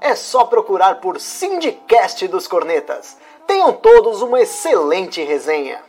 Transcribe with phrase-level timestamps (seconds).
[0.00, 3.16] é só procurar por Sindicast dos Cornetas.
[3.46, 5.80] Tenham todos uma excelente resenha.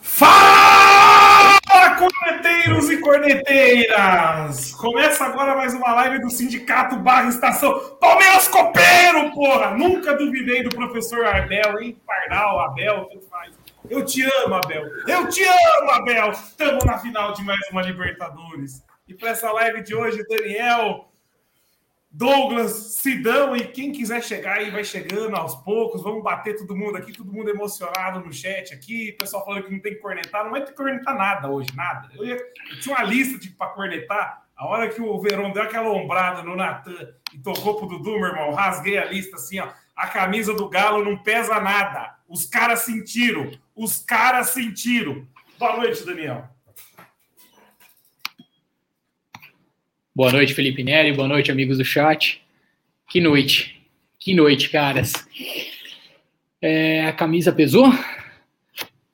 [0.00, 1.58] Fala,
[1.96, 4.72] corneteiros e corneteiras!
[4.74, 9.72] Começa agora mais uma live do Sindicato Barra Estação Palmeiras Copeiro, porra!
[9.72, 12.00] Nunca duvidei do professor Abel, hein?
[12.06, 13.52] Pardal, Abel, tanto faz.
[13.88, 14.84] Eu te amo, Abel!
[15.06, 16.30] Eu te amo, Abel!
[16.30, 18.82] Estamos na final de mais uma Libertadores.
[19.08, 21.08] E para essa live de hoje, Daniel,
[22.16, 26.00] Douglas, Sidão e quem quiser chegar aí vai chegando aos poucos.
[26.00, 29.10] Vamos bater todo mundo aqui, todo mundo emocionado no chat aqui.
[29.10, 32.08] O pessoal falando que não tem que cornetar, não ter que cornetar nada hoje, nada.
[32.14, 34.46] Eu, ia, eu tinha uma lista de para cornetar.
[34.56, 38.28] A hora que o Verão deu aquela ombrada no Natan e tocou pro Dudu, meu
[38.28, 39.68] irmão, rasguei a lista assim, ó.
[39.96, 42.14] A camisa do Galo não pesa nada.
[42.28, 43.50] Os caras sentiram.
[43.74, 45.26] Os caras sentiram.
[45.58, 46.53] Boa noite, Daniel.
[50.16, 51.12] Boa noite, Felipe Neri.
[51.12, 52.40] Boa noite, amigos do chat.
[53.10, 53.84] Que noite.
[54.16, 55.12] Que noite, caras.
[56.62, 57.92] É, a camisa pesou.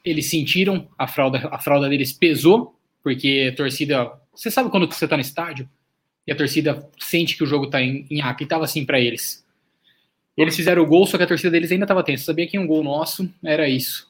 [0.05, 4.13] Eles sentiram, a fralda, a fralda deles pesou, porque a torcida.
[4.35, 5.67] Você sabe quando você tá no estádio
[6.27, 9.43] e a torcida sente que o jogo tá em, em e tava assim para eles.
[10.37, 12.27] Eles fizeram o gol, só que a torcida deles ainda tava tensa.
[12.27, 14.07] Sabia que um gol nosso era isso.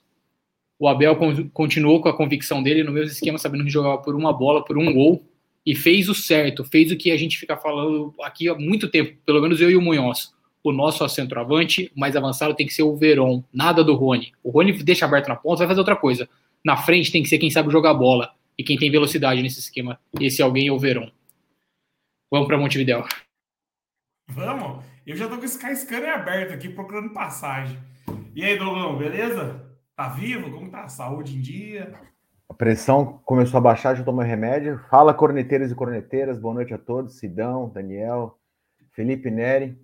[0.76, 1.16] O Abel
[1.52, 4.76] continuou com a convicção dele no mesmo esquema, sabendo que jogava por uma bola, por
[4.76, 5.29] um gol
[5.64, 9.16] e fez o certo, fez o que a gente fica falando aqui há muito tempo,
[9.24, 10.34] pelo menos eu e o Munhoz.
[10.62, 14.32] O nosso centroavante mais avançado tem que ser o Veron, nada do Rony.
[14.42, 16.28] O Rony deixa aberto na ponta, vai fazer outra coisa.
[16.64, 19.98] Na frente tem que ser quem sabe jogar bola e quem tem velocidade nesse esquema.
[20.20, 21.10] Esse alguém é o Veron.
[22.30, 23.04] Vamos para Montevideo.
[24.28, 24.84] Vamos.
[25.06, 27.78] Eu já tô com esse Skyscanner aberto aqui procurando passagem.
[28.34, 29.66] E aí, Douglas, beleza?
[29.96, 30.50] Tá vivo?
[30.50, 31.92] Como tá saúde em dia?
[32.50, 34.80] A pressão começou a baixar, já tomou remédio.
[34.90, 36.36] Fala, corneteiros e corneteiras.
[36.36, 37.16] Boa noite a todos.
[37.16, 38.36] Sidão, Daniel,
[38.90, 39.80] Felipe Neri.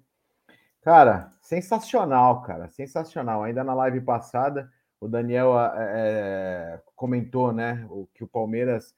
[0.82, 2.68] Cara, sensacional, cara.
[2.70, 3.44] Sensacional.
[3.44, 4.68] Ainda na live passada,
[5.00, 8.92] o Daniel é, comentou, né, o, que o Palmeiras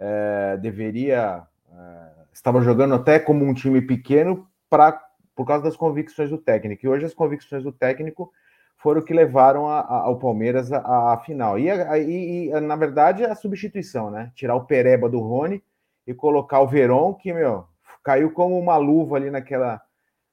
[0.00, 1.46] é, deveria.
[1.70, 5.00] É, estava jogando até como um time pequeno pra,
[5.36, 6.84] por causa das convicções do técnico.
[6.84, 8.32] E hoje as convicções do técnico
[8.82, 11.56] foram que levaram a, a, ao Palmeiras à final.
[11.58, 14.32] E, e, e, na verdade, a substituição, né?
[14.34, 15.62] Tirar o Pereba do Rony
[16.04, 17.64] e colocar o Veron, que, meu,
[18.02, 19.80] caiu como uma luva ali naquela,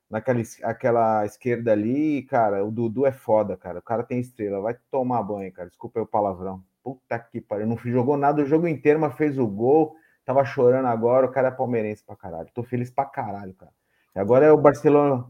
[0.10, 2.24] naquela aquela esquerda ali.
[2.24, 3.78] cara, o Dudu é foda, cara.
[3.80, 4.60] O cara tem estrela.
[4.60, 5.70] Vai tomar banho, cara.
[5.70, 6.64] Desculpa aí o palavrão.
[6.84, 7.68] Puta que pariu.
[7.68, 9.96] Não jogou nada o jogo inteiro, mas fez o gol.
[10.26, 11.28] Tava chorando agora.
[11.28, 12.50] O cara é palmeirense pra caralho.
[12.52, 13.72] Tô feliz pra caralho, cara.
[14.16, 15.28] E agora é o Barcelona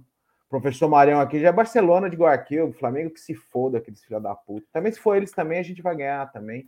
[0.49, 4.35] professor Marião aqui já é Barcelona de Guayaquil, Flamengo que se foda, aqueles filha da
[4.35, 4.67] puta.
[4.73, 6.67] Também se for eles também, a gente vai ganhar também.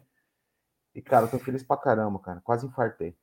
[0.94, 2.42] E, cara, eu tô feliz pra caramba, cara.
[2.42, 3.16] Quase infartei.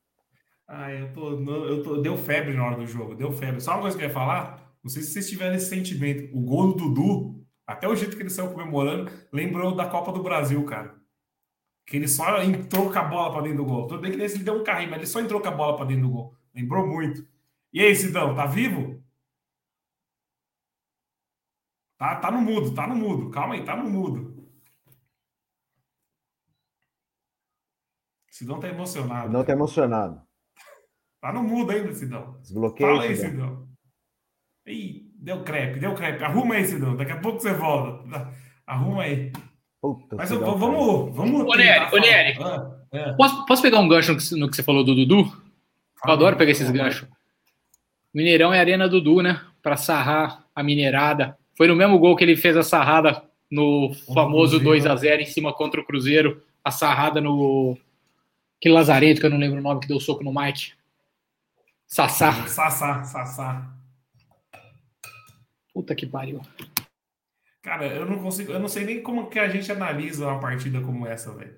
[0.66, 1.30] Ah, eu tô,
[1.66, 1.96] eu tô.
[1.98, 3.60] Deu febre na hora do jogo, deu febre.
[3.60, 6.36] Só uma coisa que eu ia falar, não sei se vocês tiveram esse sentimento.
[6.36, 10.22] O gol do Dudu, até o jeito que ele saiu comemorando, lembrou da Copa do
[10.22, 10.94] Brasil, cara.
[11.86, 13.86] Que ele só entrou com a bola pra dentro do gol.
[13.86, 15.76] Tudo bem que nesse ele deu um carrinho, mas ele só entrou com a bola
[15.76, 16.34] pra dentro do gol.
[16.54, 17.26] Lembrou muito.
[17.72, 18.97] E aí, Sidão, tá vivo?
[21.98, 23.30] Tá, tá no mudo, tá no mudo.
[23.30, 24.38] Calma aí, tá no mudo.
[28.30, 29.26] Sidão tá emocionado.
[29.26, 30.22] Sidão tá emocionado.
[31.20, 32.38] Tá no mudo ainda, Sidão.
[32.40, 32.88] Desbloqueia.
[32.88, 33.68] Fala aí, Sidão.
[34.64, 36.22] Ih, deu crepe, deu crepe.
[36.22, 36.94] Arruma aí, Sidão.
[36.94, 38.32] Daqui a pouco você volta.
[38.64, 39.32] Arruma aí.
[39.80, 41.40] Puta, Mas eu, vamos, vamos.
[41.42, 42.38] Ô, Nery, ô, Nery.
[42.40, 43.12] Ah, é.
[43.14, 45.22] posso, posso pegar um gancho no que, no que você falou do Dudu?
[46.04, 47.08] Eu adoro pegar esses ganchos.
[48.14, 49.44] Mineirão é arena Dudu, né?
[49.60, 51.36] Pra sarrar a mineirada.
[51.58, 53.20] Foi no mesmo gol que ele fez a sarrada
[53.50, 57.76] no famoso 2 a 0 em cima contra o Cruzeiro, a sarrada no
[58.60, 60.74] que Lazarento, que eu não lembro o nome, que deu soco no Mike.
[61.84, 62.46] Sassá.
[62.46, 63.74] Sassá, Sassá.
[65.74, 66.40] Puta que pariu.
[67.60, 70.80] Cara, eu não consigo, eu não sei nem como que a gente analisa uma partida
[70.80, 71.56] como essa, velho.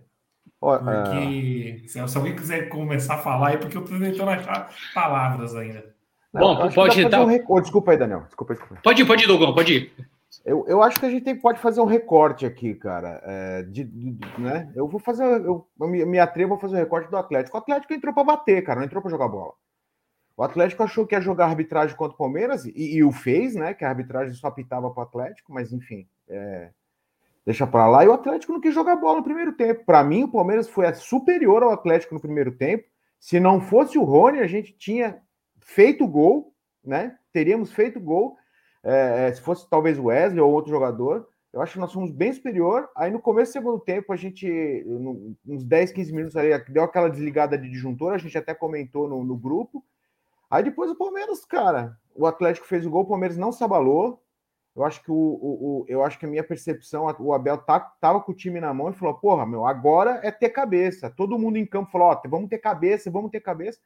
[0.59, 2.09] Porque uh...
[2.09, 5.95] se alguém quiser começar a falar, é porque eu tô tentando achar palavras ainda.
[6.33, 7.27] Não, Bom, pode dar.
[7.27, 8.23] Um oh, desculpa aí, Daniel.
[8.23, 8.81] Desculpa, desculpa.
[8.83, 9.93] Pode ir, pode ir, Douglas, pode ir.
[10.45, 13.21] Eu, eu acho que a gente tem, pode fazer um recorte aqui, cara.
[13.25, 14.71] É, de, de, né?
[14.77, 15.25] Eu vou fazer.
[15.25, 17.57] Eu, eu me, me atrevo a fazer um recorte do Atlético.
[17.57, 19.53] O Atlético entrou para bater, cara, não entrou para jogar bola.
[20.37, 23.75] O Atlético achou que ia jogar arbitragem contra o Palmeiras e, e o fez, né?
[23.75, 26.71] Que a arbitragem só pitava para o Atlético, mas enfim, é,
[27.45, 28.05] deixa para lá.
[28.05, 29.85] E o Atlético não quis jogar bola no primeiro tempo.
[29.85, 32.85] Para mim, o Palmeiras foi superior ao Atlético no primeiro tempo.
[33.19, 35.21] Se não fosse o Rony, a gente tinha
[35.61, 36.55] feito gol,
[36.85, 37.17] né?
[37.33, 38.37] Teríamos feito gol.
[38.83, 42.11] É, é se fosse talvez o Wesley ou outro jogador, eu acho que nós fomos
[42.13, 42.89] bem superior.
[42.97, 44.85] Aí no começo do segundo tempo, a gente,
[45.47, 49.25] uns 10, 15 minutos ali, deu aquela desligada de disjuntor, a gente até comentou no,
[49.25, 49.85] no grupo.
[50.51, 54.23] Aí depois o Palmeiras, cara, o Atlético fez o gol, o Palmeiras não se abalou.
[54.75, 57.81] Eu acho que o, o, o eu acho que a minha percepção, o Abel tá,
[57.81, 61.11] tava com o time na mão e falou: "Porra, meu, agora é ter cabeça".
[61.11, 63.81] Todo mundo em campo falou: "Ó, vamos ter cabeça, vamos ter cabeça".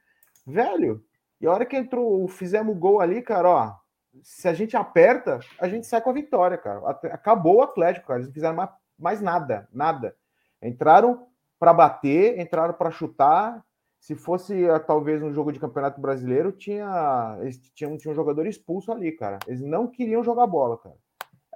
[0.45, 1.03] Velho,
[1.39, 3.75] e a hora que entrou, fizemos o gol ali, cara, ó,
[4.23, 6.79] se a gente aperta, a gente sai com a vitória, cara.
[7.11, 8.19] Acabou o Atlético, cara.
[8.19, 10.15] Eles não fizeram mais, nada, nada.
[10.61, 11.27] Entraram
[11.59, 13.63] para bater, entraram para chutar,
[13.99, 18.45] se fosse uh, talvez um jogo de campeonato brasileiro, tinha, eles tinham, tinha um jogador
[18.45, 19.39] expulso ali, cara.
[19.47, 20.95] Eles não queriam jogar bola, cara.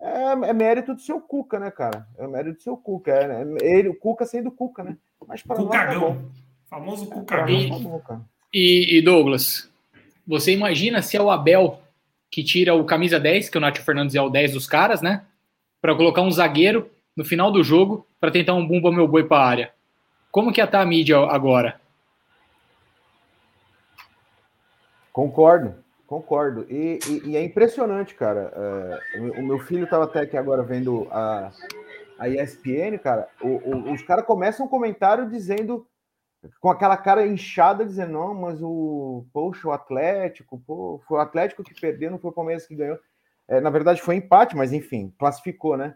[0.01, 2.07] É, é mérito do seu Cuca, né, cara?
[2.17, 3.11] É mérito do seu Cuca.
[3.11, 3.57] É, né?
[3.61, 4.97] Ele, o Cuca sendo Cuca, né?
[5.27, 6.29] Mas para nós tá bom.
[6.69, 8.01] Famoso Cucagão.
[8.01, 8.21] Tá
[8.54, 9.69] e, e, Douglas,
[10.25, 11.81] você imagina se é o Abel
[12.31, 15.25] que tira o camisa 10, que o Nath Fernandes é o 10 dos caras, né?
[15.81, 19.38] Para colocar um zagueiro no final do jogo para tentar um bumba meu boi para
[19.38, 19.74] a área.
[20.31, 21.80] Como que ia estar tá a mídia agora?
[25.12, 25.75] Concordo,
[26.06, 26.66] concordo.
[26.69, 28.54] E, e, e é impressionante, cara.
[29.16, 31.51] É, o meu filho estava até aqui agora vendo a,
[32.18, 33.28] a ESPN, cara.
[33.42, 35.86] O, o, os caras começam um comentário dizendo,
[36.59, 41.63] com aquela cara inchada, dizendo: não, mas o, poxa, o Atlético, pô, foi o Atlético
[41.63, 42.97] que perdeu, não foi o Palmeiras que ganhou.
[43.47, 45.95] É, na verdade, foi empate, mas enfim, classificou, né?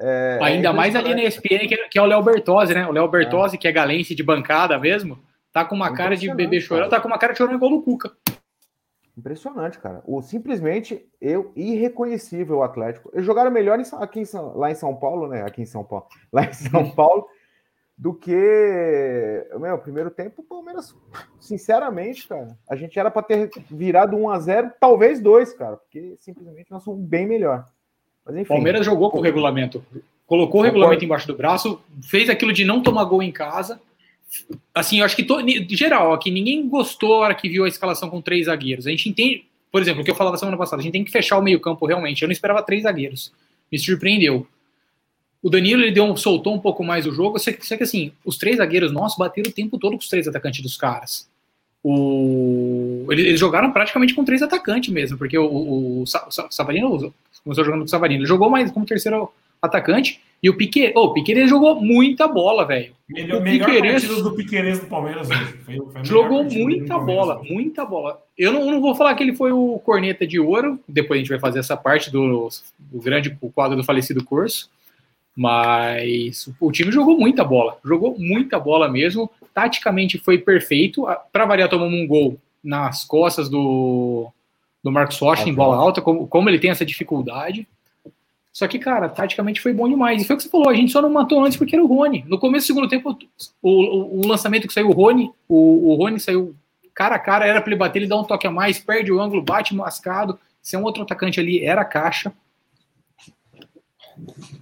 [0.00, 2.86] É, Ainda é mais ali na ESPN, que, é, que é o Léo Bertozzi, né?
[2.86, 3.58] O Léo Bertozzi, é.
[3.58, 5.18] que é galense de bancada mesmo,
[5.52, 7.82] tá com uma cara de bebê chorando, tá com uma cara de chorando igual do
[7.82, 8.12] Cuca.
[9.16, 10.02] Impressionante, cara.
[10.04, 13.10] O simplesmente eu irreconhecível o Atlético.
[13.12, 14.26] Eles jogaram melhor em, aqui em
[14.56, 15.42] lá em São Paulo, né?
[15.42, 17.28] Aqui em São Paulo, lá em São Paulo,
[17.96, 20.42] do que meu primeiro tempo.
[20.42, 20.94] O Palmeiras,
[21.40, 26.16] sinceramente, cara, a gente era para ter virado 1 a 0, talvez 2, cara, porque
[26.18, 27.66] simplesmente nós somos bem melhor.
[28.24, 28.48] Mas enfim.
[28.48, 29.84] Palmeiras jogou com o regulamento,
[30.26, 33.80] colocou o regulamento embaixo do braço, fez aquilo de não tomar gol em casa
[34.74, 35.36] assim, eu acho que to,
[35.70, 38.86] geral, aqui ninguém gostou a hora que viu a escalação com três zagueiros.
[38.86, 41.10] A gente entende, por exemplo, o que eu falava semana passada, a gente tem que
[41.10, 42.22] fechar o meio-campo realmente.
[42.22, 43.32] Eu não esperava três zagueiros.
[43.70, 44.46] Me surpreendeu.
[45.44, 47.82] O Danilo ele deu um, soltou um pouco mais o jogo, só que, só que
[47.82, 51.28] assim, os três zagueieiros nossos bateram o tempo todo com os três atacantes dos caras.
[51.82, 56.06] O, eles, eles jogaram praticamente com três atacantes mesmo, porque o, o, o
[56.50, 57.12] Savarino
[57.44, 58.22] começou jogando com o Savarino.
[58.22, 59.30] Ele jogou mais como terceiro
[59.60, 62.94] atacante e o Piquet, oh, o Piquet jogou muita bola, velho.
[63.06, 65.44] Melhor, o Piqueires, do Piqueires do Palmeiras hoje.
[65.62, 68.22] Foi, foi jogou muita bola, muita bola.
[68.36, 71.28] Eu não, não, vou falar que ele foi o corneta de ouro, depois a gente
[71.28, 72.48] vai fazer essa parte do,
[72.78, 74.70] do grande quadro do falecido curso,
[75.36, 81.68] mas o time jogou muita bola, jogou muita bola mesmo, taticamente foi perfeito, para variar
[81.68, 84.30] tomamos um gol nas costas do,
[84.82, 87.66] do Marcos Rocha em bola alta, como, como ele tem essa dificuldade,
[88.54, 90.22] só que, cara, taticamente foi bom demais.
[90.22, 91.88] E foi o que você falou, a gente só não matou antes porque era o
[91.88, 92.24] Rony.
[92.28, 93.18] No começo do segundo tempo,
[93.60, 96.54] o, o, o lançamento que saiu o Rony, o, o Rony saiu
[96.94, 99.20] cara a cara, era para ele bater, ele dá um toque a mais, perde o
[99.20, 100.38] ângulo, bate mascado.
[100.62, 102.32] Se é um outro atacante ali, era caixa.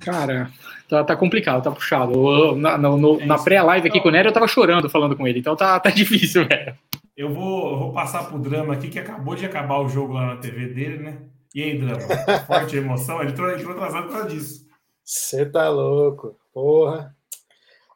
[0.01, 0.51] Cara,
[0.89, 2.57] tá, tá complicado, tá puxado.
[2.57, 5.57] na, no, na pré-live aqui com o Nery, eu tava chorando falando com ele, então
[5.57, 6.77] tá, tá difícil, velho.
[7.17, 10.35] Eu vou, eu vou passar pro drama aqui, que acabou de acabar o jogo lá
[10.35, 11.19] na TV dele, né?
[11.55, 12.01] E aí, Drama?
[12.47, 13.21] Forte emoção?
[13.21, 14.67] Ele entrou, entrou atrasado por causa disso.
[15.05, 17.15] Você tá louco, porra.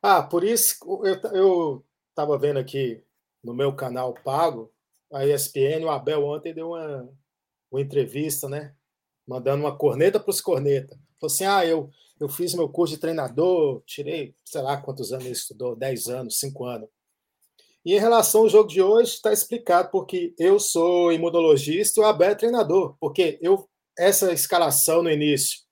[0.03, 1.85] Ah, por isso eu, eu
[2.15, 3.03] tava vendo aqui
[3.43, 4.71] no meu canal pago,
[5.13, 7.09] a ESPN, o Abel ontem deu uma,
[7.71, 8.75] uma entrevista, né?
[9.27, 10.99] Mandando uma corneta para os corneta.
[11.21, 15.25] Falou assim: ah, eu, eu fiz meu curso de treinador, tirei, sei lá quantos anos
[15.25, 16.89] ele estudou, 10 anos, 5 anos.
[17.85, 22.07] E em relação ao jogo de hoje, está explicado porque eu sou imunologista e o
[22.07, 22.97] Abel é treinador.
[22.99, 23.69] Porque eu
[23.99, 25.67] essa escalação no início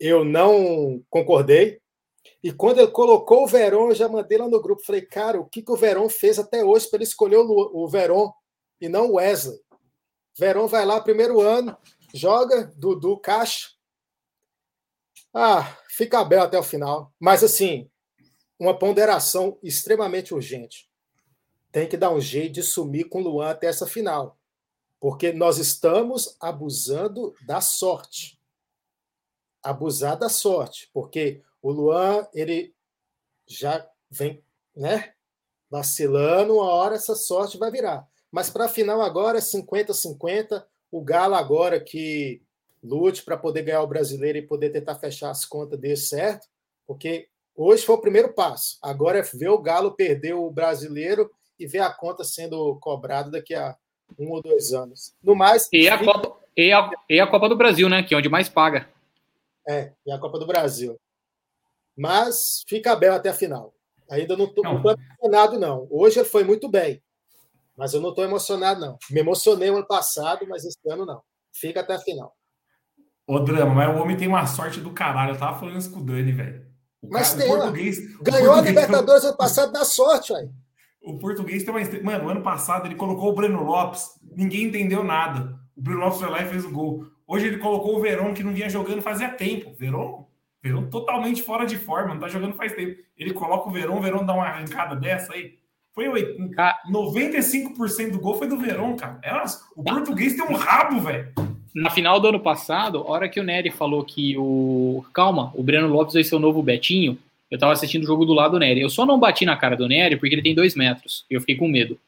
[0.00, 1.78] eu não concordei.
[2.42, 4.82] E quando ele colocou o Verón, eu já mandei lá no grupo.
[4.82, 7.86] Falei, cara, o que, que o Verón fez até hoje para ele escolher o, o
[7.86, 8.32] Verón
[8.80, 9.60] e não o Wesley?
[10.38, 11.76] Verón vai lá, primeiro ano,
[12.14, 13.68] joga, Dudu, caixa.
[15.32, 17.12] Ah, fica Abel até o final.
[17.18, 17.90] Mas, assim,
[18.58, 20.90] uma ponderação extremamente urgente
[21.72, 24.38] tem que dar um jeito de sumir com o Luan até essa final.
[24.98, 28.38] Porque nós estamos abusando da sorte.
[29.62, 30.90] Abusar da sorte.
[30.92, 32.74] Porque o Luan, ele
[33.46, 34.44] já vem,
[34.76, 35.14] né?
[35.70, 38.06] Vacilando, uma hora essa sorte vai virar.
[38.30, 40.64] Mas para a final agora é 50-50.
[40.90, 42.42] O Galo agora que
[42.82, 46.46] lute para poder ganhar o brasileiro e poder tentar fechar as contas dele certo,
[46.86, 48.78] porque hoje foi o primeiro passo.
[48.82, 53.54] Agora é ver o Galo perder o brasileiro e ver a conta sendo cobrada daqui
[53.54, 53.76] a
[54.18, 55.14] um ou dois anos.
[55.22, 55.68] No mais.
[55.72, 58.02] E a, Copa, e a, e a Copa do Brasil, né?
[58.02, 58.88] Que é onde mais paga.
[59.68, 60.98] É, e a Copa do Brasil.
[61.96, 63.74] Mas fica bem até a final.
[64.10, 65.86] Ainda não estou emocionado, não.
[65.90, 67.00] Hoje ele foi muito bem.
[67.76, 68.98] Mas eu não estou emocionado, não.
[69.10, 71.22] Me emocionei no ano passado, mas esse ano não.
[71.52, 72.34] Fica até a final.
[73.30, 75.34] Ô, Drama, mas o homem tem uma sorte do caralho.
[75.34, 76.66] Eu tava falando isso com o Dani, velho.
[77.08, 80.50] Mas tem, português, ganhou português a Libertadores ano passado na sorte, velho.
[81.00, 81.80] O português tem uma.
[82.02, 85.56] Mano, ano passado ele colocou o Breno Lopes, ninguém entendeu nada.
[85.76, 87.06] O Breno Lopes foi lá e fez o gol.
[87.24, 89.76] Hoje ele colocou o Verão, que não vinha jogando fazia tempo.
[89.78, 90.26] Verão,
[90.60, 93.00] Verão totalmente fora de forma, não tá jogando faz tempo.
[93.16, 95.52] Ele coloca o Verão, o Verão dá uma arrancada dessa aí.
[95.94, 96.08] Foi
[96.92, 99.20] 95% do gol foi do Verão, cara.
[99.22, 99.32] É,
[99.76, 101.32] o português tem um rabo, velho.
[101.74, 105.04] Na final do ano passado, a hora que o Nery falou que o.
[105.12, 107.16] Calma, o Breno Lopes vai ser o novo Betinho,
[107.50, 108.80] eu tava assistindo o jogo do lado do Nery.
[108.80, 111.24] Eu só não bati na cara do Nery porque ele tem dois metros.
[111.30, 111.98] E eu fiquei com medo.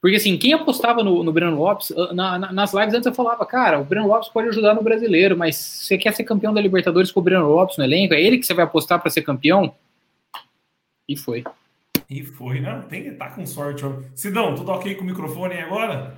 [0.00, 3.14] Porque assim, quem apostava no, no Breno Lopes, ah, na, na, nas lives antes eu
[3.14, 6.60] falava, cara, o Breno Lopes pode ajudar no brasileiro, mas você quer ser campeão da
[6.60, 8.14] Libertadores com o Breno Lopes no elenco?
[8.14, 9.74] É ele que você vai apostar para ser campeão?
[11.06, 11.44] E foi.
[12.08, 13.84] E foi, não, tem que estar tá com sorte.
[14.14, 16.14] Sidão, tudo ok com o microfone aí agora?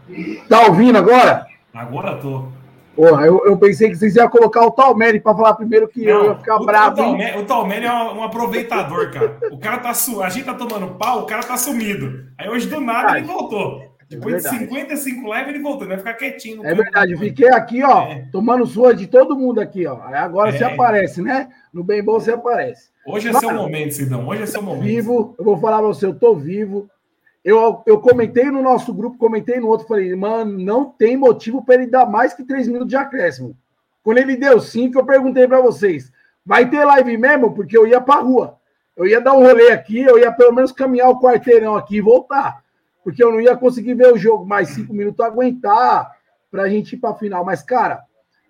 [0.49, 1.47] Tá ouvindo agora?
[1.73, 2.49] Agora tô.
[2.95, 6.13] Porra, eu, eu pensei que vocês iam colocar o Talmere para falar primeiro que não,
[6.13, 7.01] eu ia ficar o, bravo.
[7.01, 9.39] O Talmere, é um, aproveitador, cara.
[9.51, 10.23] O cara tá su...
[10.23, 12.27] A gente tá tomando pau, o cara tá sumido.
[12.37, 13.93] Aí hoje do nada ele voltou.
[14.11, 16.67] Depois é de 55 lives ele voltou, ele vai ficar quietinho.
[16.67, 18.27] É verdade, eu fiquei aqui, ó, é.
[18.31, 20.03] tomando sua de todo mundo aqui, ó.
[20.05, 20.53] Aí agora é.
[20.53, 21.49] você aparece, né?
[21.73, 22.91] No bem bom você aparece.
[23.07, 24.29] Hoje é Mas, seu momento, Sidão.
[24.29, 24.83] Hoje é seu momento.
[24.83, 26.89] Vivo, eu vou falar pra você, eu tô vivo.
[27.45, 31.75] Eu, eu comentei no nosso grupo, comentei no outro, falei, mano, não tem motivo para
[31.75, 33.57] ele dar mais que três minutos de acréscimo.
[34.03, 36.13] Quando ele deu cinco, eu perguntei para vocês,
[36.47, 37.53] vai ter live mesmo?
[37.53, 38.59] Porque eu ia para rua.
[38.97, 42.01] Eu ia dar um rolê aqui, eu ia pelo menos caminhar o quarteirão aqui e
[42.01, 42.63] voltar.
[43.03, 46.13] Porque eu não ia conseguir ver o jogo mais cinco minutos, aguentar
[46.49, 47.45] para a gente ir para a final.
[47.45, 48.05] Mas, cara,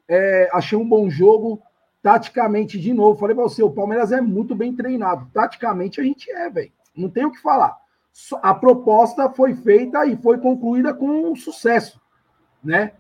[0.07, 1.63] é, achei um bom jogo.
[2.03, 5.31] Taticamente, de novo, falei para você, o Palmeiras é muito bem treinado.
[5.33, 6.73] Taticamente, a gente é, velho.
[6.95, 7.82] Não tem o que falar
[8.43, 12.01] a proposta foi feita e foi concluída com sucesso,
[12.63, 12.93] né?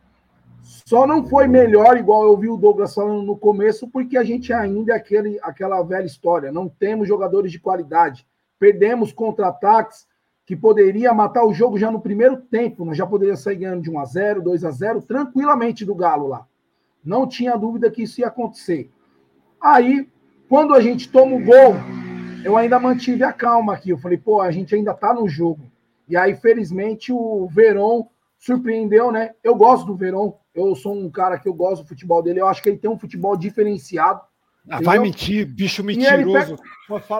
[0.63, 4.53] Só não foi melhor, igual eu vi o Douglas falando no começo, porque a gente
[4.53, 8.27] ainda é aquele, aquela velha história, não temos jogadores de qualidade.
[8.59, 10.07] Perdemos contra-ataques
[10.47, 13.91] que poderia matar o jogo já no primeiro tempo, nós já poderíamos sair ganhando de
[13.91, 16.47] 1 a 0, 2 a 0 tranquilamente do Galo lá.
[17.05, 18.91] Não tinha dúvida que isso ia acontecer.
[19.61, 20.09] Aí,
[20.49, 21.75] quando a gente toma o gol,
[22.45, 23.91] eu ainda mantive a calma aqui.
[23.91, 25.71] Eu falei, pô, a gente ainda tá no jogo.
[26.09, 28.07] E aí, felizmente, o Verón
[28.39, 29.33] surpreendeu, né?
[29.43, 30.33] Eu gosto do Verón.
[30.55, 32.41] Eu sou um cara que eu gosto do futebol dele.
[32.41, 34.21] Eu acho que ele tem um futebol diferenciado.
[34.71, 36.57] Ah, vai mentir, bicho mentiroso.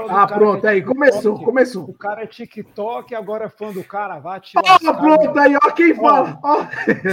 [0.09, 1.85] Ah, pronto, aí, começou, começou.
[1.85, 4.41] O cara é TikTok, agora é fã do cara, vai.
[4.65, 6.39] Ah, pronto, aí, ó, quem fala.
[6.41, 6.65] Ó.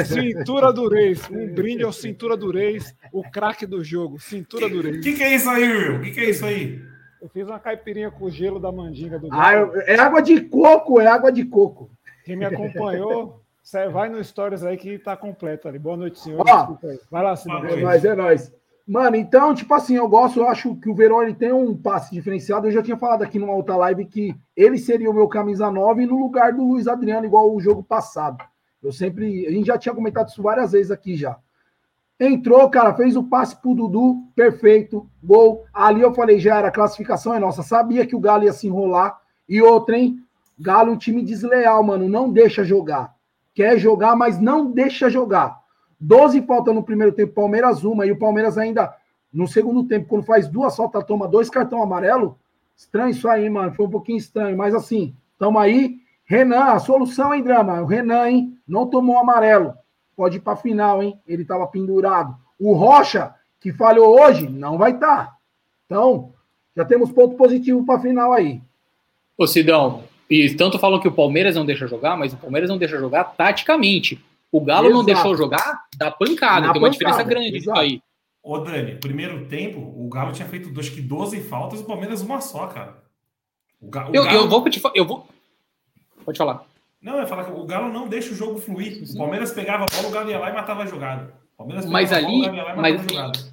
[0.05, 4.81] Cintura do Reis, um brinde ao Cintura do Reis, o craque do jogo, Cintura do
[4.81, 4.97] Reis.
[4.97, 5.95] O que, que é isso aí, Will?
[5.95, 6.79] O que, que é isso aí?
[7.21, 9.53] Eu fiz uma caipirinha com gelo da mandinga do Ah,
[9.85, 11.89] é água de coco, é água de coco.
[12.23, 15.77] Quem me acompanhou, você vai no Stories aí que tá completo ali.
[15.77, 16.43] Boa noite, senhor.
[16.47, 16.77] Ó,
[17.11, 17.65] vai lá, senhor.
[17.69, 18.53] É nóis, é nóis.
[18.87, 22.11] Mano, então, tipo assim, eu gosto, eu acho que o Verón ele tem um passe
[22.11, 22.65] diferenciado.
[22.65, 26.07] Eu já tinha falado aqui numa outra live que ele seria o meu camisa 9
[26.07, 28.43] no lugar do Luiz Adriano, igual o jogo passado.
[28.81, 29.45] Eu sempre.
[29.45, 31.37] A gente já tinha comentado isso várias vezes aqui já.
[32.19, 35.63] Entrou, cara, fez o passe pro Dudu, perfeito, gol.
[35.73, 37.63] Ali eu falei, já era, classificação é nossa.
[37.63, 39.17] Sabia que o Galo ia se enrolar.
[39.47, 40.21] E outra, hein?
[40.59, 43.15] Galo, um time desleal, mano, não deixa jogar.
[43.53, 45.59] Quer jogar, mas não deixa jogar.
[45.97, 48.93] 12 falta no primeiro tempo, Palmeiras uma, e o Palmeiras ainda,
[49.31, 52.37] no segundo tempo, quando faz duas faltas, toma dois cartão amarelo.
[52.75, 55.97] Estranho isso aí, mano, foi um pouquinho estranho, mas assim, tamo aí.
[56.25, 57.81] Renan, a solução, hein, Drama?
[57.81, 58.57] O Renan, hein?
[58.67, 59.73] Não tomou amarelo
[60.19, 61.17] pode ir para a final, hein?
[61.25, 62.35] Ele estava pendurado.
[62.59, 65.27] O Rocha, que falhou hoje, não vai estar.
[65.27, 65.35] Tá.
[65.85, 66.33] Então,
[66.75, 68.61] já temos ponto positivo para a final aí.
[69.37, 72.77] Ô, Sidão, e tanto falam que o Palmeiras não deixa jogar, mas o Palmeiras não
[72.77, 74.21] deixa jogar taticamente.
[74.51, 74.97] O Galo Exato.
[74.97, 78.01] não deixou jogar da pancada, Na tem uma diferença grande disso aí.
[78.43, 82.41] Ô, Dani, primeiro tempo, o Galo tinha feito acho que 12 faltas, o Palmeiras uma
[82.41, 82.97] só, cara.
[83.79, 84.37] O Ga o eu, Galo...
[84.37, 85.25] eu vou te eu vou.
[86.25, 86.65] Pode falar.
[87.01, 89.01] Não, eu ia falar que o Galo não deixa o jogo fluir.
[89.13, 91.33] O Palmeiras pegava a bola, o Galo ia lá e matava a jogada.
[91.57, 93.01] Palmeiras Mas ali, bola, mas,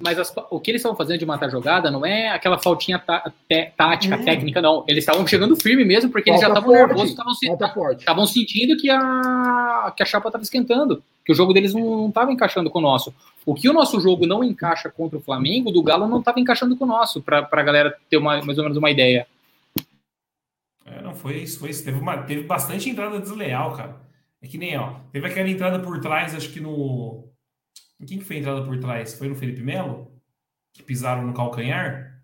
[0.01, 2.97] mas as- o que eles estavam fazendo de matar a jogada não é aquela faltinha
[2.97, 3.29] tá-
[3.75, 4.23] tática, Hum.
[4.23, 4.85] técnica, não.
[4.87, 8.77] Eles estavam chegando firme mesmo, porque eles já Falta estavam nervosos, estavam se- Falta sentindo
[8.77, 12.79] que a, que a chapa estava esquentando, que o jogo deles não estava encaixando com
[12.79, 13.13] o nosso.
[13.45, 16.39] O que o nosso jogo não encaixa contra o Flamengo, o do Galo não estava
[16.39, 19.27] encaixando com o nosso, para a galera ter uma, mais ou menos uma ideia.
[21.07, 21.83] É, não foi isso, foi isso.
[21.83, 24.01] Teve, uma, teve bastante entrada desleal, cara.
[24.41, 27.27] É que nem, ó, teve aquela entrada por trás, acho que no.
[27.99, 29.13] Em quem que foi a entrada por trás?
[29.13, 30.11] Foi no Felipe Melo?
[30.73, 32.21] Que pisaram no calcanhar?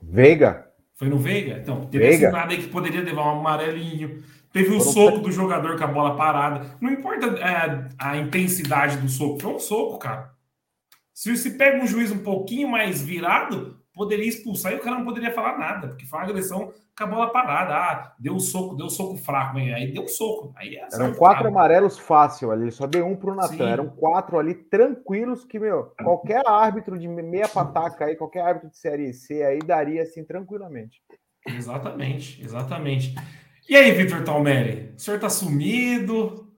[0.00, 0.68] Veiga.
[0.94, 1.58] Foi no Veiga?
[1.58, 2.16] Então, teve Veiga.
[2.16, 4.22] essa entrada aí que poderia levar um amarelinho.
[4.52, 6.76] Teve o Foram soco do jogador com a bola parada.
[6.80, 10.32] Não importa é, a intensidade do soco, foi um soco, cara.
[11.14, 15.04] Se se pega um juiz um pouquinho mais virado, poderia expulsar e o cara não
[15.04, 17.74] poderia falar nada, porque foi uma agressão com a bola parada.
[17.74, 20.52] Ah, deu um soco, deu um soco fraco, mas aí deu um soco.
[20.56, 23.68] Aí é Eram quatro amarelos fácil ali, ele só deu um pro Natan.
[23.68, 28.78] Eram quatro ali tranquilos que, meu, qualquer árbitro de meia pataca aí, qualquer árbitro de
[28.78, 31.02] série C aí daria assim tranquilamente.
[31.46, 33.14] Exatamente, exatamente.
[33.68, 34.92] E aí, Vitor Talmeri?
[34.96, 36.52] O senhor tá sumido?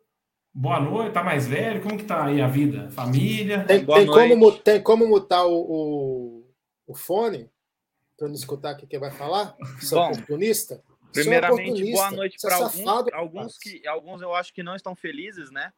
[0.53, 1.83] Boa noite, tá mais velho?
[1.83, 2.89] Como que tá aí a vida?
[2.91, 3.65] Família?
[3.65, 6.34] Tem, tem como, tem como mutar o, o,
[6.87, 7.51] o fone
[8.17, 9.57] para não escutar o que que vai falar?
[9.81, 10.83] Seu Bom, oportunista?
[11.13, 11.97] Seu Primeiramente, oportunista.
[11.97, 15.73] boa noite é para alguns, alguns que alguns eu acho que não estão felizes, né?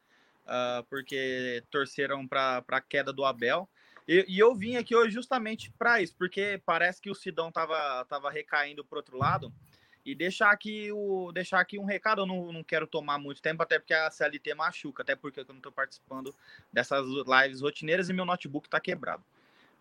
[0.47, 3.67] Ah, porque torceram para a queda do Abel.
[4.07, 8.05] E, e eu vim aqui hoje justamente para isso, porque parece que o Sidão tava,
[8.05, 9.51] tava recaindo para outro lado.
[10.05, 13.61] E deixar aqui, o, deixar aqui um recado, eu não, não quero tomar muito tempo,
[13.61, 16.33] até porque a CLT machuca, até porque eu não estou participando
[16.71, 19.21] dessas lives rotineiras e meu notebook está quebrado.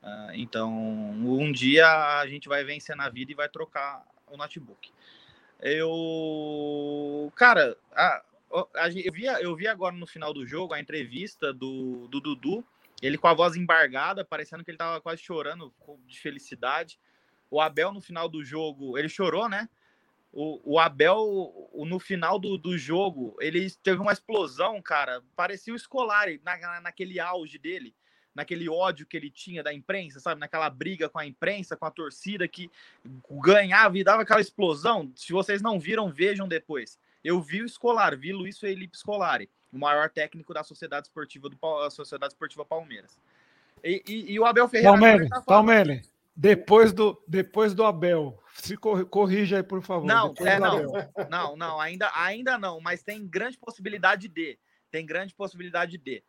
[0.08, 1.84] Ah, então, um dia
[2.20, 4.92] a gente vai vencer na vida e vai trocar o notebook.
[5.60, 7.32] Eu.
[7.34, 8.22] Cara, a-
[8.76, 12.64] a eu, vi, eu vi agora no final do jogo a entrevista do, do Dudu,
[13.02, 15.74] ele com a voz embargada, parecendo que ele tava quase chorando
[16.06, 17.00] de felicidade.
[17.50, 19.68] O Abel no final do jogo, ele chorou, né?
[20.32, 25.20] O, o Abel, no final do, do jogo, ele teve uma explosão, cara.
[25.34, 27.92] Parecia o Scolari na- naquele auge dele,
[28.36, 30.38] naquele ódio que ele tinha da imprensa, sabe?
[30.38, 32.70] Naquela briga com a imprensa, com a torcida que
[33.30, 35.10] ganhava e dava aquela explosão.
[35.16, 36.98] Se vocês não viram, vejam depois.
[37.24, 41.58] Eu vi o Scolari, vi Luiz Felipe Scolari, o maior técnico da Sociedade Esportiva do
[41.90, 43.18] Sociedade Esportiva Palmeiras.
[43.82, 44.92] E, e- e o Abel Ferreira.
[44.92, 50.06] Palmeiras, tá Palmeiras, depois do, depois do Abel, se corri- corrija aí, por favor.
[50.06, 50.82] Não, é, não.
[51.30, 54.58] Não, não, ainda, ainda não, mas tem grande possibilidade de.
[54.90, 56.22] Tem grande possibilidade de.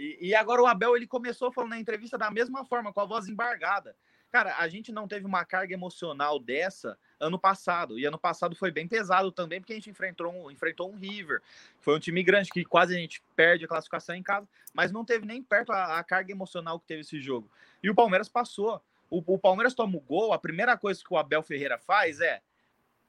[0.00, 3.04] E, e agora o Abel ele começou falando na entrevista da mesma forma, com a
[3.04, 3.94] voz embargada.
[4.32, 7.98] Cara, a gente não teve uma carga emocional dessa ano passado.
[7.98, 11.42] E ano passado foi bem pesado também, porque a gente enfrentou um, enfrentou um River.
[11.80, 15.04] Foi um time grande que quase a gente perde a classificação em casa, mas não
[15.04, 17.50] teve nem perto a, a carga emocional que teve esse jogo.
[17.82, 18.80] E o Palmeiras passou.
[19.10, 22.40] O, o Palmeiras toma o gol, a primeira coisa que o Abel Ferreira faz é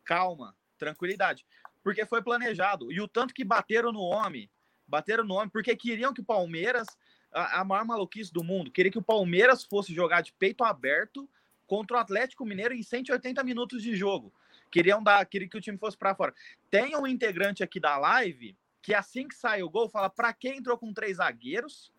[0.03, 1.45] calma, tranquilidade.
[1.83, 2.91] Porque foi planejado.
[2.91, 4.49] E o tanto que bateram no homem,
[4.91, 6.85] bateram no homem, porque queriam que o Palmeiras,
[7.31, 11.27] a, a maior maluquice do mundo, queria que o Palmeiras fosse jogar de peito aberto
[11.65, 14.31] contra o Atlético Mineiro em 180 minutos de jogo.
[14.69, 16.33] Queriam dar, queria que o time fosse para fora.
[16.69, 20.57] Tem um integrante aqui da live que assim que sai o gol, fala para quem
[20.57, 21.91] entrou com três zagueiros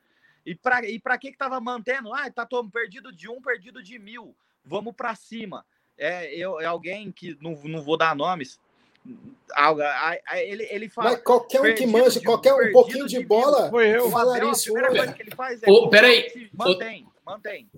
[0.44, 2.12] e para e para que que tava mantendo?
[2.12, 4.36] Ah, tá todo perdido de um, perdido de mil.
[4.64, 5.64] Vamos para cima.
[5.96, 8.60] É, eu, é alguém que não, não vou dar nomes.
[9.54, 11.10] Algo, a- a- ele, ele fala.
[11.10, 14.06] Mas qualquer um que manja, de- qualquer um pouquinho de de bola, Foi eu.
[14.06, 15.70] O falaria Abel, a isso primeira coisa que ele faz é.
[15.70, 16.48] Ô, peraí.
[16.54, 17.68] Mantém, mantém.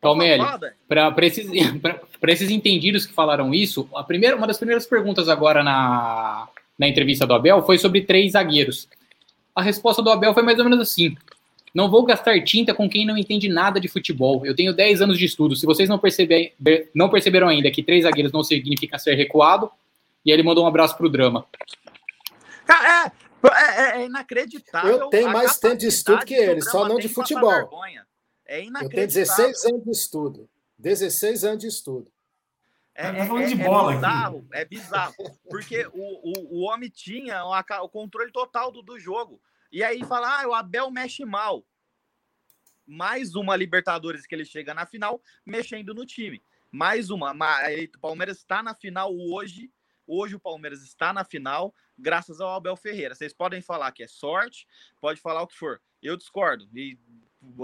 [0.00, 0.46] Palmeiras,
[0.88, 1.48] para esses,
[2.20, 6.86] pra esses entendidos que falaram isso, a primeira, uma das primeiras perguntas agora na, na
[6.88, 8.88] entrevista do Abel foi sobre três zagueiros.
[9.54, 11.16] A resposta do Abel foi mais ou menos assim:
[11.76, 14.46] Não vou gastar tinta com quem não entende nada de futebol.
[14.46, 15.54] Eu tenho 10 anos de estudo.
[15.54, 16.54] Se vocês não, perceber,
[16.94, 19.70] não perceberam ainda que três zagueiros não significa ser recuado,
[20.24, 21.46] e aí ele mandou um abraço pro drama.
[22.64, 23.12] Cara,
[23.44, 24.90] é, é, é inacreditável.
[24.96, 27.68] Eu tenho mais tempo de estudo que ele, só não de futebol.
[28.46, 28.88] É Eu inacreditável.
[28.88, 30.48] tenho 16 anos de estudo.
[30.78, 32.10] 16 anos de estudo.
[32.98, 33.96] É, Tá falando é- de é bola aqui.
[34.00, 35.14] bizarro, é bizarro.
[35.50, 39.40] Porque o, o, o homem tinha o, aca- o controle total do, do jogo.
[39.70, 41.64] E aí fala, ah, o Abel mexe mal.
[42.86, 46.42] Mais uma Libertadores que ele chega na final, mexendo no time.
[46.70, 47.32] Mais uma.
[47.32, 49.70] O Palmeiras está na final hoje.
[50.06, 53.12] Hoje o Palmeiras está na final, graças ao Abel Ferreira.
[53.12, 54.64] Vocês podem falar que é sorte,
[55.00, 55.82] pode falar o que for.
[56.00, 56.68] Eu discordo.
[56.72, 56.96] E,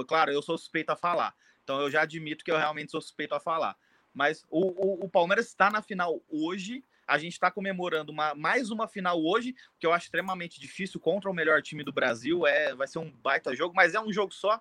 [0.08, 1.32] claro, eu sou suspeito a falar.
[1.62, 3.76] Então eu já admito que eu realmente sou suspeito a falar.
[4.14, 6.84] Mas o, o, o Palmeiras está na final hoje.
[7.06, 11.30] a gente está comemorando uma, mais uma final hoje, que eu acho extremamente difícil contra
[11.30, 12.46] o melhor time do Brasil.
[12.46, 14.60] É, vai ser um baita jogo, mas é um jogo só,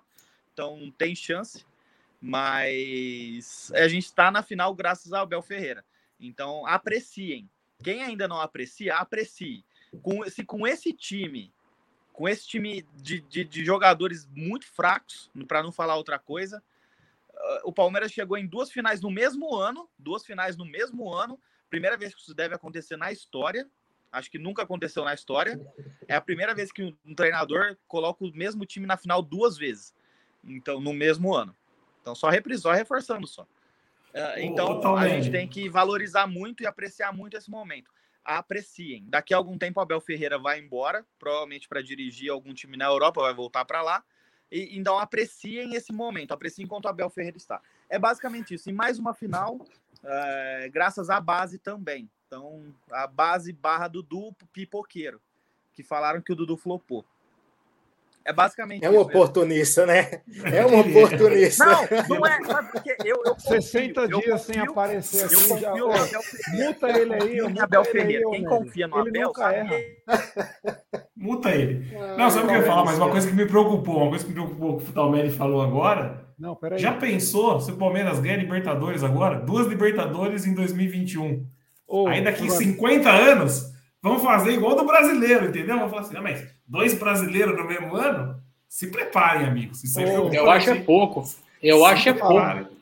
[0.52, 1.64] então tem chance.
[2.20, 5.84] Mas a gente está na final graças ao Abel Ferreira.
[6.20, 7.50] Então apreciem.
[7.82, 9.64] Quem ainda não aprecia, aprecie.
[10.00, 11.52] Com, se com esse time,
[12.12, 16.62] com esse time de, de, de jogadores muito fracos, para não falar outra coisa,
[17.64, 21.96] o Palmeiras chegou em duas finais no mesmo ano, duas finais no mesmo ano, primeira
[21.96, 23.68] vez que isso deve acontecer na história.
[24.10, 25.58] Acho que nunca aconteceu na história.
[26.06, 29.94] É a primeira vez que um treinador coloca o mesmo time na final duas vezes.
[30.44, 31.56] Então, no mesmo ano.
[32.02, 33.42] Então, só reprisou, reforçando só.
[33.42, 37.90] Uh, então, a gente tem que valorizar muito e apreciar muito esse momento.
[38.22, 39.06] Apreciem.
[39.08, 43.22] Daqui a algum tempo, Abel Ferreira vai embora, provavelmente para dirigir algum time na Europa,
[43.22, 44.04] vai voltar para lá.
[44.52, 47.62] E, então, apreciem esse momento, apreciem enquanto Abel Ferreira está.
[47.88, 48.68] É basicamente isso.
[48.68, 49.58] E mais uma final,
[50.04, 52.10] é, graças à base também.
[52.26, 55.20] Então, a base barra Dudu Pipoqueiro,
[55.72, 57.02] que falaram que o Dudu flopou.
[58.24, 60.20] É basicamente É um oportunista, né?
[60.44, 61.64] É um oportunista.
[61.64, 62.42] Não, não é.
[62.44, 65.34] Sabe porque eu, eu confio, 60 dias confio, sem aparecer aqui.
[65.34, 67.42] Eu já, ó, multa ele aí.
[67.42, 68.30] Multa Abel Ferreira.
[68.30, 69.98] Quem confia no ele Abel sabe
[71.16, 71.86] Multa ele.
[72.16, 72.84] Não, sabe o que eu ia falar?
[72.84, 75.62] Mas uma coisa que me preocupou, uma coisa que me preocupou que o Talmelli falou
[75.62, 76.26] agora.
[76.38, 76.78] Não, peraí.
[76.78, 79.38] Já pensou se o Palmeiras ganha Libertadores agora?
[79.38, 81.46] Duas Libertadores em 2021.
[81.86, 83.71] Oh, Aí daqui 50 anos,
[84.02, 85.76] vamos fazer igual do brasileiro, entendeu?
[85.76, 88.42] Vamos falar assim, ah, mas dois brasileiros no mesmo ano?
[88.68, 89.84] Se preparem, amigos.
[89.84, 91.24] Isso oh, eu acho é pouco.
[91.62, 92.72] Eu se acho é pouco.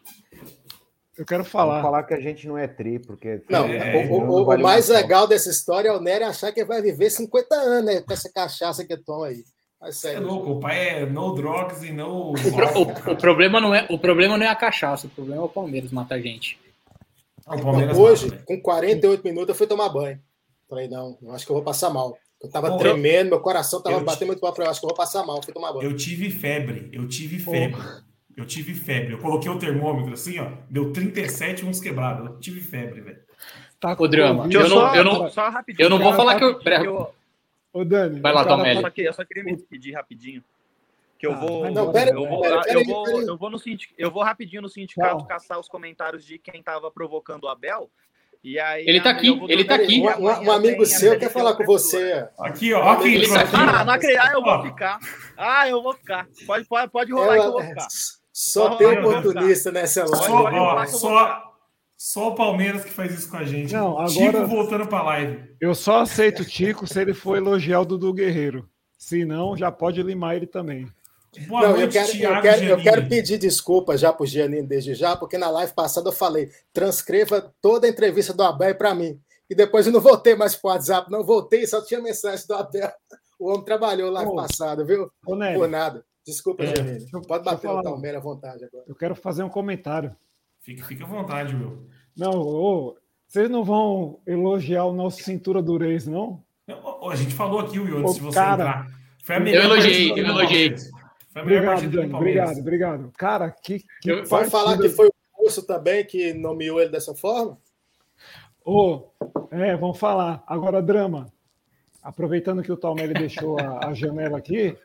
[1.18, 1.82] Eu quero falar.
[1.82, 3.42] Vamos falar que a gente não é tri, porque.
[3.50, 6.80] Não, é, o, o, o, mais legal dessa história é o Nery achar que vai
[6.80, 8.00] viver 50 anos, né?
[8.00, 9.44] Com essa cachaça que toma aí.
[9.80, 12.32] Mas, é louco, o pai é no drugs e no.
[12.74, 15.44] O, o, o, problema não é, o problema não é a cachaça, o problema é
[15.44, 16.58] o Palmeiras matar gente.
[17.46, 17.56] Ah,
[17.96, 20.18] hoje, mata, com 48 minutos, eu fui tomar banho.
[20.70, 22.16] Falei, não, eu acho que eu vou passar mal.
[22.40, 24.54] Eu tava Pô, tremendo, meu coração tava batendo muito mal.
[24.56, 25.90] Eu acho que eu vou passar mal, fui tomar banho.
[25.90, 27.82] Eu tive febre, eu tive febre.
[28.36, 29.14] Eu tive febre.
[29.14, 32.24] Eu coloquei o termômetro assim, ó, deu 37 uns quebrados.
[32.24, 33.18] Eu tive febre, velho.
[33.80, 34.46] Tá o drama.
[34.50, 36.60] Eu, eu, não, eu não, só rapidinho, eu não vou falar que eu.
[36.84, 37.14] eu...
[37.72, 38.20] Ô, Dani.
[38.20, 38.82] Vai lá, Tomelli.
[38.98, 40.44] Eu só queria me despedir rapidinho.
[41.18, 41.66] Que eu vou.
[41.66, 43.60] Eu, vou eu, vou eu no
[43.98, 47.90] eu vou rapidinho no sindicato caçar os comentários de quem tava provocando o Abel.
[48.42, 50.00] E aí, ele tá aqui, ele tá aqui.
[50.00, 52.26] Um, um amigo seu quer falar com você.
[52.38, 52.92] Aqui, ó.
[52.92, 53.54] Aqui, ele tá aqui.
[53.54, 54.20] Ah, não acredito.
[54.22, 54.98] Ah, eu vou ficar.
[55.36, 56.26] Ah, eu vou ficar.
[56.46, 57.86] Pode, pode, pode rolar que eu vou ficar.
[58.32, 60.26] Só tem oportunista nessa live.
[60.26, 61.42] Só, ó, só,
[61.94, 63.74] só o Palmeiras que faz isso com a gente.
[63.74, 65.44] Não, agora, Tico voltando pra live.
[65.60, 68.66] Eu só aceito o Tico se ele for elogiar o Dudu Guerreiro.
[68.96, 70.86] Se não, já pode limar ele também.
[71.46, 74.66] Boa não, noite, eu, quero, eu, quero, eu quero pedir desculpa já para o Giannini
[74.66, 78.94] desde já, porque na live passada eu falei, transcreva toda a entrevista do Abel para
[78.94, 79.20] mim.
[79.48, 82.54] E depois eu não voltei mais para o WhatsApp, não voltei, só tinha mensagem do
[82.54, 82.90] Abel.
[83.38, 85.10] O homem trabalhou lá no passado, viu?
[85.24, 86.04] Ô, Por nada.
[86.26, 87.10] Desculpa, é, Giannini.
[87.26, 88.84] Pode bater no Palmeiras à vontade agora.
[88.86, 90.14] Eu quero fazer um comentário.
[90.60, 91.86] Fica, fica à vontade, meu.
[92.16, 96.42] Não, ô, vocês não vão elogiar o nosso cintura do Reis, não?
[96.68, 98.86] A gente falou aqui, Will, antes de você cara, entrar.
[99.22, 100.74] Foi a melhor eu elogiei, eu elogiei.
[101.32, 103.12] Foi a obrigado, Dani, obrigado, obrigado.
[103.16, 103.84] Cara, que.
[104.00, 107.56] que eu, Pode falar que foi o curso também que nomeou ele dessa forma?
[108.64, 109.08] Oh,
[109.50, 110.42] é, vamos falar.
[110.46, 111.32] Agora, drama.
[112.02, 114.76] Aproveitando que o Talmelli deixou a, a, janela aqui,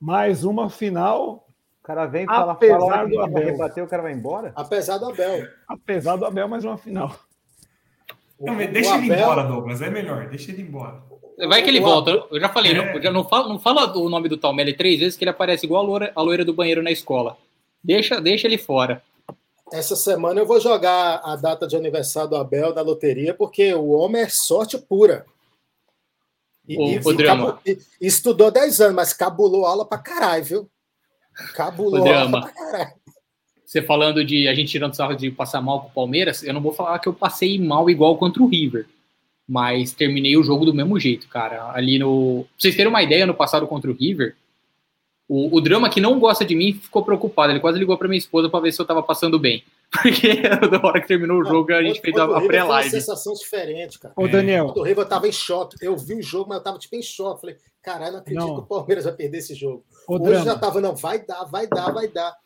[0.00, 1.46] mais uma final.
[1.80, 3.46] O cara vem falar, apesar fala, do Abel.
[3.46, 4.52] Rebater, o cara vai embora?
[4.56, 5.46] Apesar do Abel.
[5.68, 7.14] Apesar do Abel, mais uma final.
[8.40, 9.18] Não, deixa ele Abel...
[9.18, 9.82] embora, Douglas.
[9.82, 11.02] É melhor, deixa ele embora.
[11.46, 12.10] Vai que ele volta.
[12.30, 12.74] Eu já falei, é.
[12.74, 15.66] não, já não, fala, não fala o nome do Talmelli três vezes que ele aparece
[15.66, 17.36] igual a loira, a loira do banheiro na escola.
[17.82, 19.02] Deixa, deixa ele fora.
[19.72, 23.90] Essa semana eu vou jogar a data de aniversário do Abel da loteria, porque o
[23.90, 25.26] homem é sorte pura.
[26.66, 27.60] E, o, e, o drama.
[27.64, 30.70] E, estudou 10 anos, mas cabulou aula pra caralho, viu?
[31.54, 32.92] Cabulou o aula pra caralho.
[33.68, 36.60] Você falando de a gente tirando sarro de passar mal com o Palmeiras, eu não
[36.62, 38.86] vou falar que eu passei mal igual contra o River
[39.48, 41.72] mas terminei o jogo do mesmo jeito, cara.
[41.72, 42.44] Ali no.
[42.44, 44.36] Pra vocês terem uma ideia, no passado contra o River,
[45.26, 47.50] o, o drama que não gosta de mim ficou preocupado.
[47.50, 49.64] Ele quase ligou para minha esposa para ver se eu tava passando bem.
[49.90, 50.36] Porque
[50.70, 52.88] da hora que terminou o jogo, a gente fez a, a pré-live.
[52.88, 54.12] uma sensação diferente, cara.
[54.14, 54.66] Ô, Daniel.
[54.76, 55.76] O River eu tava em choque.
[55.80, 57.40] Eu vi o jogo, mas eu tava tipo em choque.
[57.40, 58.54] Falei, caralho, não acredito não.
[58.54, 59.82] que o Palmeiras vai perder esse jogo.
[60.06, 60.44] Ô, Hoje drama.
[60.44, 62.36] já tava, não, vai dar, vai dar, vai dar.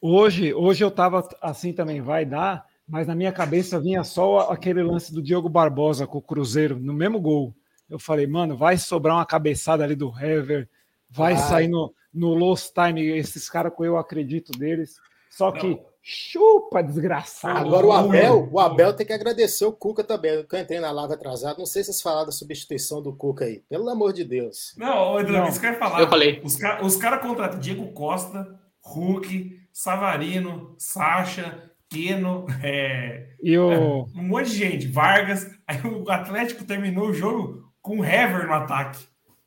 [0.00, 4.82] Hoje, hoje eu tava assim também, vai dar mas na minha cabeça vinha só aquele
[4.82, 7.54] lance do Diogo Barbosa com o Cruzeiro, no mesmo gol.
[7.88, 10.68] Eu falei, mano, vai sobrar uma cabeçada ali do Hever,
[11.10, 14.96] vai sair no, no Lost Time, esses caras que eu acredito deles.
[15.28, 17.58] Só que Chupa, desgraçado.
[17.58, 20.32] Agora o Abel, o Abel tem que agradecer o Cuca também.
[20.50, 21.58] Eu entrei na live atrasado.
[21.58, 23.62] Não sei se vocês falaram da substituição do Cuca aí.
[23.68, 24.74] Pelo amor de Deus.
[24.78, 25.46] Não, Edu, Não.
[25.46, 26.00] isso que eu ia falar.
[26.00, 26.40] Eu falei.
[26.42, 34.08] Os caras os cara contratam Diego Costa, Hulk, Savarino, Sacha, Keno, é, E o.
[34.12, 35.48] um monte de gente, Vargas.
[35.68, 39.06] Aí o Atlético terminou o jogo com o Hever no ataque.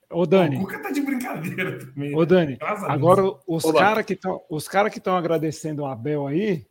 [0.09, 0.55] Ô, Dani.
[0.55, 2.15] O Cuca tá de brincadeira também.
[2.15, 2.25] Ô, né?
[2.25, 2.57] Dani.
[2.61, 6.65] Agora, os caras que estão os cara que estão agradecendo o Abel aí,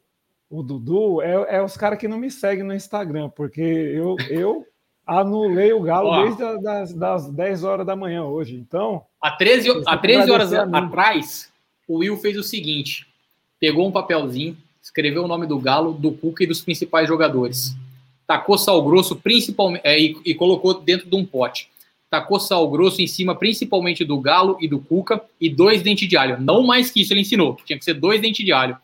[0.49, 4.64] o Dudu, é, é os caras que não me seguem no Instagram, porque eu, eu
[5.07, 6.23] anulei o Galo Ó.
[6.23, 8.57] desde a- das, das 10 horas da manhã hoje.
[8.57, 11.53] Então, Há 13, Vocês há têm que 13 horas atrás,
[11.87, 13.10] o Will fez o seguinte:
[13.61, 17.77] pegou um papelzinho, escreveu o nome do Galo, do Cuca e dos principais jogadores.
[18.27, 21.68] Tacou sal grosso principalmente é, e, e colocou dentro de um pote.
[22.09, 26.16] Tacou sal grosso em cima, principalmente do Galo e do Cuca, e dois dentes de
[26.16, 26.40] alho.
[26.40, 27.57] Não mais que isso, ele ensinou.
[27.64, 28.77] Tinha que ser dois dentes de alho.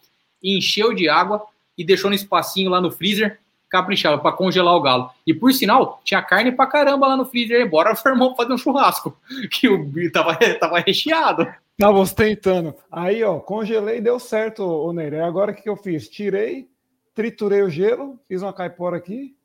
[0.42, 1.44] E encheu de água
[1.76, 5.10] e deixou no espacinho lá no freezer, caprichava, para congelar o Galo.
[5.26, 7.68] E por sinal, tinha carne pra caramba lá no freezer.
[7.68, 9.16] Bora o irmão fazer um churrasco.
[9.50, 11.48] Que o tava, tava recheado.
[11.78, 12.74] Tava ostentando.
[12.90, 14.90] Aí, ó, congelei e deu certo, ô.
[14.98, 16.08] Aí Agora o que, que eu fiz?
[16.08, 16.68] Tirei,
[17.14, 19.36] triturei o gelo, fiz uma caipora aqui.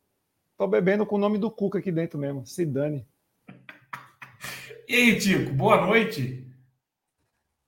[0.58, 2.46] Tô bebendo com o nome do Cuca aqui dentro mesmo.
[2.46, 3.08] Se dane.
[4.88, 6.46] E aí, Tico, boa noite.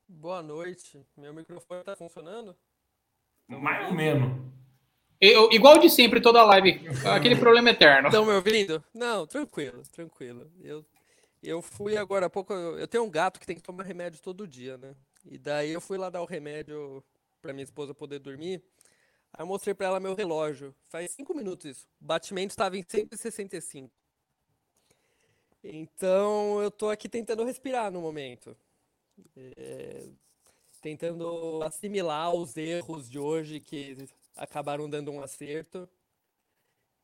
[0.08, 1.06] Boa noite.
[1.18, 2.56] Meu microfone tá funcionando?
[3.48, 4.42] Mais ou menos.
[5.20, 6.82] Eu- igual de sempre, toda live.
[7.14, 8.10] Aquele problema eterno.
[8.10, 8.84] Estão me ouvindo?
[8.94, 10.52] Não, tranquilo, tranquilo.
[10.62, 10.86] Eu,
[11.44, 12.54] eu fui agora há pouco.
[12.54, 14.96] Eu tenho um gato que tem que tomar remédio todo dia, né?
[15.26, 17.04] E daí eu fui lá dar o remédio
[17.42, 18.64] pra minha esposa poder dormir.
[19.34, 20.76] Aí eu mostrei pra ela meu relógio.
[20.86, 21.88] Faz cinco minutos isso.
[22.02, 23.92] O batimento estava em 165.
[25.64, 28.56] Então eu tô aqui tentando respirar no momento.
[29.36, 30.10] É,
[30.82, 35.90] tentando assimilar os erros de hoje que acabaram dando um acerto.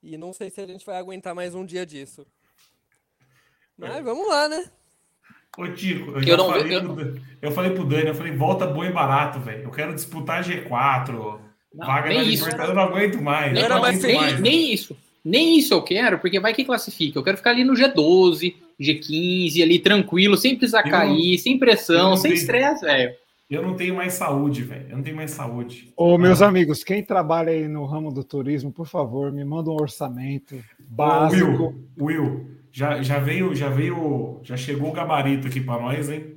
[0.02, 2.26] E não sei se a gente vai aguentar mais um dia disso.
[3.80, 4.66] Mas vamos lá, né?
[5.58, 8.08] Ô, Tico, eu, Eu já não falei vi- eu- pro Dan- eu falei pro Dani,
[8.08, 9.64] eu falei, volta bom e barato, velho.
[9.64, 11.40] Eu quero disputar G4,
[11.74, 12.44] Não, vaga nem na isso.
[12.46, 13.54] Libertadores, eu não aguento mais.
[13.54, 14.40] Nem não mais nem, mais.
[14.40, 14.96] nem isso.
[15.24, 17.20] Nem isso eu quero, porque vai que classifica.
[17.20, 21.60] Eu quero ficar ali no G12, G15, ali tranquilo, sem precisar Eu cair, sem eu
[21.60, 23.12] pressão, não sem estresse, velho.
[23.50, 24.86] Eu não tenho mais saúde, velho.
[24.90, 25.92] Eu não tenho mais saúde.
[25.98, 26.48] Ô, meus Ah.
[26.48, 30.62] amigos, quem trabalha aí no ramo do turismo, por favor, me manda um orçamento Ô,
[30.88, 31.76] básico.
[32.00, 36.36] Will, Will, já, já veio, já veio, já chegou o gabarito aqui pra nós, hein?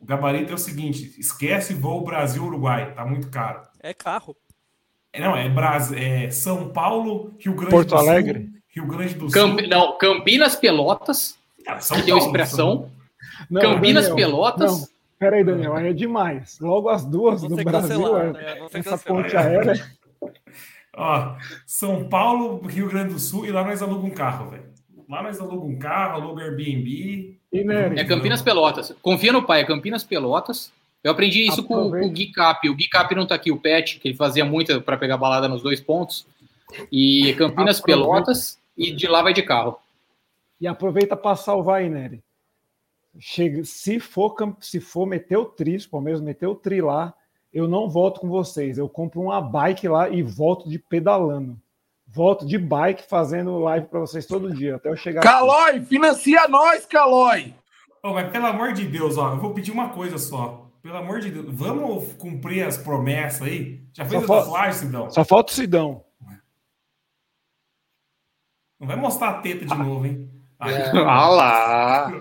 [0.00, 3.62] O gabarito é o seguinte: esquece voo Brasil-Uruguai, tá muito caro.
[3.80, 4.36] É carro.
[5.12, 5.92] É, Não, é, Bras...
[5.92, 8.08] é São Paulo, Rio Grande Porto do Sul.
[8.08, 8.50] Alegre?
[8.68, 9.68] Rio Grande do Camp- Sul.
[9.68, 12.90] Não, Campinas Pelotas, Cara, São que deu Paulo, expressão.
[13.50, 14.80] Não, Campinas Daniel, Pelotas.
[14.80, 16.58] Não, peraí, Daniel, aí é demais.
[16.60, 18.68] Logo as duas do Brasil, é- né?
[18.72, 19.74] Essa ponte aérea.
[20.96, 24.71] Ó, São Paulo, Rio Grande do Sul, e lá nós alugamos um carro, velho.
[25.12, 27.36] Lá nós alugamos um carro, aluga Airbnb.
[27.52, 28.96] E, Nery, É Campinas Pelotas.
[29.02, 30.72] Confia no pai, é Campinas Pelotas.
[31.04, 32.66] Eu aprendi isso com, o Gui Cap.
[32.66, 35.46] O Gui Cap não tá aqui, o Pet, que ele fazia muito para pegar balada
[35.48, 36.26] nos dois pontos.
[36.90, 38.08] E é Campinas Aproveita.
[38.08, 39.76] Pelotas, e de lá vai de carro.
[40.58, 42.22] E aproveita para salvar aí, Nery.
[43.20, 47.12] Chega, se for, se for meter o tri, se o Palmeiras meter o tri lá,
[47.52, 48.78] eu não volto com vocês.
[48.78, 51.60] Eu compro uma bike lá e volto de pedalando.
[52.12, 55.28] Volto de bike fazendo live para vocês todo dia, até eu chegar aqui.
[55.28, 57.54] Calói, financia nós, Calói.
[58.02, 60.68] Ô, mas pelo amor de Deus, ó, eu vou pedir uma coisa só.
[60.82, 63.80] Pelo amor de Deus, vamos cumprir as promessas aí?
[63.94, 65.10] Já fez Só a tatuagem, Sidão?
[65.10, 66.04] Só falta o Sidão.
[68.78, 70.28] Não vai mostrar a teta de novo, hein?
[70.58, 70.90] Ah, É.
[71.06, 72.12] Ah lá!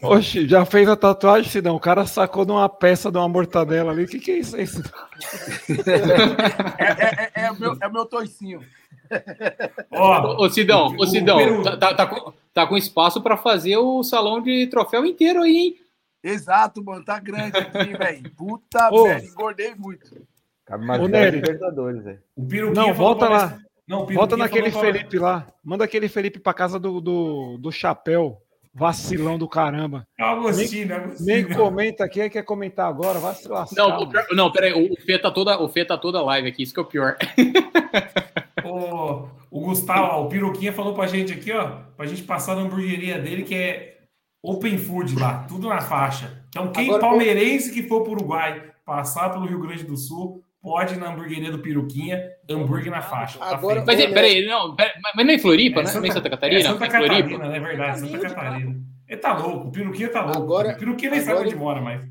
[0.00, 1.74] Oxe, já fez a tatuagem, Sidão?
[1.74, 4.04] O cara sacou de uma peça de uma mortadela ali.
[4.04, 4.92] O que, que é isso aí, Sidão?
[6.78, 8.60] É, é, é, é o meu, é o meu toicinho.
[9.90, 13.36] Ó, Ô, Sidão, o- ô, Sidão, o tá, tá- tá com, tá com espaço para
[13.36, 15.74] fazer o salão de troféu inteiro aí, hein?
[16.22, 17.04] Exato, mano.
[17.04, 18.30] Tá grande aqui, velho.
[18.36, 19.24] Puta, velho.
[19.28, 20.10] Engordei muito.
[20.66, 21.36] Cabe mais Ô, 10 Nery.
[21.36, 22.18] Libertadores, velho.
[22.36, 23.46] o Piruquinha Não, volta lá.
[23.50, 25.46] nós- Não, Volta naquele Felipe lá.
[25.64, 28.42] Manda aquele Felipe pra casa do, do, do chapéu.
[28.74, 30.06] Vacilão do caramba.
[30.16, 31.26] É o Agostinho, é o Agostinho.
[31.26, 33.74] Nem comenta aqui, quer comentar agora, vai se lascar.
[33.88, 36.62] Não, o não, peraí, o, o Fê tá toda, o Fê tá toda live aqui,
[36.62, 37.16] isso que é o pior.
[38.64, 42.62] O, o Gustavo, ó, o Piroquinha falou pra gente aqui, ó, pra gente passar na
[42.62, 43.98] hamburgueria dele, que é
[44.42, 46.44] Open Food lá, tudo na faixa.
[46.48, 50.94] Então, quem Agora, palmeirense que for pro Uruguai, passar pelo Rio Grande do Sul, pode
[50.94, 53.38] ir na hamburgueria do Piroquinha, hambúrguer na faixa.
[53.38, 53.86] Tá Agora- feito.
[53.86, 55.88] Mas, é, peraí, não, pera- mas não é em Floripa, É né?
[55.88, 56.60] Santa- não é em Santa Catarina?
[56.60, 57.14] É Santa É Floripa.
[57.30, 58.82] Catarina, é verdade, Santa Caminho de Catarina.
[59.08, 60.38] Ele tá louco, o Piroquinha tá louco.
[60.42, 62.02] Agora- o Piroquinha nem sabe onde mora mais.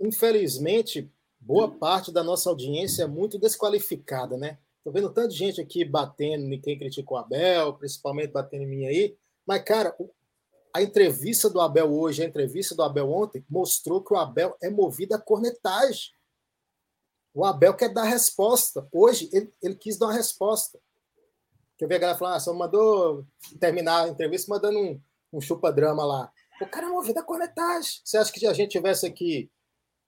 [0.00, 4.58] Infelizmente, boa parte da nossa audiência é muito desqualificada, né?
[4.88, 8.86] Tô vendo tanta gente aqui batendo em quem criticou o Abel, principalmente batendo em mim
[8.86, 9.14] aí.
[9.46, 9.94] Mas, cara,
[10.74, 14.70] a entrevista do Abel hoje, a entrevista do Abel ontem, mostrou que o Abel é
[14.70, 16.10] movido a cornetagem.
[17.34, 18.88] O Abel quer dar resposta.
[18.90, 20.80] Hoje, ele, ele quis dar uma resposta.
[21.76, 23.26] Que eu vi a galera falando, ah, só mandou
[23.60, 24.98] terminar a entrevista mandando um,
[25.34, 26.32] um chupa-drama lá.
[26.62, 28.00] O cara é movido a cornetagem.
[28.02, 29.50] Você acha que se a gente tivesse aqui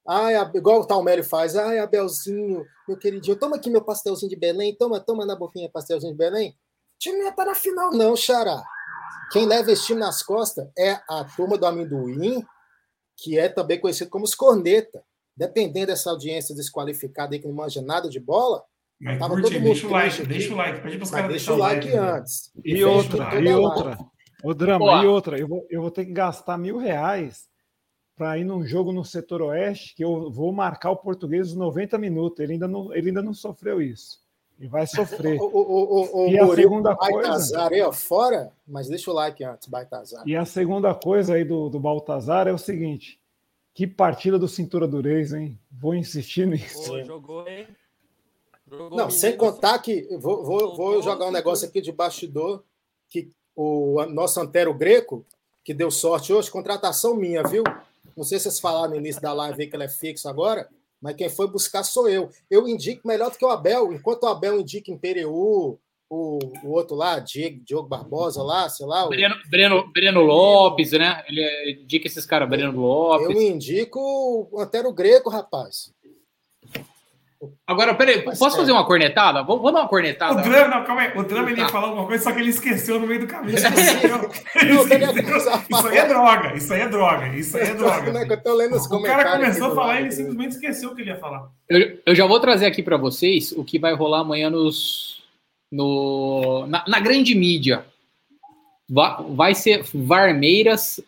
[0.09, 1.57] Ai, igual o Talmério faz.
[1.57, 6.13] Ai, Abelzinho, meu queridinho, toma aqui meu pastelzinho de Belém, toma, toma na boquinha pastelzinho
[6.13, 6.51] de Belém.
[6.51, 8.63] O time não ia estar na final, não, Xará.
[9.31, 12.45] Quem leva esse time nas costas é a turma do amendoim,
[13.17, 15.03] que é também conhecido como os corneta.
[15.37, 18.63] Dependendo dessa audiência desqualificada aí que não manja nada de bola,
[19.01, 21.53] mas tava curte, todo mundo deixa o like, deixa o like, pede pros caras deixar
[21.55, 22.53] o like, like antes.
[22.63, 23.99] E, e outra, e outra.
[24.43, 27.50] O drama, e outra, eu vou, eu vou ter que gastar mil reais
[28.21, 31.97] para ir num jogo no setor oeste que eu vou marcar o português os 90
[31.97, 32.39] minutos.
[32.39, 34.21] Ele ainda não, ele ainda não sofreu isso.
[34.59, 35.41] E vai sofrer.
[35.41, 37.29] O, o, o, e a segunda coisa.
[37.29, 40.23] Baltazar aí, ó, fora, mas deixa o like antes, Baltazar.
[40.29, 43.19] E a segunda coisa aí do, do Baltazar é o seguinte:
[43.73, 45.59] que partida do Cintura do Reis, hein?
[45.73, 46.91] Vou insistir nisso.
[46.91, 47.69] Pô, jogou, hein?
[48.71, 50.07] Jogou não, sem contar que.
[50.19, 52.63] Vou, vou, vou jogar um negócio aqui de bastidor:
[53.09, 55.25] que o nosso Antero Greco,
[55.65, 57.65] que deu sorte hoje, contratação minha, viu?
[58.17, 60.69] Não sei se vocês falaram no início da live aí que ela é fixa agora,
[61.01, 62.31] mas quem foi buscar sou eu.
[62.51, 63.93] Eu indico melhor do que o Abel.
[63.93, 69.07] Enquanto o Abel indica Impereu, o, o outro lá, Diego, Diogo Barbosa lá, sei lá.
[69.07, 69.11] O...
[69.11, 71.23] Breno, Breno, Breno Lopes, né?
[71.29, 73.31] Ele indica esses caras, Breno Lopes.
[73.31, 75.93] Eu indico o Antero Greco, rapaz.
[77.67, 78.51] Agora, peraí, posso é.
[78.51, 79.43] fazer uma cornetada?
[79.43, 80.41] Vou, vou dar uma cornetada.
[80.41, 81.13] O drama, não, calma aí.
[81.17, 81.73] O drama ele ia tá.
[81.73, 83.57] falar alguma coisa, só que ele esqueceu no meio do caminho.
[83.57, 83.73] isso aí
[85.97, 88.11] é droga, isso aí é droga, isso aí é droga.
[88.91, 91.49] o cara começou a falar e ele simplesmente esqueceu o que ele ia falar.
[91.67, 95.23] Eu, eu já vou trazer aqui para vocês o que vai rolar amanhã nos,
[95.73, 97.87] no, na, na grande mídia.
[98.87, 101.01] Vai, vai ser Varmeiras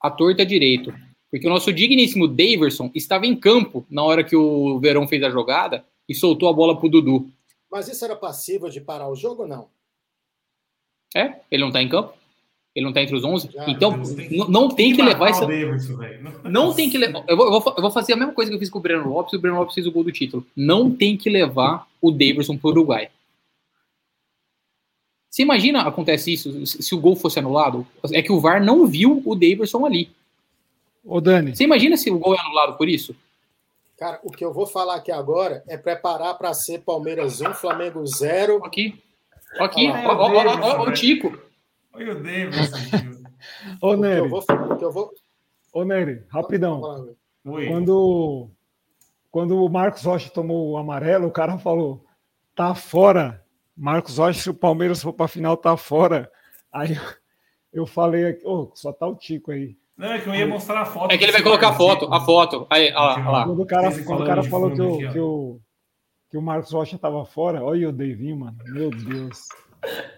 [0.00, 0.94] à torta direito.
[1.30, 5.30] Porque o nosso digníssimo Daverson estava em campo na hora que o Verão fez a
[5.30, 7.30] jogada e soltou a bola para o Dudu.
[7.70, 9.68] Mas isso era passível de parar o jogo ou não?
[11.14, 12.14] É, ele não está em campo.
[12.74, 13.50] Ele não está entre os 11.
[13.50, 14.00] Já, então,
[14.48, 15.46] não tem que, levar essa.
[16.44, 17.24] Não tem que levar.
[17.26, 19.32] Eu vou, eu vou, fazer a mesma coisa que eu fiz com o Breno Lopes
[19.32, 20.46] e o Breno Lopes fez o gol do título.
[20.54, 23.10] Não tem que levar o Davidson para o Uruguai.
[25.28, 27.86] Você imagina acontece isso se o gol fosse anulado?
[28.12, 30.10] É que o VAR não viu o Davidson ali.
[31.04, 31.54] Ô, Dani.
[31.54, 33.14] Você imagina se o gol é anulado por isso?
[33.98, 38.06] Cara, o que eu vou falar aqui agora é preparar para ser Palmeiras 1, Flamengo
[38.06, 38.64] 0.
[38.64, 39.02] Aqui.
[39.58, 39.88] Aqui.
[39.88, 41.36] Olha o Tico.
[41.92, 42.70] Olha o Davis.
[43.82, 44.20] Ô, Nery.
[44.20, 44.44] Eu vou,
[44.80, 45.12] eu vou...
[45.72, 46.80] Ô, Nery, rapidão.
[47.42, 48.50] Quando,
[49.30, 52.04] quando o Marcos Rocha tomou o amarelo, o cara falou:
[52.54, 53.44] tá fora.
[53.76, 56.30] Marcos Rocha, se o Palmeiras for para a final, tá fora.
[56.72, 56.98] Aí
[57.72, 59.76] eu falei: oh, só tá o Tico aí.
[59.98, 61.12] Não, é que eu ia mostrar a foto.
[61.12, 62.68] É que ele vai colocar a foto, a foto.
[62.70, 63.44] Aí, olha lá.
[63.44, 65.60] Quando o cara, quando o cara falou que o, que, o,
[66.30, 68.56] que o Marcos Rocha tava fora, olha o Davinho, mano.
[68.66, 69.48] Meu Deus.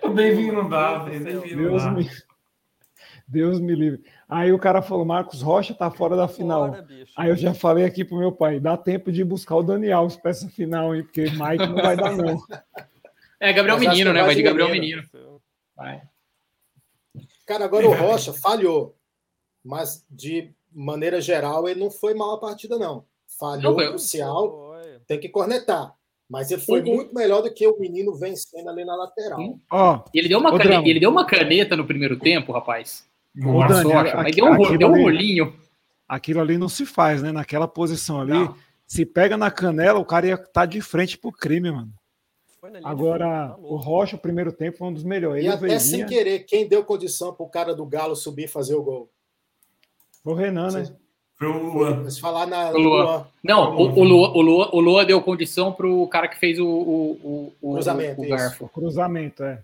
[0.02, 2.10] o Davinho não dá, Deus me,
[3.26, 4.04] Deus me livre.
[4.28, 6.74] Aí o cara falou: Marcos Rocha tá fora da final.
[6.74, 10.06] Fora, Aí eu já falei aqui pro meu pai: dá tempo de buscar o Daniel
[10.20, 11.04] para essa final, hein?
[11.04, 12.36] Porque Mike não vai dar, não.
[13.42, 14.22] É, Gabriel Mas Menino, né?
[14.22, 15.02] Vai de Gabriel Menino.
[15.74, 16.02] Vai.
[17.46, 18.99] Cara, agora o Rocha falhou
[19.64, 23.04] mas de maneira geral ele não foi mal a partida, não.
[23.38, 24.74] Falhou não, crucial,
[25.06, 25.94] tem que cornetar.
[26.28, 29.40] Mas ele foi muito melhor do que o menino vencendo ali na lateral.
[29.72, 33.04] Oh, ele, deu uma caneta, ele deu uma caneta no primeiro tempo, rapaz.
[33.34, 35.52] Nossa, Dani, mas deu um, deu um rolinho.
[36.08, 37.32] Aquilo ali não se faz, né?
[37.32, 38.54] Naquela posição ali, não.
[38.86, 41.92] se pega na canela, o cara ia estar tá de frente pro crime, mano.
[42.84, 45.42] Agora, tá o Rocha, o primeiro tempo, foi um dos melhores.
[45.42, 48.74] E ele até sem querer, quem deu condição pro cara do Galo subir e fazer
[48.74, 49.10] o gol?
[50.22, 50.84] Foi o Renan, né?
[51.40, 52.10] Foi o Luan.
[52.10, 52.68] Se falar na.
[52.70, 53.26] Luan.
[53.42, 56.58] Não, o, o, Luan, o, Luan, o Luan deu condição para o cara que fez
[56.58, 58.20] o, o, o cruzamento.
[58.20, 58.68] O, garfo.
[58.68, 59.62] Cruzamento, é.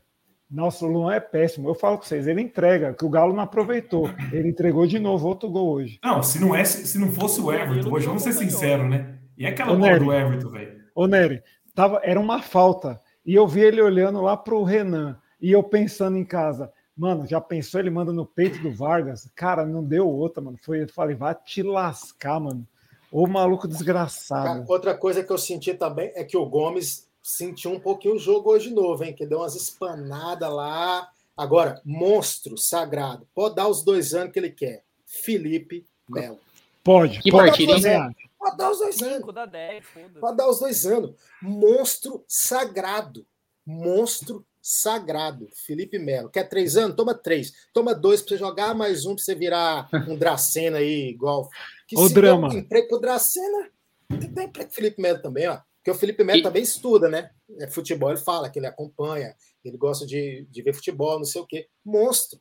[0.51, 1.69] Nossa, o Luan é péssimo.
[1.69, 4.09] Eu falo com vocês, ele entrega, que o Galo não aproveitou.
[4.33, 5.99] Ele entregou de novo outro gol hoje.
[6.03, 9.19] Não, se não, é, se não fosse o Everton, hoje vamos ser sinceros, né?
[9.37, 10.81] E aquela Ô, bola do Everton, velho?
[10.95, 11.43] Ô, Nery,
[11.75, 12.99] tava, era uma falta.
[13.25, 15.19] E eu vi ele olhando lá pro Renan.
[15.39, 19.29] E eu pensando em casa, Mano, já pensou ele manda no peito do Vargas?
[19.35, 20.59] Cara, não deu outra, mano.
[20.63, 22.67] Foi, eu falei, vai te lascar, mano.
[23.13, 24.65] Ô maluco desgraçado.
[24.67, 28.51] Outra coisa que eu senti também é que o Gomes sentiu um pouquinho o jogo
[28.51, 29.13] hoje de novo, hein?
[29.13, 31.11] Que deu umas espanadas lá.
[31.37, 33.29] Agora, monstro sagrado.
[33.35, 34.83] Pode dar os dois anos que ele quer.
[35.05, 36.39] Felipe Melo.
[36.83, 37.21] Pode.
[37.21, 39.17] Que pode partida, fazer, Pode dar os dois anos.
[39.17, 40.21] 5, dá 10, foda-se.
[40.21, 41.15] Pode dar os dois anos.
[41.43, 43.27] Monstro sagrado.
[43.67, 45.49] Monstro sagrado.
[45.65, 46.29] Felipe Melo.
[46.29, 46.97] Quer três anos?
[46.97, 47.53] Toma três.
[47.73, 51.49] Toma dois pra você jogar, mais um pra você virar um Dracena aí, igual.
[51.87, 52.49] Que Ô, se drama.
[52.49, 53.69] um emprego pro Dracena,
[54.09, 55.59] tem emprego pro Felipe Melo também, ó.
[55.79, 57.31] Porque o Felipe Melo E- também estuda, né?
[57.61, 61.41] É futebol, ele fala que ele acompanha, ele gosta de, de ver futebol, não sei
[61.41, 61.69] o quê.
[61.85, 62.41] Monstro.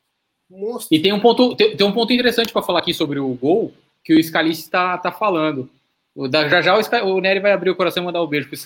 [0.50, 0.96] Monstro.
[0.96, 3.72] E tem um ponto, tem, tem um ponto interessante para falar aqui sobre o gol
[4.02, 5.70] que o Scalice está tá falando.
[6.14, 8.48] O da- já já o, o Nery vai abrir o coração e mandar um beijo
[8.48, 8.56] pro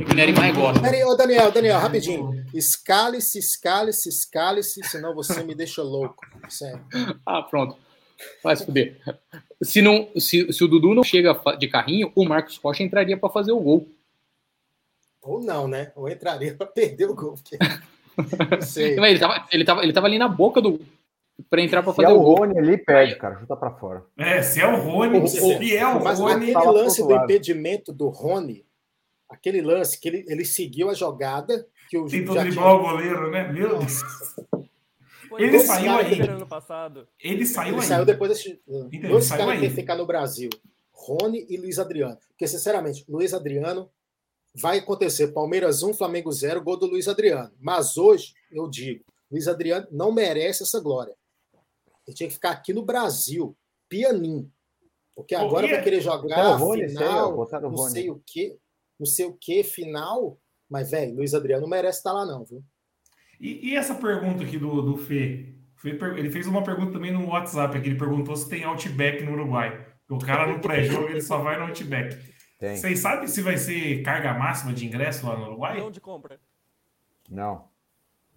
[0.00, 0.80] É que o Nery mais gosta.
[0.80, 2.44] Peraí, ô Daniel, Daniel, rapidinho.
[2.54, 6.24] Escale-se, escale-se, escale-se, senão você me deixa louco.
[6.48, 6.80] Sério.
[7.26, 7.76] Ah, pronto.
[8.42, 9.00] Vai se fuder.
[9.62, 13.28] Se, não, se, se o Dudu não chega de carrinho, o Marcos Rocha entraria para
[13.30, 13.88] fazer o gol.
[15.22, 15.92] Ou não, né?
[15.94, 17.34] Ou entraria para perder o gol.
[17.34, 17.58] Porque...
[18.50, 18.96] Não sei.
[18.96, 20.80] Mas Ele tava, ele, tava, ele tava ali na boca do.
[21.48, 22.36] para entrar para Se é fazer o o gol.
[22.38, 23.38] Rony ali, perde, cara.
[23.38, 24.04] Chuta pra fora.
[24.16, 26.32] É, se é o Rony, O- se o- é o Mas Rony.
[26.34, 28.64] aquele fala pro lance do impedimento do Rony,
[29.28, 33.30] aquele lance que ele, ele seguiu a jogada que o Tentou já driblar o goleiro,
[33.30, 33.50] né?
[33.52, 34.02] Meu Deus.
[35.38, 36.20] Ele saiu aí.
[36.22, 37.06] ano passado.
[37.22, 37.86] Ele saiu Ele aí.
[37.86, 38.60] saiu depois desse.
[38.66, 40.48] Dois caras que ficar no Brasil:
[40.92, 42.18] Rony e Luiz Adriano.
[42.28, 43.90] Porque, sinceramente, Luiz Adriano
[44.54, 47.50] vai acontecer Palmeiras 1, Flamengo 0, gol do Luiz Adriano.
[47.60, 51.14] Mas hoje, eu digo, Luiz Adriano não merece essa glória.
[52.06, 53.56] Ele tinha que ficar aqui no Brasil,
[53.88, 54.50] pianinho.
[55.14, 57.90] Porque agora e vai querer jogar o Rony, final, o não Rony.
[57.90, 58.56] sei o quê,
[58.98, 60.38] não sei o quê, final.
[60.68, 62.62] Mas, velho, Luiz Adriano não merece estar lá, não, viu?
[63.40, 65.54] E, e essa pergunta aqui do, do Fê?
[65.84, 67.88] Ele fez uma pergunta também no WhatsApp aqui.
[67.88, 69.86] Ele perguntou se tem Outback no Uruguai.
[70.10, 72.18] O cara no pré-jogo ele só vai no Outback.
[72.58, 72.76] Tem.
[72.76, 75.78] Vocês sabem se vai ser carga máxima de ingresso lá no Uruguai?
[75.78, 76.40] Não de compra.
[77.30, 77.68] Não,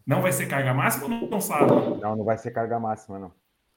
[0.06, 1.72] Não vai ser carga máxima ou não, não sabe?
[2.02, 3.32] não, não vai ser carga máxima, não.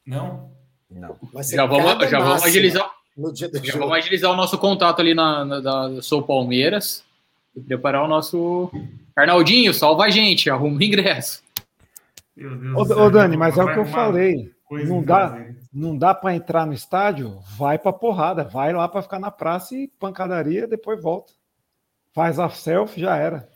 [0.05, 0.53] Não?
[0.91, 1.17] Não.
[1.33, 2.91] Vai ser Já vamos, já vamos agilizar.
[3.17, 3.79] No dia do Já jogo.
[3.81, 7.05] vamos agilizar o nosso contato ali na, na da Sou Palmeiras
[7.55, 8.71] e preparar o nosso.
[9.17, 11.43] Arnaldinho, salva a gente, arruma o ingresso.
[12.37, 14.53] Meu Deus Ô, céu, ô, Dani, mas é o que eu falei.
[14.71, 19.21] Não dá, não dá para entrar no estádio, vai pra porrada, vai lá para ficar
[19.21, 21.33] na praça e pancadaria, depois volta.
[22.13, 23.49] Faz a selfie, já era.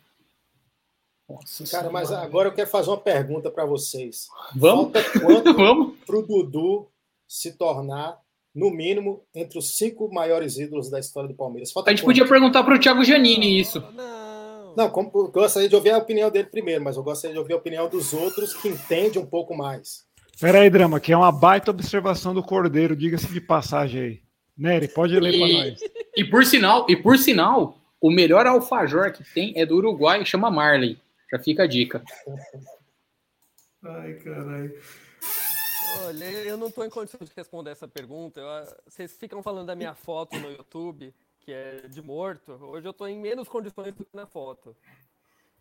[1.28, 4.28] Nossa Cara, mas agora eu quero fazer uma pergunta para vocês.
[4.54, 4.92] Vamos?
[4.92, 5.98] Falta quanto Vamos?
[6.06, 6.88] para o Dudu
[7.26, 8.18] se tornar,
[8.58, 11.70] no mínimo, entre os cinco maiores ídolos da história do Palmeiras?
[11.70, 13.80] Falta A gente podia perguntar pro Thiago Giannini isso.
[13.94, 14.28] Não.
[14.76, 17.52] Não, como, eu gostaria de ouvir a opinião dele primeiro, mas eu gostaria de ouvir
[17.52, 20.06] a opinião dos outros que entendem um pouco mais.
[20.40, 24.22] Pera aí, Drama, que é uma baita observação do Cordeiro, diga-se de passagem aí.
[24.56, 25.80] Nery, pode ler para nós.
[26.16, 30.48] e por sinal, e por sinal, o melhor alfajor que tem é do Uruguai, chama
[30.48, 30.96] Marley.
[31.32, 32.02] Já fica a dica.
[33.84, 34.74] Ai, caralho.
[36.06, 38.40] Olha, eu não estou em condições de responder essa pergunta.
[38.40, 42.52] Eu- vocês ficam falando da minha foto no YouTube, que é de morto.
[42.62, 44.76] Hoje eu estou em menos condições do que na foto.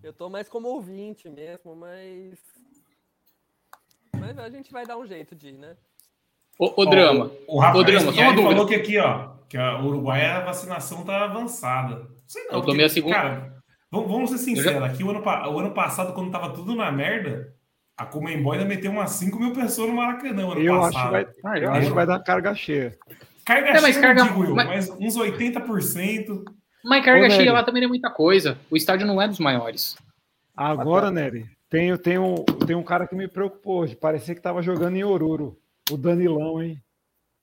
[0.03, 2.37] Eu estou mais como ouvinte mesmo, mas.
[4.19, 5.75] Mas a gente vai dar um jeito de ir, né?
[6.59, 8.51] Ô, ô Drama, O, o Rafael Ô, Drama, só uma dúvida.
[8.51, 11.95] falou que aqui, ó, que a Uruguai a vacinação tá avançada.
[11.97, 12.49] Não sei não.
[12.53, 13.15] Eu porque, tomei a segunda.
[13.15, 14.83] Cara, vamos, vamos ser sinceros.
[14.83, 17.55] Aqui o ano, o ano passado, quando tava tudo na merda,
[17.97, 21.07] a Comembol ainda meteu umas 5 mil pessoas no Maracanã ano Eu acho, passado.
[21.33, 22.95] que vai, Ah, eu acho que vai dar carga cheia.
[23.43, 26.43] Carga É, mas cheia, carga- digo eu, mas- mas uns 80%.
[26.83, 27.51] mas carga Ô, cheia Nery.
[27.51, 28.57] lá também não é muita coisa.
[28.69, 29.95] O estádio não é dos maiores.
[30.55, 32.35] Agora, Nery, tem, tem, um,
[32.65, 33.95] tem um cara que me preocupou hoje.
[33.95, 35.57] Parecia que tava jogando em Oruro.
[35.91, 36.81] O Danilão, hein?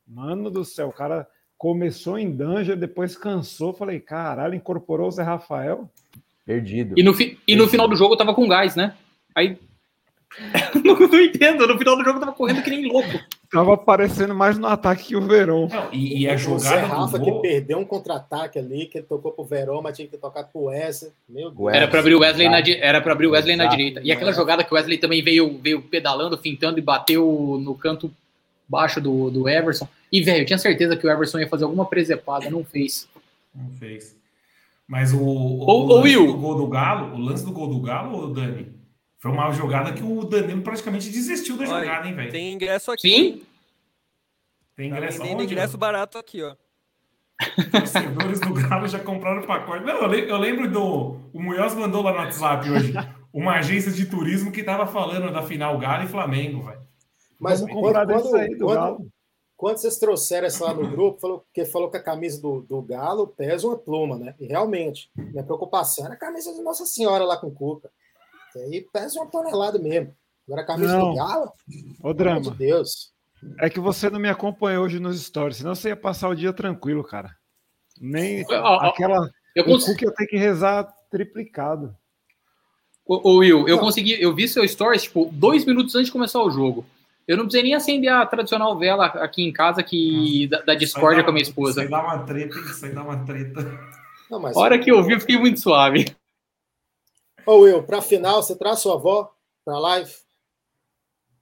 [0.06, 1.26] Mano do céu, o cara
[1.56, 3.72] começou em Danger, depois cansou.
[3.72, 5.88] Falei, caralho, incorporou o Zé Rafael.
[6.44, 6.94] Perdido.
[6.96, 8.94] E no, fi- e no final do jogo tava com gás, né?
[9.34, 9.58] Aí.
[10.84, 11.66] não, não entendo.
[11.66, 13.08] No final do jogo tava correndo que nem louco.
[13.50, 15.68] Tava aparecendo mais no ataque que o Verão.
[15.68, 19.06] Não, e, e a o jogada Rafa do que perdeu um contra-ataque ali, que ele
[19.06, 21.12] tocou pro Verón, mas tinha que tocar pro Wesley.
[21.28, 21.72] Meu Deus.
[21.72, 24.00] Era pra abrir o Wesley na, di- era pra abrir o Wesley na direita.
[24.02, 28.10] E aquela jogada que o Wesley também veio, veio pedalando, fintando e bateu no canto
[28.68, 29.86] baixo do, do Everson.
[30.10, 33.08] E, velho, eu tinha certeza que o Everson ia fazer alguma presepada, não fez.
[33.54, 34.16] Não fez.
[34.88, 36.26] Mas o, o, o ô, lance Will.
[36.26, 38.66] do gol do Galo, o lance do gol do Galo, Dani,
[39.24, 42.30] foi uma jogada que o Danilo praticamente desistiu da Olha, jogada, hein, velho?
[42.30, 43.08] Tem, Tem ingresso aqui.
[43.08, 43.42] Sim?
[44.86, 45.52] ingresso Tá vendendo onde?
[45.52, 46.54] ingresso barato aqui, ó.
[47.70, 49.84] Torcedores do Galo já compraram o pacote.
[49.84, 51.16] Não, eu, le- eu lembro do.
[51.32, 52.92] O Munhoz mandou lá no WhatsApp hoje
[53.32, 56.80] uma agência de turismo que tava falando da final Galo e Flamengo, velho.
[57.40, 59.06] Mas Vamos quando, quando, aí do quando- Galo.
[59.56, 62.82] quando vocês trouxeram essa lá no grupo, falou, que falou que a camisa do, do
[62.82, 64.34] Galo pesa uma pluma, né?
[64.38, 67.90] E realmente, minha preocupação era a camisa de Nossa Senhora lá com Cuca.
[68.54, 70.14] Que aí pesa uma tonelada mesmo.
[70.46, 71.10] Agora a camisa Não.
[71.10, 73.12] do Galo, de Drama, Deus.
[73.58, 76.52] É que você não me acompanhou hoje nos stories, senão você ia passar o dia
[76.52, 77.34] tranquilo, cara.
[78.00, 79.28] Nem Ó, ó, aquela.
[79.56, 79.84] Eu O cons...
[79.84, 81.94] cu que eu tenho que rezar triplicado.
[83.04, 83.82] Ô, ô, Will, eu Não.
[83.84, 86.86] consegui, eu vi seu stories, tipo, dois minutos antes de começar o jogo.
[87.26, 91.24] Eu não precisei nem acender a tradicional vela aqui em casa que da, da discórdia
[91.24, 91.82] com a minha Isso esposa.
[91.82, 93.80] aí dá uma treta, isso aí dá uma treta.
[94.30, 96.14] Não, mas, A hora que eu vi, eu fiquei muito suave.
[97.46, 99.32] Ô, Will, pra final, você traz sua avó
[99.64, 100.12] pra live?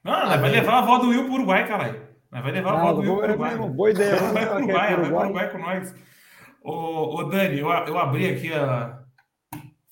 [0.04, 2.02] Não, nós vai levar a avó do Will pro Uruguai, caralho.
[2.30, 3.50] Vai levar a avó Ah, do Will pro Uruguai.
[3.50, 4.16] mesmo, boa ideia.
[4.16, 5.24] Vai pro Uruguai, vai pro Uruguai.
[5.26, 5.94] Uruguai com nós.
[6.64, 8.98] Ô, ô Dani, eu, eu abri aqui a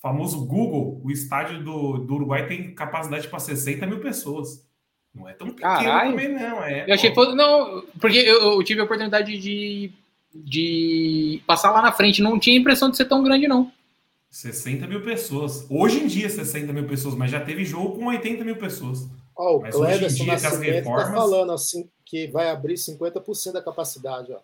[0.01, 4.67] famoso Google, o estádio do, do Uruguai tem capacidade para 60 mil pessoas.
[5.13, 6.11] Não é tão pequeno Caralho.
[6.11, 6.63] também, não.
[6.63, 7.35] É, Eu achei fosse.
[7.35, 9.91] Não, porque eu, eu tive a oportunidade de,
[10.33, 12.21] de passar lá na frente.
[12.21, 13.71] Não tinha impressão de ser tão grande, não.
[14.31, 15.67] 60 mil pessoas.
[15.69, 19.07] Hoje em dia, 60 mil pessoas, mas já teve jogo com 80 mil pessoas.
[19.35, 22.27] Ó, o Mas hoje em Cleverson dia, com as Nascimento tá reformas- falando assim que
[22.27, 24.37] vai abrir 50% da capacidade, ó.
[24.37, 24.41] Ah,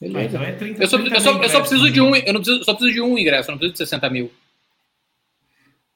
[0.00, 0.26] Beleza.
[0.36, 2.16] então é 30 Eu só, 30 eu, só, mil eu só preciso de um.
[2.16, 4.32] Eu não preciso, só preciso de um ingresso, eu não preciso de 60 mil.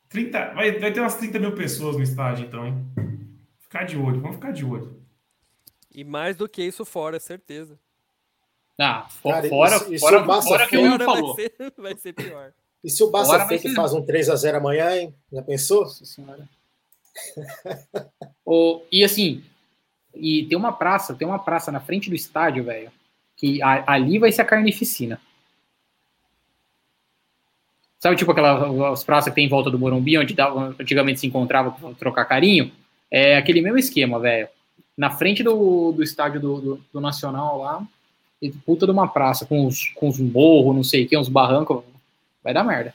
[0.08, 2.74] 30, vai, vai ter umas 30 mil pessoas no estádio, então, hein?
[3.58, 5.00] Ficar de olho, vamos ficar de olho.
[5.92, 7.78] E mais do que isso fora, certeza.
[8.78, 11.34] Ah, Cara, fora, isso- isso fora, fora que o Will Fora vai falou.
[11.34, 12.52] ser, vai ser pior.
[12.86, 15.12] E se o Barça Bora, Fake faz um 3x0 amanhã, hein?
[15.32, 15.80] Já pensou?
[15.82, 16.48] Nossa senhora.
[18.44, 19.42] Ô, e assim,
[20.14, 22.92] e tem uma praça, tem uma praça na frente do estádio, velho,
[23.36, 25.20] que a- ali vai ser a carnificina.
[27.98, 31.72] Sabe, tipo aquelas praças que tem em volta do Morumbi, onde dava, antigamente se encontrava
[31.72, 32.70] pra trocar carinho?
[33.10, 34.48] É aquele mesmo esquema, velho.
[34.96, 37.84] Na frente do, do estádio do, do, do Nacional lá,
[38.40, 41.28] e puta de uma praça, com os, com os morros, não sei o que, uns
[41.28, 41.82] barrancos,
[42.46, 42.94] vai dar merda.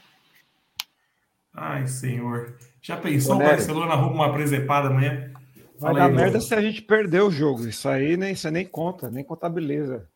[1.54, 2.56] Ai, senhor.
[2.80, 3.38] Já pensou o.
[3.38, 5.30] Barcelona arruma uma presepada amanhã?
[5.78, 7.66] Vai Fala dar merda se a gente perder o jogo.
[7.68, 10.08] Isso aí nem, isso aí nem conta, nem contabiliza.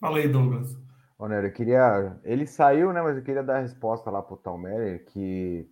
[0.00, 0.74] Fala aí, Douglas.
[1.18, 2.16] Ô, Nero, eu queria.
[2.24, 3.02] Ele saiu, né?
[3.02, 5.68] Mas eu queria dar a resposta lá pro Talmer, que,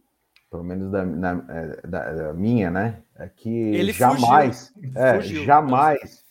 [0.50, 2.98] pelo menos da, na- é, da- da minha, né?
[3.16, 5.44] É que Ele jamais, é, Fugiu.
[5.44, 6.22] jamais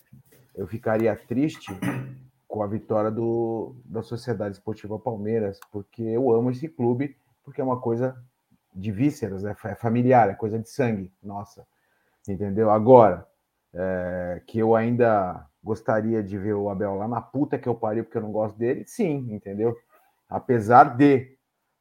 [0.56, 1.72] eu ficaria triste
[2.54, 7.64] com a vitória do, da Sociedade Esportiva Palmeiras, porque eu amo esse clube, porque é
[7.64, 8.16] uma coisa
[8.76, 11.66] de vísceras, é, fa- é familiar, é coisa de sangue, nossa.
[12.30, 12.70] Entendeu?
[12.70, 13.28] Agora,
[13.74, 18.04] é, que eu ainda gostaria de ver o Abel lá na puta que eu pariu
[18.04, 19.76] porque eu não gosto dele, sim, entendeu?
[20.30, 21.36] Apesar de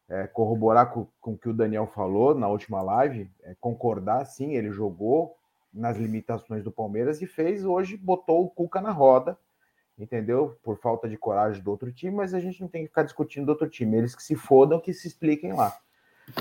[0.09, 4.55] é, corroborar com, com o que o Daniel falou na última live, é, concordar, sim,
[4.55, 5.37] ele jogou
[5.71, 9.37] nas limitações do Palmeiras e fez hoje, botou o Cuca na roda,
[9.99, 10.57] entendeu?
[10.63, 13.47] Por falta de coragem do outro time, mas a gente não tem que ficar discutindo
[13.47, 15.77] do outro time, eles que se fodam, que se expliquem lá.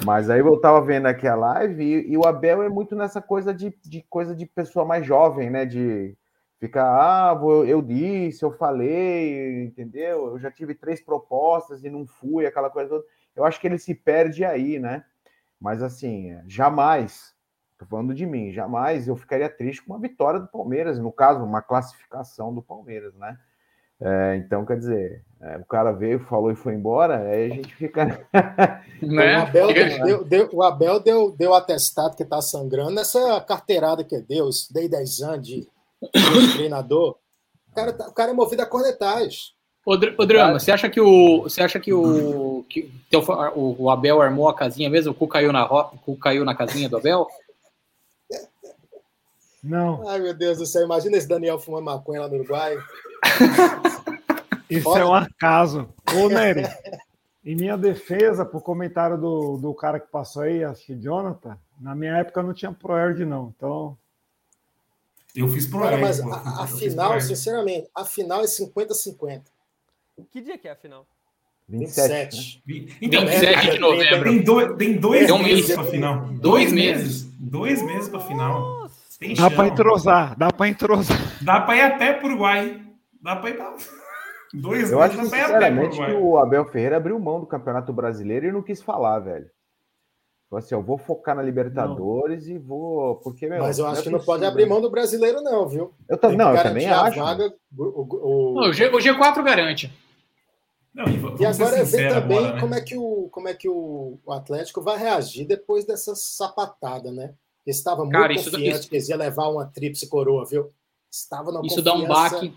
[0.06, 3.22] Mas aí eu tava vendo aqui a live e, e o Abel é muito nessa
[3.22, 5.66] coisa de, de coisa de pessoa mais jovem, né?
[5.66, 6.16] De
[6.60, 10.28] ficar, ah, vou- eu disse, eu falei, entendeu?
[10.28, 13.04] Eu já tive três propostas e não fui, aquela coisa toda.
[13.36, 15.04] Eu acho que ele se perde aí, né?
[15.60, 17.36] Mas assim, jamais,
[17.82, 21.44] tô falando de mim, jamais eu ficaria triste com uma vitória do Palmeiras, no caso,
[21.44, 23.38] uma classificação do Palmeiras, né?
[24.04, 27.76] É, então, quer dizer, é, o cara veio, falou e foi embora, aí a gente
[27.76, 28.20] fica.
[29.02, 29.36] Né?
[29.40, 29.68] O Abel,
[30.06, 34.88] deu, deu- o Abel deu, deu atestado que tá sangrando nessa carteirada que deu, estudei
[34.88, 35.62] 10 anos de,
[36.14, 37.16] de treinador.
[37.72, 39.40] O cara, tá- o cara é movido a cornetagem.
[39.84, 41.42] Ô, Dr- ô, Drama, você acha que o.
[41.42, 42.64] Você acha que o.
[42.70, 45.14] Que teu fa- o, o Abel armou a casinha mesmo?
[45.14, 47.26] O cu caiu na, ro- o cu caiu na casinha do Abel?
[49.64, 52.76] Não, Ai, meu Deus do céu, imagina esse Daniel fumando maconha lá no Uruguai.
[54.70, 55.01] isso Olha.
[55.01, 55.89] é um acaso.
[56.16, 56.64] Ô, Nery,
[57.45, 61.93] em minha defesa, pro comentário do, do cara que passou aí, acho que Jonathan, na
[61.95, 63.53] minha época não tinha ProErd, não.
[63.55, 63.97] Então,
[65.36, 69.41] Eu fiz pro Cara, Ed, mas a, a fiz final, sinceramente, a final é 50-50.
[70.32, 71.05] Que dia que é a final?
[71.70, 72.09] 27.
[72.09, 72.24] né?
[72.26, 72.64] 27.
[72.66, 74.24] Vi- Então, 27 de tem- novembro.
[74.30, 75.74] Tem dois, tem dois Tem um meses mês.
[75.80, 76.26] pra final.
[76.34, 77.24] Dois meses.
[77.39, 78.81] Dois meses pra final.
[79.22, 81.18] Tem dá para entrosar, dá para entrosar.
[81.44, 82.82] Dá pra ir até pro Uruguai.
[83.22, 83.72] Dá pra ir pra...
[84.52, 87.40] Dois Eu acho dá pra ir até pro sinceramente que o Abel Ferreira abriu mão
[87.40, 89.46] do Campeonato Brasileiro e não quis falar, velho.
[90.50, 93.16] Falou assim, eu vou focar na Libertadores e vou.
[93.18, 95.94] Porque, meu, Mas eu acho é que não pode abrir mão do brasileiro, não, viu?
[96.10, 97.20] Eu, ta- Tem não, que eu também acho.
[97.20, 99.94] Vaga, o- o- Não, o, G, o G4 garante.
[100.94, 102.60] Não, e E agora é ver também agora, né?
[102.60, 107.34] como é que, o, como é que o Atlético vai reagir depois dessa sapatada, né?
[107.66, 110.70] Eles estavam muito Cara, isso- confiantes isso- que eles iam levar uma tríplice coroa, viu?
[111.12, 112.53] Estava na Isso dá um baque.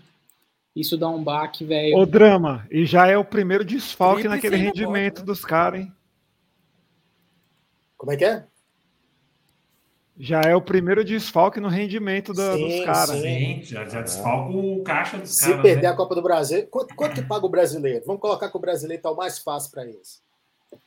[0.75, 1.97] Isso dá um baque, velho.
[1.97, 5.25] Ô, Drama, e já é o primeiro desfalque Tríplice naquele rendimento pode, né?
[5.25, 5.93] dos caras, hein?
[7.97, 8.45] Como é que é?
[10.17, 13.09] Já é o primeiro desfalque no rendimento da- Sim, dos caras.
[13.21, 13.21] sim.
[13.21, 15.61] Sim, já, já desfalca o caixa dos Se caras.
[15.61, 15.87] perder né?
[15.89, 18.03] a Copa do Brasil, quanto, quanto que paga o brasileiro?
[18.05, 20.21] Vamos colocar que o brasileiro tá o mais fácil para eles.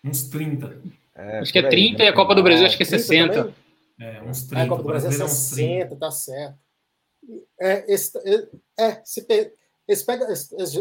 [0.02, 0.78] Uns 30.
[1.14, 2.04] É, Acho que é por aí, 30 né?
[2.04, 3.34] e a Copa do Brasil acho que é 30 60.
[3.34, 3.54] também?
[4.00, 4.62] É, uns Ah, 30.
[4.64, 5.78] a Copa do Brasil é brasileiro uns 30.
[5.88, 6.58] 60, tá certo.
[7.60, 8.48] É, esse- é,
[8.84, 9.52] é, se per-
[9.86, 10.26] eles, pegam,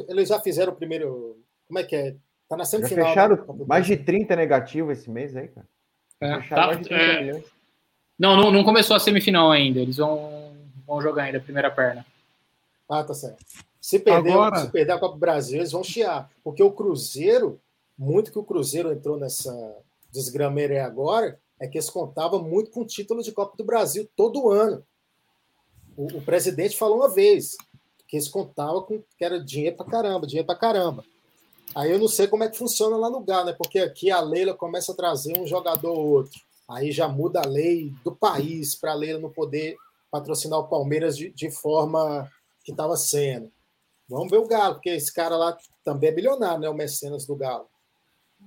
[0.10, 1.42] eles, já fizeram o primeiro.
[1.68, 2.16] Como é que é?
[2.48, 3.06] Tá na Já semifinal.
[3.06, 5.68] né, fecharam do mais de 30 negativo esse mês aí, cara.
[6.22, 7.44] É, Fecharam tá- mais de 30 é,
[8.20, 9.80] não, não, não começou a semifinal ainda.
[9.80, 10.56] Eles vão,
[10.86, 12.06] vão jogar ainda a primeira perna.
[12.90, 13.44] Ah, tá certo.
[13.82, 16.30] Se perder, Agora- se perder a Copa do Brasil, eles vão chiar.
[16.44, 17.60] Porque o Cruzeiro,
[17.98, 19.54] muito que o Cruzeiro entrou nessa
[20.12, 24.08] desgrameira aí agora, é que eles contavam muito com o título de Copa do Brasil
[24.16, 24.84] todo ano.
[25.96, 27.58] O, o presidente falou uma vez
[28.08, 31.04] que eles contavam com que era dinheiro pra caramba, dinheiro pra caramba.
[31.76, 33.56] Aí eu não sei como é que funciona lá no Galo, né?
[33.58, 36.40] Porque aqui a Leila começa a trazer um jogador ou outro.
[36.70, 39.76] Aí já muda a lei do país para a Leila não poder
[40.10, 42.30] patrocinar o Palmeiras de, de forma
[42.64, 43.52] que estava sendo.
[44.10, 46.70] Vamos ver o Galo, porque esse cara lá também é bilionário, né?
[46.70, 47.68] O mecenas do Galo.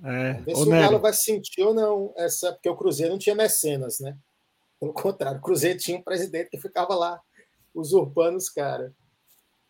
[0.05, 2.53] É, Vamos ver se o Nery, Galo vai sentir ou não essa.
[2.53, 4.17] Porque o Cruzeiro não tinha mecenas, né?
[4.79, 7.21] Pelo contrário, o Cruzeiro tinha um presidente que ficava lá
[7.75, 8.93] usurpando os caras.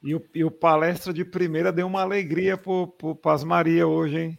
[0.03, 4.19] e, o, e o palestra de primeira deu uma alegria pro, pro Paz Maria hoje,
[4.19, 4.39] hein?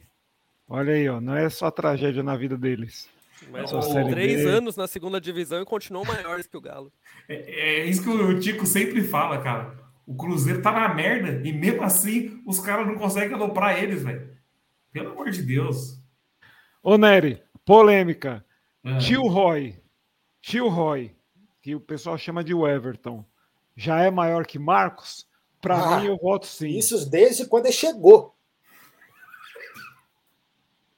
[0.67, 3.09] Olha aí, ó, não é só tragédia na vida deles.
[3.49, 3.71] Mas
[4.09, 4.49] três B.
[4.49, 6.91] anos na segunda divisão e continuam maiores que o Galo.
[7.27, 9.77] É, é isso que o Tico sempre fala, cara.
[10.05, 14.29] O Cruzeiro tá na merda e mesmo assim os caras não conseguem aloprar eles, velho.
[14.92, 16.00] Pelo amor de Deus.
[16.84, 18.44] Ô, Nery, polêmica.
[18.84, 19.76] Ah, Tio Roy,
[20.42, 21.16] Tio Roy,
[21.62, 23.24] que o pessoal chama de Everton,
[23.76, 25.28] já é maior que Marcos?
[25.62, 26.70] Para Ah, mim, eu voto sim.
[26.70, 28.36] Isso desde quando ele chegou.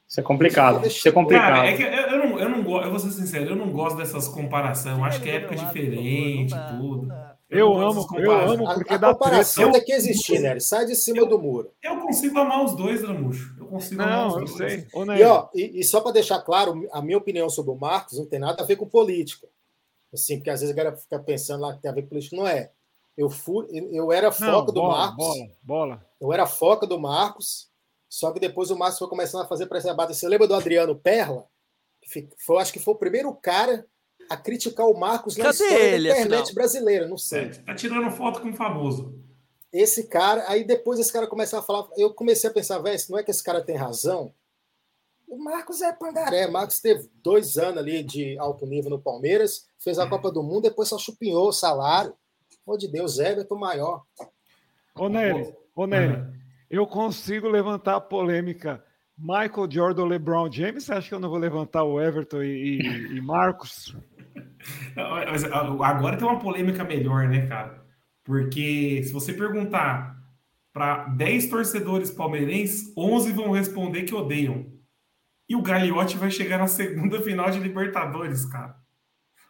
[0.08, 0.86] Isso é complicado.
[0.86, 1.56] Isso é complicado.
[1.56, 3.72] Cara, é que eu, eu não, eu não gosto, eu vou ser sincero, eu não
[3.72, 4.98] gosto dessas comparações.
[4.98, 7.12] Eu acho que é época diferente tudo.
[7.50, 9.80] Eu não gosto amo, eu amo A, porque a dá comparação treta.
[9.80, 10.60] tem que existir, né?
[10.60, 11.72] Sai de cima do muro.
[11.84, 13.56] Eu consigo amar os dois, Dramuxo.
[13.74, 14.88] Consigo Não, os eu sei.
[14.94, 18.18] Ô, E, ó, e, e só para deixar claro, a minha opinião sobre o Marcos
[18.20, 19.48] não tem nada a ver com política.
[20.14, 22.36] Assim, porque às vezes a galera fica pensando lá que tem a ver com política.
[22.36, 22.72] Não é.
[23.18, 25.26] Eu, fui, eu era não, foca do bola, Marcos.
[25.26, 26.06] bola, bola.
[26.22, 27.70] Eu era foca do Marcos.
[28.08, 30.14] Só que depois o Marcos foi começando a fazer para debate.
[30.14, 31.48] Você lembra do Adriano Perla?
[32.46, 33.88] Foi, acho que foi o primeiro cara
[34.30, 36.54] a criticar o Marcos na Cadê história ele, da internet afinal?
[36.56, 37.08] brasileira.
[37.08, 37.46] Não sei.
[37.46, 39.20] É, tá tirando foto com o famoso.
[39.74, 43.18] Esse cara, aí depois esse cara começou a falar, eu comecei a pensar, velho, não
[43.18, 44.32] é que esse cara tem razão?
[45.28, 49.98] O Marcos é pangaré, Marcos teve dois anos ali de alto nível no Palmeiras, fez
[49.98, 52.14] a Copa do Mundo, depois só chupinhou o salário.
[52.68, 54.04] Amor de Deus, Everton maior.
[54.96, 56.32] Ô, Nery, ô, Nery, Ah,
[56.70, 58.84] eu consigo levantar a polêmica
[59.18, 60.84] Michael Jordan, LeBron James.
[60.86, 63.96] Você acha que eu não vou levantar o Everton e, e- e Marcos?
[64.96, 67.83] Ah, Agora tem uma polêmica melhor, né, cara?
[68.24, 70.18] Porque se você perguntar
[70.72, 74.72] para 10 torcedores palmeirenses, 11 vão responder que odeiam.
[75.48, 78.76] E o Gagliotti vai chegar na segunda final de Libertadores, cara.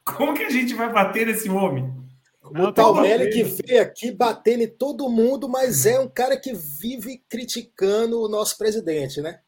[0.03, 2.03] Como que a gente vai bater nesse homem?
[2.51, 6.53] Não, o Talmelli que veio aqui batendo em todo mundo, mas é um cara que
[6.53, 9.39] vive criticando o nosso presidente, né?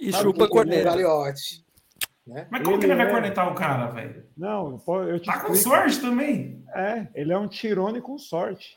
[0.00, 0.80] E chupa corneta.
[0.80, 1.67] O Gagliotti.
[2.28, 2.46] Né?
[2.50, 4.22] Mas como Ele que ele vai é- cornetar o cara, velho?
[4.36, 5.76] Não, eu te Tá com explico.
[5.76, 6.62] sorte também.
[6.74, 8.76] É, ele é um tirone com sorte.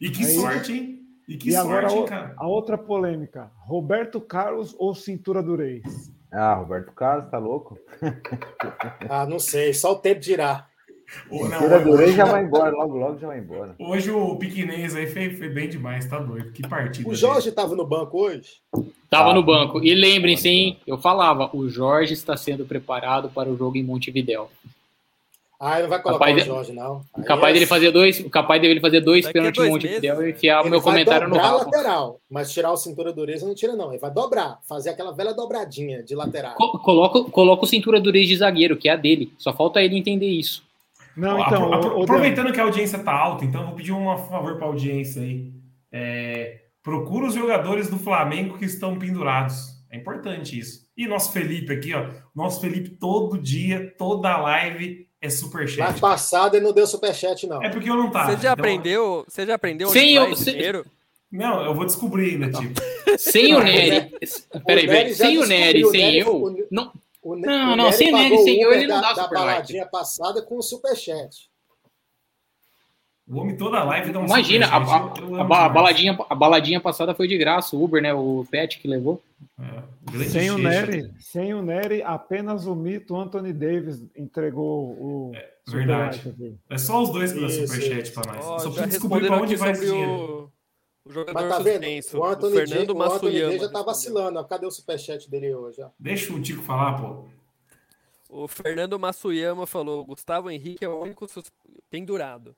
[0.00, 0.98] E que Aí- sorte, hein?
[1.26, 2.34] E que e agora sorte, hein, o- cara?
[2.36, 6.12] a outra polêmica: Roberto Carlos ou cintura do Reis?
[6.30, 7.78] Ah, Roberto Carlos, tá louco?
[9.10, 10.66] Ah, não sei, só o tempo dirá.
[11.30, 11.36] Do
[11.90, 13.74] hoje- Rei já vai embora, logo, logo já vai embora.
[13.78, 16.52] Hoje o Piquinês aí foi, foi bem demais, tá doido.
[16.52, 17.08] Que partida.
[17.08, 18.60] O Jorge estava no banco hoje?
[19.10, 19.34] Tava Tá.
[19.34, 19.82] no banco.
[19.82, 20.76] E lembrem-se, hein?
[20.86, 24.50] Eu falava, o Jorge está sendo preparado para o jogo em Montevidéu.
[25.60, 27.02] Ah, ele não vai colocar Capaz o Jorge, não.
[27.16, 30.30] Aí Capaz é- dele fazer dois, capaz dele fazer dois Daqui pênaltis em Montevidéu e
[30.30, 31.64] enfiar o Ele meu comentário no dobrar a rabo.
[31.64, 33.90] lateral, mas tirar o cintura dureza não tira, não.
[33.90, 36.54] Ele vai dobrar, fazer aquela velha dobradinha de lateral.
[36.54, 39.32] Co- Coloca, coloca o cintura do Reis de zagueiro, que é a dele.
[39.36, 40.62] Só falta ele entender isso.
[41.16, 41.74] Não, então.
[41.74, 44.68] apro- aproveitando que a audiência tá alta, então eu vou pedir um favor para a
[44.68, 45.50] audiência aí.
[45.90, 46.58] É,
[46.88, 49.76] procura os jogadores do Flamengo que estão pendurados.
[49.90, 50.86] É importante isso.
[50.96, 52.06] E nosso Felipe aqui, ó.
[52.34, 56.00] Nosso Felipe todo dia, toda live é Mas superchat.
[56.00, 57.62] passado ele não deu superchat, não.
[57.62, 58.26] É porque eu não tava.
[58.30, 59.24] Você já então- aprendeu?
[59.28, 60.86] Você já aprendeu onde eu- dinheiro?
[61.30, 62.80] Não, eu vou descobrir ainda, tipo.
[63.18, 64.14] Sem o Nery.
[64.54, 66.42] o Peraí, já Sem o Nery, o sem Nery- eu.
[66.42, 66.90] o- Não,
[67.22, 69.22] O, Não, o não, sem pagou Nery, sem o eu, ele não da, dá da
[69.24, 69.46] superlike.
[69.52, 71.50] baladinha passada com o superchat.
[73.30, 75.34] O homem toda live dá um imagina, a, superchat.
[75.34, 77.76] a- a a baladinha, a baladinha passada foi de graça.
[77.76, 78.14] O Uber, né?
[78.14, 79.20] O Pet que levou.
[79.60, 80.24] É.
[80.24, 80.56] Sem o.
[80.56, 85.32] Nery, sem o Nery, apenas o mito Anthony Davis entregou o
[85.66, 86.16] verdade.
[86.16, 86.56] superchat aqui.
[86.70, 88.44] É só os dois que dá Isso, superchat pra nós.
[88.46, 90.50] Ó, Só precisa descobrir pra onde vai esse dinheiro.
[91.04, 91.74] o, o jogador Mas tá vendo?
[91.84, 94.44] suspenso, O Anthony, J, Fernando o Anthony já tá vacilando.
[94.46, 95.82] Cadê o superchat dele hoje?
[95.82, 95.88] ó?
[95.98, 97.24] Deixa o Tico falar, pô.
[98.30, 101.26] O Fernando Massuyama falou: Gustavo Henrique é o único
[101.90, 102.56] pendurado.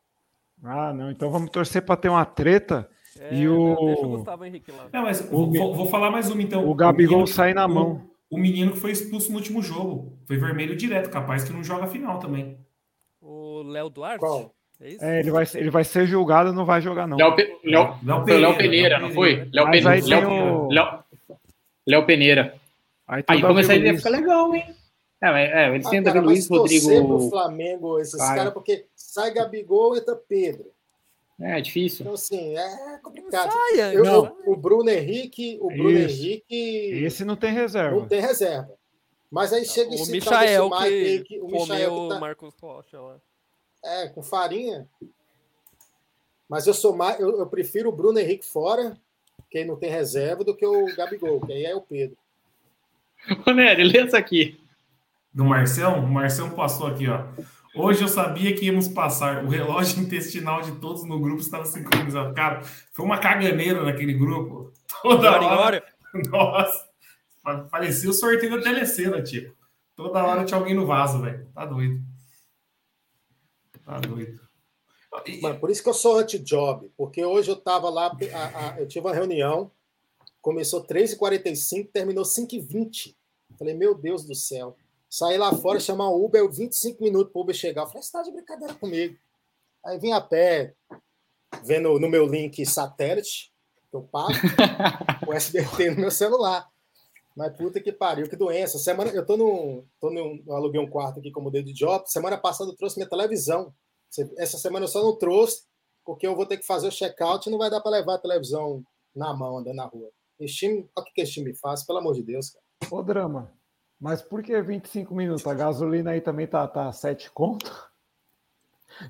[0.63, 1.11] Ah, não.
[1.11, 2.89] Então vamos torcer para ter uma treta
[3.19, 4.87] É, e não, deixa o o, Gustavo Henrique lá.
[4.93, 6.69] Não, mas vou, vou- vou falar mais uma então.
[6.69, 8.11] o Gabigol sair na o- mão.
[8.31, 10.13] O menino que foi expulso no último jogo.
[10.27, 12.57] Foi vermelho direto, capaz que não joga a final também.
[13.21, 14.21] O Léo Duarte?
[14.21, 14.55] Qual?
[14.81, 15.05] É isso?
[15.05, 17.17] É, ele vai, ser- ele vai ser julgado, não vai jogar, não.
[17.19, 19.29] Léo, Pe- Léo, Léo o Léo Pereira, Peneira, Léo não foi?
[19.37, 19.51] Pereira.
[19.53, 20.99] Léo, Mas Pe- aí Léo, o- Léo,
[21.87, 22.55] Léo Peneira.
[23.09, 24.65] Aí, Aí começa a ficar legal, hein?
[25.23, 27.31] É, é, eles Ah, têm o cara, Davi Luiz, torcer pro Rodrigo.
[27.31, 30.67] Flamengo, esses caras, porque sai Gabigol, entra Pedro.
[31.39, 32.03] É, difícil.
[32.03, 33.51] Então, assim, é complicado.
[33.51, 34.37] Saia, Eu- não.
[34.47, 36.23] o Bruno Henrique, o Bruno Isso.
[36.23, 38.07] Henrique Esse não tem não reserva.
[38.07, 38.71] tem reserva.
[39.31, 42.15] Mas aí chega O esse Michael tal desse Mike que, que o Michael o que
[42.15, 43.17] tá, Marcos Rocha lá.
[43.85, 44.87] é, com farinha.
[46.49, 48.97] Mas eu sou mais, eu, eu prefiro o Bruno Henrique fora,
[49.51, 52.17] que não tem reserva, do que o Gabigol, que aí é o Pedro.
[53.47, 54.59] Ô, Nery, lê essa aqui.
[55.33, 57.25] Do Marcão, o Marcão passou aqui, ó.
[57.75, 59.45] Hoje eu sabia que íamos passar.
[59.45, 62.35] O relógio intestinal de todos no grupo estava sincronizado.
[62.35, 62.63] Cara,
[62.93, 64.73] foi uma caganeira naquele grupo.
[65.03, 65.85] Toda Hora hora.
[66.29, 66.89] Nossa.
[67.43, 69.55] pa- Parecia o sorteio da telecena, tipo.
[69.95, 71.47] Toda hora tinha alguém no vaso, velho.
[71.55, 72.03] Tá doido.
[73.85, 74.41] Tá doido.
[75.27, 78.81] E- Mano, por isso que eu sou anti-job, porque hoje eu tava lá, a- a-
[78.81, 79.71] eu tive uma reunião,
[80.41, 83.15] começou 3h45, terminou 5h20.
[83.59, 84.77] Falei, meu Deus do céu.
[85.11, 87.83] Saí lá fora, chamar o Uber, 25 minutos pro Uber chegar.
[87.83, 89.19] Eu falei, você tá de brincadeira comigo.
[89.85, 90.73] Aí vim a pé,
[91.65, 93.53] vendo no meu link satélite,
[93.91, 94.33] que eu pago,
[95.27, 96.71] o SBT no meu celular.
[97.37, 98.79] Mas puta que pariu, que doença.
[98.79, 102.09] Semana, eu tô no, tô no, eu aluguei um quarto aqui como de job.
[102.09, 103.75] Semana passada eu trouxe minha televisão.
[104.39, 105.65] Essa semana eu só não trouxe,
[106.05, 108.19] porque eu vou ter que fazer o check-out e não vai dar para levar a
[108.19, 108.85] televisão
[109.15, 110.11] na mão, andando na rua.
[110.39, 112.65] Esse time, olha o que esse time faz, pelo amor de Deus, cara.
[112.93, 113.53] Ô, Drama,
[114.01, 115.47] mas por que 25 minutos?
[115.47, 117.91] A gasolina aí também tá, tá 7 conto?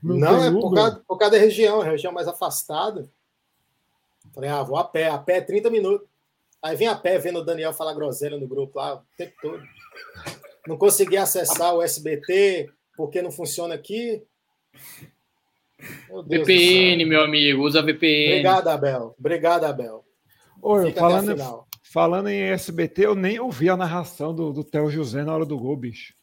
[0.03, 3.09] Não, tem é por causa, por causa da região, a região mais afastada.
[4.35, 6.09] Falei, ah, vou a pé, a pé é 30 minutos.
[6.63, 9.63] Aí vem a pé vendo o Daniel falar groselha no grupo lá o tempo todo.
[10.67, 14.23] Não consegui acessar o SBT porque não funciona aqui.
[16.11, 18.33] Meu VPN, meu amigo, usa VPN.
[18.33, 19.15] Obrigado, Abel.
[19.19, 20.05] Obrigado, Abel.
[20.61, 21.69] Ô, Fica até a falando, final.
[21.91, 25.59] Falando em SBT, eu nem ouvi a narração do, do Theo José na hora do
[25.59, 26.15] gol, bicho.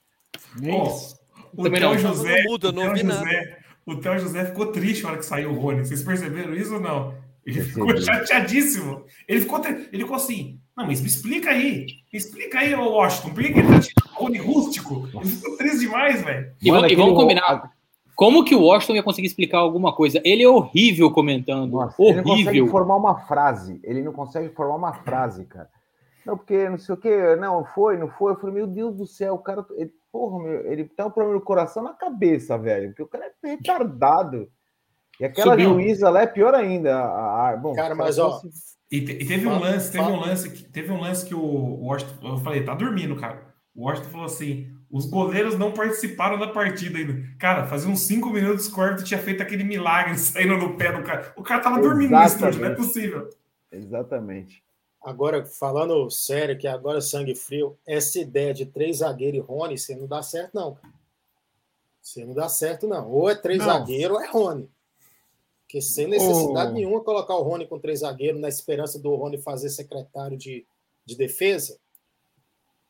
[0.60, 1.20] Nem isso.
[1.54, 1.98] o Também Theo não.
[1.98, 5.26] José, Não muda, o não Theo José, o Theo José ficou triste na hora que
[5.26, 5.86] saiu o Rony.
[5.86, 7.16] Vocês perceberam isso ou não?
[7.46, 9.06] Ele ficou chateadíssimo.
[9.28, 10.60] Ele ficou, ele ficou assim.
[10.76, 11.86] Não, mas me explica aí.
[12.12, 13.34] Me explica aí, ô Washington.
[13.34, 15.10] Por que ele tá tirando o Rony rústico?
[15.14, 16.52] Ele ficou triste demais, velho.
[16.62, 17.72] E, e vamos combinar.
[18.18, 20.20] Como que o Washington ia conseguir explicar alguma coisa?
[20.26, 21.72] Ele é horrível comentando.
[21.74, 22.68] Nossa, ele não consegue horrível.
[22.68, 23.80] formar uma frase.
[23.84, 25.70] Ele não consegue formar uma frase, cara.
[26.26, 28.32] Não, porque não sei o que, não, foi, não foi.
[28.34, 29.64] Eu falei, meu Deus do céu, o cara.
[29.78, 32.88] Ele, porra, meu, ele tem um problema no coração na cabeça, velho.
[32.90, 34.50] Porque o cara é retardado.
[35.20, 35.70] E aquela Subiu.
[35.74, 36.98] juíza lá é pior ainda.
[36.98, 40.04] A, a- bom, Cara, mas ó, fosse- E, te- e teve um Fala- lance, teve
[40.04, 40.26] um fala.
[40.26, 43.54] lance, que, teve um lance que o Washington, eu falei, tá dormindo, cara.
[43.76, 47.22] O Washington falou assim: os goleiros não participaram da partida ainda.
[47.38, 50.92] Cara, fazia uns 5 minutos que o árbitro tinha feito aquele milagre saindo no pé
[50.92, 51.34] do cara.
[51.36, 52.76] O cara tava dormindo no estúdio, não é Exatamente.
[52.78, 53.30] possível.
[53.72, 54.64] Exatamente.
[55.04, 59.78] Agora, falando sério, que agora é sangue frio, essa ideia de três zagueiros e Rony,
[59.78, 60.98] você não dá certo, não, cara.
[62.08, 63.12] Você não dá certo, não.
[63.12, 63.66] Ou é três Não.
[63.66, 64.70] zagueiros ou é Rony.
[65.64, 66.74] Porque sem necessidade Ô.
[66.74, 70.66] nenhuma colocar o Rony com três zagueiros na esperança do Rony fazer secretário de,
[71.06, 71.78] de defesa.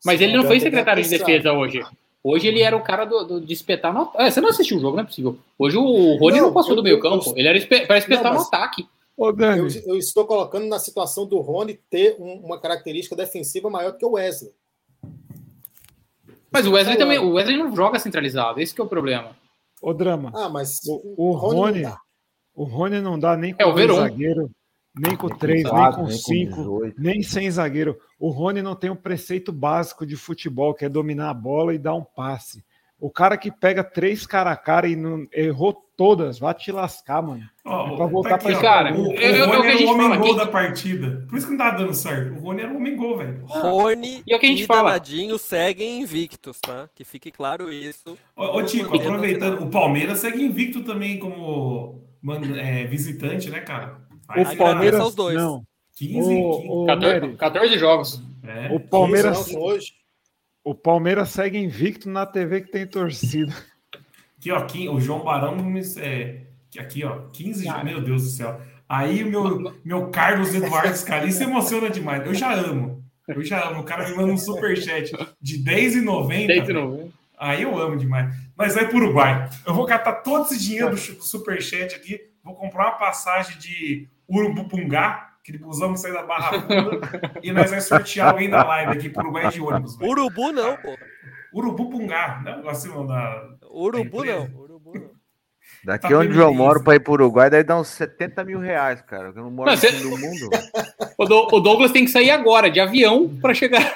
[0.06, 1.82] Mas ele não foi secretário de defesa hoje.
[2.24, 4.32] Hoje ele era o cara do, do- de espetar no ataque.
[4.32, 5.38] você não assistiu o jogo, não é possível.
[5.58, 7.30] Hoje o Rony não, Não, passou eu- do meio eu- campo.
[7.30, 8.88] eu- Ele era espe- para espetar Não, no mas- ataque.
[9.16, 13.70] Ô, Dani, Eu, eu estou colocando na situação do Rony ter um- uma característica defensiva
[13.70, 14.52] maior que o Wesley.
[16.52, 17.18] Mas o Wesley também.
[17.20, 18.60] O Wesley não joga centralizado.
[18.60, 19.36] Esse que é o problema.
[19.82, 21.98] ô, Drama, Ah, mas o, o Rony Rony, não dá.
[22.56, 24.50] o Rony não dá nem com É, o zagueiro,
[24.96, 26.96] nem com três, nem com cinco, 18.
[27.02, 27.98] nem sem zagueiro.
[28.20, 31.78] O Rony não tem um preceito básico de futebol, que é dominar a bola e
[31.78, 32.64] dar um passe.
[33.00, 37.22] O cara que pega três cara a cara e não errou todas, vai te lascar,
[37.22, 37.44] mano.
[37.64, 39.62] Ó, É pra voltar tá aqui, pra cara, o, o eu- eu- é o Rony
[39.62, 41.26] que a era o homem fala gol da partida.
[41.30, 42.34] Por isso que não tá dando certo.
[42.34, 43.46] O Rony era o homem gol, velho.
[43.46, 44.90] Rony E é o que a gente fala.
[44.90, 46.90] Danadinho seguem invictos, tá?
[46.96, 48.18] Que fique claro isso.
[48.36, 54.00] Ô, ô Tico, aproveitando, o Palmeiras segue invicto também como mano, é, visitante, né, cara?
[54.12, 55.36] O Faz Aí Palmeiras, agradeço aos dois.
[55.38, 55.67] não.
[55.98, 56.68] 15, O, 15.
[56.70, 58.24] o 14, Nery, 14 jogos.
[58.44, 58.72] É.
[58.72, 59.94] O Palmeiras, 15 não, hoje.
[60.64, 63.54] o Palmeiras segue invicto na TV que tem torcida.
[64.38, 65.58] Aqui, ó, aqui, o João Barão,
[65.98, 66.42] é,
[66.78, 67.84] aqui, ó, 15 Cara.
[67.84, 68.62] Meu Deus do céu.
[68.88, 72.26] Aí o meu, meu Carlos Eduardo Scali se emociona demais.
[72.26, 73.04] Eu já amo.
[73.28, 73.82] Eu já amo.
[73.82, 76.48] O cara me manda um superchat de 10,90.
[76.48, 77.12] Desde novo.
[77.38, 78.34] Aí eu amo demais.
[78.56, 79.50] Mas vai pro Uruguai.
[79.66, 82.22] Eu vou catar todo esse dinheiro do do superchat aqui.
[82.42, 87.40] Vou comprar uma passagem de Urubupungá, aquele busão que sai da Barra Funda.
[87.42, 89.96] e nós vamos sortear alguém da live aqui pro Uruguai de ônibus.
[89.98, 90.12] velho.
[90.12, 90.98] Urubu não, pô.
[91.54, 92.42] Urubupungá.
[92.44, 94.44] Não, assim, não, da, Urubu Da não.
[94.60, 95.18] Urubu não.
[95.84, 99.02] Daqui Tá onde eu moro para ir para Uruguai, daí dá uns 70 mil reais,
[99.02, 99.30] cara.
[99.30, 100.50] Eu não moro Não, no cê- do mundo.
[101.20, 103.92] O, Do- o Douglas tem que sair agora, de avião, para chegar.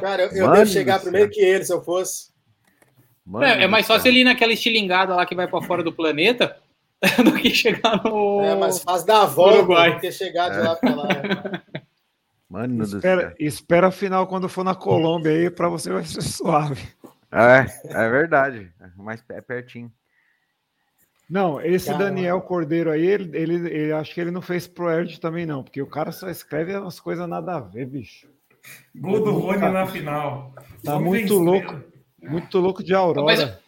[0.00, 1.02] Cara, eu, eu Mano devo chegar céu.
[1.04, 2.30] primeiro que ele, se eu fosse.
[3.24, 5.90] Mano É, é mais fácil ele ir naquela estilingada lá que vai para fora do
[5.92, 6.54] planeta
[7.24, 8.40] do que chegar no.
[8.42, 9.94] É mais fácil dar a volta Uruguai.
[9.94, 11.08] do que chegar de lá pra lá.
[12.48, 13.34] Mano do Espera, céu.
[13.40, 16.80] espera a final quando for na Colômbia aí, pra você vai ser suave.
[17.30, 18.70] É, é verdade.
[18.96, 19.90] Mais é pertinho.
[21.30, 22.04] Não, esse Caramba.
[22.04, 25.62] Daniel Cordeiro aí, ele, ele, ele- acho que ele não fez pro Erd também, não,
[25.64, 28.28] porque o cara só escreve umas coisas nada a ver, bicho.
[28.94, 30.54] Gol do Rony na final.
[30.84, 31.80] Tá muito louco.
[32.22, 33.24] Muito louco de Aurora.
[33.24, 33.58] Mas-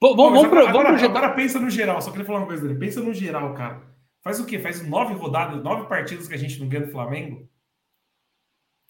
[0.00, 1.18] Vamos, pro- agora, vamos agora, projetar.
[1.18, 2.78] agora pensa no geral, só queria falar uma coisa dele.
[2.78, 3.82] Pensa no geral, cara.
[4.22, 4.58] Faz o quê?
[4.58, 7.48] Faz nove rodadas, nove partidas que a gente não ganha do Flamengo?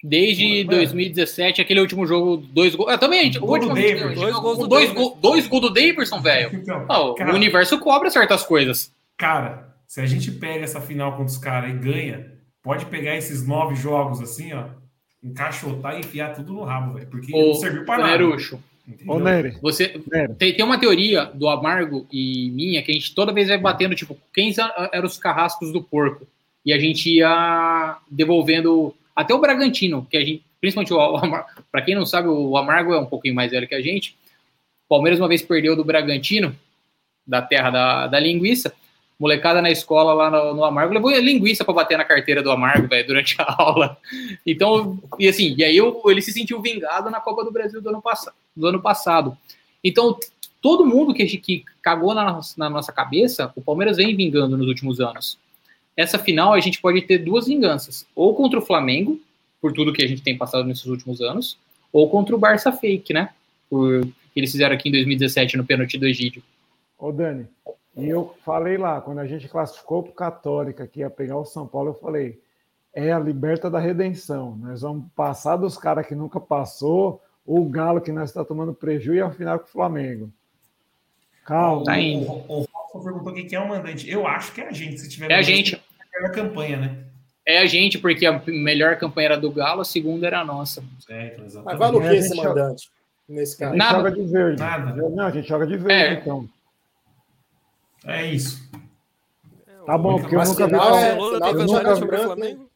[0.01, 0.77] Desde Mano.
[0.77, 2.89] 2017, aquele último jogo, dois gols.
[2.89, 5.73] Ah, também, a gente, o último gente Dois gols do dois, gol- dois gols do
[5.73, 6.51] Daverson, velho.
[6.55, 8.93] Então, Ah, o cara, universo cobra certas coisas.
[9.17, 12.31] cara, se a gente pega essa final contra os caras e ganha,
[12.63, 14.65] pode pegar esses nove jogos assim, ó,
[15.21, 17.07] encaixotar e enfiar tudo no rabo, velho.
[17.09, 18.11] Porque não serviu o pra nada.
[18.11, 18.57] Nerucho?
[19.07, 23.13] Ô, Nery, você Nery, tem, tem uma teoria do Amargo e minha que a gente
[23.13, 24.53] toda vez vai batendo, tipo, quem
[24.91, 26.25] eram os carrascos do porco?
[26.65, 31.81] E a gente ia devolvendo até o Bragantino, que a gente, principalmente o Amargo, pra
[31.81, 34.15] quem não sabe, o Amargo é um pouquinho mais velho que a gente.
[34.85, 36.55] O Palmeiras uma vez perdeu do Bragantino,
[37.25, 38.73] da terra da, da linguiça.
[39.19, 42.87] Molecada na escola lá no, no Amargo levou linguiça para bater na carteira do Amargo,
[42.87, 43.97] velho, durante a aula.
[44.47, 47.89] Então, e assim, e aí eu- ele se sentiu vingado na Copa do Brasil do
[47.89, 49.37] ano, passa, do ano passado.
[49.83, 50.17] Então,
[50.61, 54.67] todo mundo que, que cagou na, nossa- na nossa cabeça, o Palmeiras vem vingando nos
[54.67, 55.37] últimos anos.
[55.95, 59.19] Essa final a gente pode ter duas vinganças, ou contra o Flamengo,
[59.61, 61.57] por tudo que a gente tem passado nesses últimos anos,
[61.91, 63.29] ou contra o Barça Fake, né?
[63.69, 66.43] Por que eles fizeram aqui em 2017 no pênalti do Egídio.
[66.97, 67.47] ô Dani,
[67.97, 71.67] e eu falei lá, quando a gente classificou pro Católica, que ia pegar o São
[71.67, 72.39] Paulo, eu falei,
[72.93, 74.55] é a liberta da redenção.
[74.55, 77.21] Nós vamos passar dos caras que nunca passou,
[77.51, 80.31] o Galo que nós está tomando prejuízo e a final com o Flamengo.
[81.45, 81.83] Calma.
[81.83, 82.29] Tá indo.
[82.29, 84.09] O, o, o Rafa perguntou quem que é o mandante.
[84.09, 85.75] Eu acho que é a gente, se tiver É a gente.
[85.75, 85.79] é
[86.17, 87.03] a melhor campanha, né?
[87.45, 90.83] É a gente, porque a melhor campanha era do Galo, a segunda era a nossa.
[91.09, 91.79] É, então, Mas exatamente.
[91.79, 92.91] vale o É, que esse gente- mandante?
[93.27, 93.71] Nesse A caso.
[93.71, 93.97] gente Nada.
[93.97, 94.59] joga de verde.
[94.61, 95.09] Nada.
[95.09, 96.19] Não, a gente joga de verde, É.
[96.19, 96.49] então.
[98.05, 98.69] É isso.
[99.85, 100.73] Tá bom, porque eu nunca vi.
[100.75, 102.69] é- vantagem nunca o branco, Flamengo.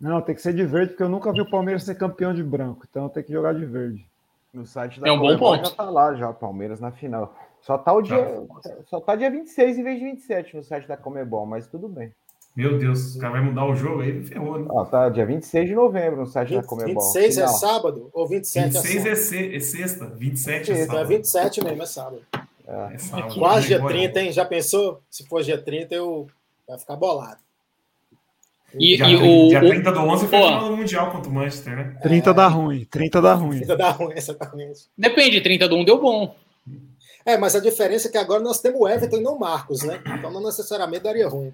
[0.00, 2.42] Não, tem que ser de verde, porque eu nunca vi o Palmeiras ser campeão de
[2.42, 2.84] branco.
[2.88, 4.04] Então tem que jogar de verde.
[4.52, 5.68] No site da É um bom Comebol ponto.
[5.70, 7.34] já tá lá já, Palmeiras na final.
[7.62, 8.42] Só tá o dia,
[8.86, 12.12] só tá dia 26 em vez de 27 no site da Comebol, mas tudo bem.
[12.54, 14.66] Meu Deus, o cara vai mudar o jogo aí, ferrou, né?
[14.68, 17.02] Ó, tá dia 26 de novembro no site da 20, Comebol.
[17.02, 17.54] 26 é Final.
[17.58, 19.08] sábado ou 27 é 26 sábado?
[19.10, 21.08] é, se- é sexta, 27 é é sábado.
[21.08, 22.22] 27 mesmo, é sábado.
[22.66, 23.34] É sábado.
[23.38, 24.32] Quase dia Agora, 30, hein?
[24.32, 25.00] Já pensou?
[25.08, 26.26] Se for dia 30, eu
[26.68, 27.38] vai ficar bolado.
[28.78, 31.30] E, Dia, e 30, o, dia o- 30 do 11 foi a do Mundial contra
[31.30, 31.96] o Manchester, né?
[32.02, 33.58] 30 dá ruim, 30 dá ruim.
[33.58, 34.80] Ainda dá ruim, exatamente.
[34.96, 36.34] Depende, 30 do 1 deu bom.
[37.24, 39.82] É, mas a diferença é que agora nós temos o Everton e não o Marcos,
[39.82, 40.00] né?
[40.18, 41.52] Então não necessariamente daria ruim.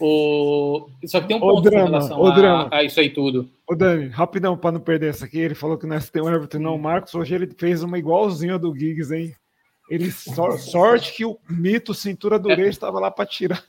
[0.00, 0.88] O...
[1.06, 2.68] Só que tem um ponto com drama, relação ô, a, drama.
[2.72, 3.48] a isso aí tudo.
[3.68, 6.58] Ô Dani, rapidão, para não perder essa aqui, ele falou que nós temos o Everton
[6.58, 7.14] e não o Marcos.
[7.14, 9.34] Hoje ele fez uma igualzinha do Giggs, hein?
[9.90, 13.62] Ele sor- sorte que o mito cintura dureza estava lá para tirar.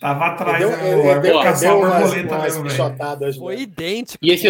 [0.00, 1.20] Tava atrás, Deu, né?
[1.20, 3.40] deu, caçar deu umas, borboleta umas mesmo.
[3.40, 3.62] Foi né?
[3.62, 4.24] idêntico.
[4.24, 4.48] E esse.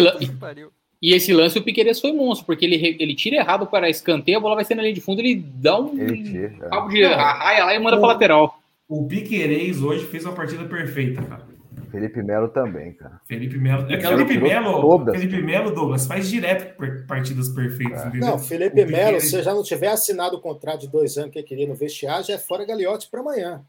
[1.01, 4.41] E esse lance o Piqueires foi monstro, porque ele, ele tira errado para escanteio, a
[4.41, 6.67] bola vai ser na linha de fundo, ele dá um é.
[6.67, 8.59] cabo de arraia lá e manda pra lateral.
[8.87, 11.45] O Piquerez hoje fez uma partida perfeita, cara.
[11.91, 13.21] Felipe Melo também, cara.
[13.27, 13.91] Felipe Melo.
[13.91, 15.15] É Felipe Melo, todas.
[15.15, 16.75] Felipe Melo, Douglas, faz direto
[17.07, 18.29] partidas perfeitas, entendeu?
[18.29, 21.31] Não, Felipe O Melo, se você já não tiver assinado o contrato de dois anos
[21.31, 23.63] que ele queria no vestiário, já é fora Galiote para amanhã.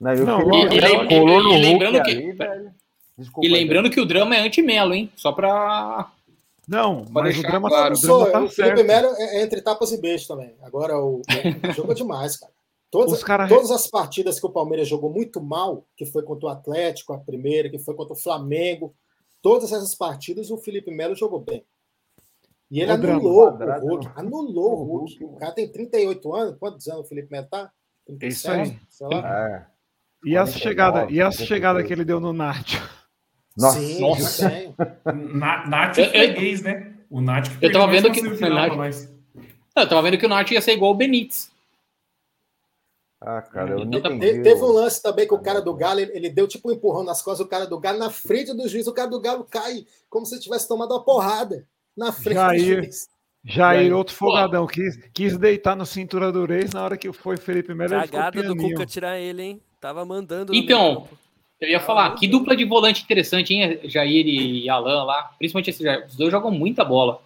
[0.00, 2.02] Não, e o Não, Felipe e- e Melo lem- colou e- no e Hulk lembrando
[2.04, 2.74] que- ali, velho.
[3.16, 5.10] Desculpa E aí, lembrando que o drama é anti-melo, hein?
[5.16, 6.10] Só pra.
[6.68, 7.94] Não, Pra mas o drama, claro.
[7.96, 8.82] o drama tá o Felipe.
[8.84, 10.54] Melo é, é entre tapas e beijos também.
[10.62, 11.20] Agora, o,
[11.68, 12.52] o jogo é demais, cara.
[12.90, 16.46] Todas, Os cara- todas as partidas que o Palmeiras jogou muito mal, que foi contra
[16.46, 18.94] o Atlético, a primeira, que foi contra o Flamengo,
[19.42, 21.64] todas essas partidas o Felipe Melo jogou bem.
[22.70, 24.08] E ele Drama, anulou o quadrado, Hulk.
[24.14, 25.24] Anulou o O Hulk.
[25.24, 26.56] O cara tem 38 anos.
[26.58, 27.70] Quantos anos o Felipe Melo tá?
[28.22, 28.78] Isso aí.
[28.90, 29.48] sei lá.
[29.48, 29.66] É.
[30.24, 31.48] E essa 49, chegada, e essa 52.
[31.48, 32.82] chegada que ele deu no Nacho?
[33.56, 34.50] Nossa, Sim, nossa.
[35.14, 36.94] Na, eu- freguês, né?
[37.10, 39.08] O Nath que Eu tava vendo que- semifinal Nath-
[39.76, 41.50] eu tava vendo que o Nath ia ser igual o Benítez.
[43.20, 44.32] Ah, cara, eu não Te- entendi.
[44.34, 46.68] Te- Teve um o- lance também que o cara do Galo, ele, ele deu tipo
[46.68, 48.86] um empurrão nas costas do cara do Galo na frente do juiz.
[48.86, 51.66] O cara do Galo cai como se tivesse tomado uma porrada
[51.96, 52.60] na frente Jair.
[52.76, 53.08] do juiz.
[53.44, 53.92] Jair, aí?
[53.92, 57.90] outro folgadão, quis, quis deitar no cintura do Reis na hora que foi Felipe Melo.
[57.90, 58.56] Cagada do.
[58.56, 59.62] Cuca tirar ele, hein?
[59.80, 60.54] Tava mandando.
[60.54, 61.08] Então.
[61.60, 63.80] Eu ia falar, que dupla de volante interessante, hein?
[63.84, 65.24] Jair e Alan lá.
[65.38, 66.06] Principalmente esse Jair.
[66.06, 67.20] Os dois jogam muita bola.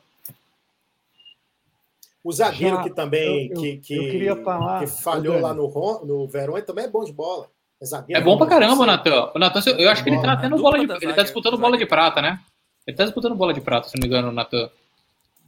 [2.24, 5.52] O zagueiro Já, que também eu- eu- que, que, eu queria falar, que falhou lá
[5.52, 5.68] no,
[6.04, 7.48] no Verón ele também é bom de bola.
[7.80, 8.86] É, zagueiro, É bom pra caramba.
[8.86, 9.32] Natan.
[9.34, 10.36] O Natan, eu acho que ele tá Bola.
[10.40, 10.86] tendo bola de.
[10.86, 11.88] da Ele tá zaga, disputando bola de zaga.
[11.88, 12.40] prata, né?
[12.86, 14.70] Ele tá disputando bola de prata, se não me engano, o Natan.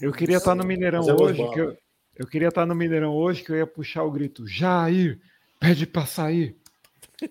[0.00, 1.76] Eu queria estar no Mineirão é hoje, que eu,
[2.16, 5.20] eu queria estar no Mineirão hoje, que eu ia puxar o grito, Jair,
[5.60, 6.56] pede pra sair.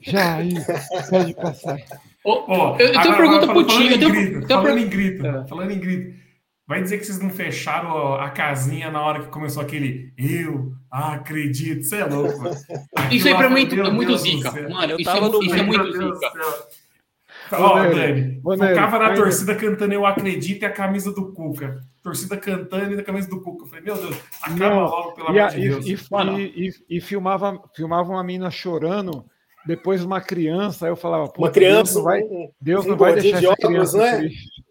[0.01, 0.65] Jair,
[1.09, 1.83] pede pra sair.
[2.23, 4.33] Ô, Ó, Eu- eu tenho agora- pergunta agora, pro falando Tinho, em eu tenho- grito,
[4.35, 5.47] eu tenho Falando em grito, É.
[5.47, 6.23] falando em grito.
[6.65, 11.83] Vai dizer que vocês não fecharam a casinha na hora que começou aquele eu acredito.
[11.83, 12.55] Você é louco, mano.
[13.11, 14.51] Isso aí pra mim é muito zica.
[14.69, 16.31] Mano, Eu isso é, tava mu- no isso é meio, muito Meu Deus do zica.
[16.31, 16.67] céu.
[17.59, 21.81] Ó, Nery, Dani, focava na torcida cantando Eu Acredito e a camisa do Cuca.
[22.01, 23.65] Torcida cantando e a camisa do Cuca.
[23.65, 25.85] Eu falei, meu Deus, acaba Não, logo, pelo E, amor de e- Deus.
[25.85, 25.97] e-
[26.39, 29.25] e- e- e filmava, filmava uma menina chorando,
[29.65, 32.21] depois uma criança, aí eu falava, pô, Uma criança, Deus não vai,
[32.61, 34.17] Deus um não vai deixar de essa óculos, criança né?
[34.17, 34.63] triste.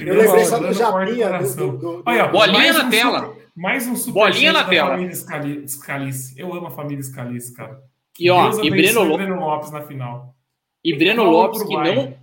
[0.00, 1.38] Eu lembrei só do Japinha.
[1.38, 3.20] Do, do, do, Olha, Bolinha na um tela.
[3.26, 4.90] super- mais um super Bolinha na tela.
[4.90, 6.38] família Scali- Scalice.
[6.40, 7.82] Eu amo a família Scalice, cara.
[8.18, 10.34] E ó, Deus e Breno, o Lo- Breno Lopes na final.
[10.82, 12.14] e Breno Lopes que não.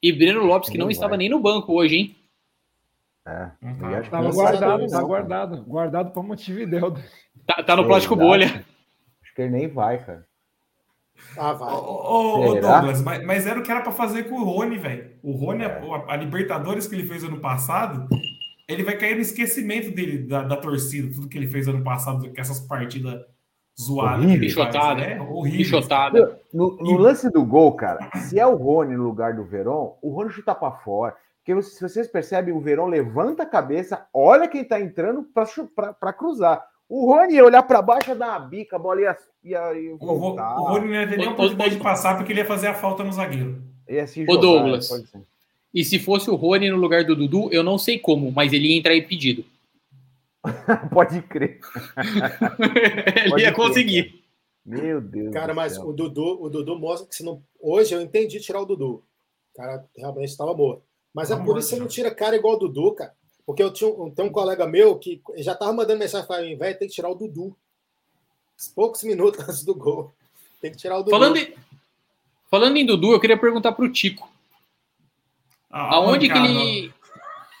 [0.00, 2.16] E Breno Lopes que não Não estava nem no banco hoje, hein?
[3.26, 3.50] É.
[4.02, 6.94] Que Tava não guardado, tá guardado, guardado pra Montevidéu.
[7.46, 8.64] Tá, tá no plástico bolha.
[9.22, 10.24] Acho que ele nem vai, cara.
[11.36, 11.74] Ah, Ô, vai.
[11.74, 12.60] ô?
[12.60, 15.10] Douglas, mas, mas era o que era pra fazer com o Rony, velho.
[15.22, 18.08] O Rony, a, a Libertadores que ele fez ano passado,
[18.68, 22.28] ele vai cair no esquecimento dele, da, da torcida, tudo que ele fez ano passado,
[22.28, 23.20] com essas partidas
[23.80, 24.24] zoadas.
[24.38, 25.02] Bichotada.
[25.02, 25.58] É horrível.
[25.58, 26.40] Bichotada.
[26.52, 30.10] No, no lance do gol, cara, se é o Rony no lugar do Verón, o
[30.10, 31.16] Rony chuta pra fora.
[31.44, 35.26] Porque se vocês percebem, o Verón levanta a cabeça, olha quem tá entrando
[35.98, 36.62] pra cruzar.
[36.88, 39.94] O Rony ia olhar pra baixo, ia dar uma bica, a bola ia, ia, ia
[39.94, 40.56] O, Ro- voltar.
[40.58, 43.04] o Rony não ia ter nem oportunidade de passar porque ele ia fazer a falta
[43.04, 43.62] no zagueiro.
[43.88, 44.88] ia se Ô, Douglas.
[44.88, 45.22] pode ser.
[45.74, 48.68] E se fosse o Rony no lugar do Dudu, eu não sei como, mas ele
[48.68, 49.44] ia entrar impedido.
[50.90, 51.60] Pode crer.
[53.16, 54.24] ele Pode ia crer, conseguir.
[54.64, 55.32] Meu Deus.
[55.32, 55.86] Cara, do mas céu.
[55.88, 57.42] o Dudu, o Dudu mostra que se não.
[57.60, 59.02] Hoje eu entendi tirar o Dudu.
[59.52, 60.82] O cara realmente estava morto.
[61.14, 63.12] Mas é por isso que você não tira cara igual o Dudu, cara.
[63.48, 66.54] Porque eu tinha um, tem um colega meu que já tava mandando mensagem para mim,
[66.54, 67.56] velho, tem que tirar o Dudu.
[68.74, 70.12] Poucos minutos antes do gol.
[70.60, 71.10] Tem que tirar o Dudu.
[71.12, 71.54] Falando em,
[72.50, 74.30] falando em Dudu, eu queria perguntar pro Tico.
[75.70, 76.60] Ah, Aonde que mancada.
[76.60, 76.92] ele.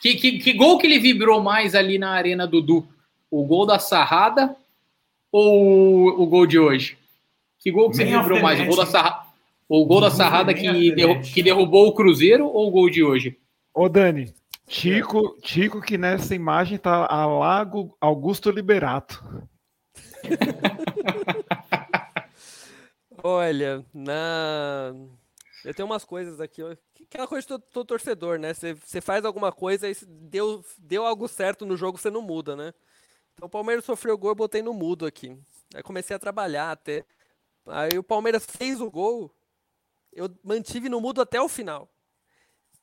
[0.02, 2.86] Que, que, que gol que ele vibrou mais ali na arena Dudu?
[3.30, 4.54] O gol da Sarrada
[5.32, 6.98] ou o gol de hoje?
[7.60, 8.60] Que gol que você vibrou mais?
[8.60, 8.84] O gol da.
[8.84, 9.26] Sarrada,
[9.66, 13.38] o gol da Sarrada que, derru- que derrubou o Cruzeiro ou o gol de hoje?
[13.74, 14.34] Ô, Dani,
[14.68, 19.48] Tico, Tico que nessa imagem tá a Lago Augusto Liberato.
[23.22, 24.94] Olha, na.
[25.64, 26.62] Eu tenho umas coisas aqui,
[27.02, 28.52] Aquela coisa de todo, torcedor, né?
[28.52, 32.74] Você faz alguma coisa e deu, deu algo certo no jogo, você não muda, né?
[33.32, 35.36] Então o Palmeiras sofreu gol, eu botei no mudo aqui.
[35.74, 37.04] Aí comecei a trabalhar até.
[37.66, 39.34] Aí o Palmeiras fez o gol,
[40.12, 41.88] eu mantive no mudo até o final.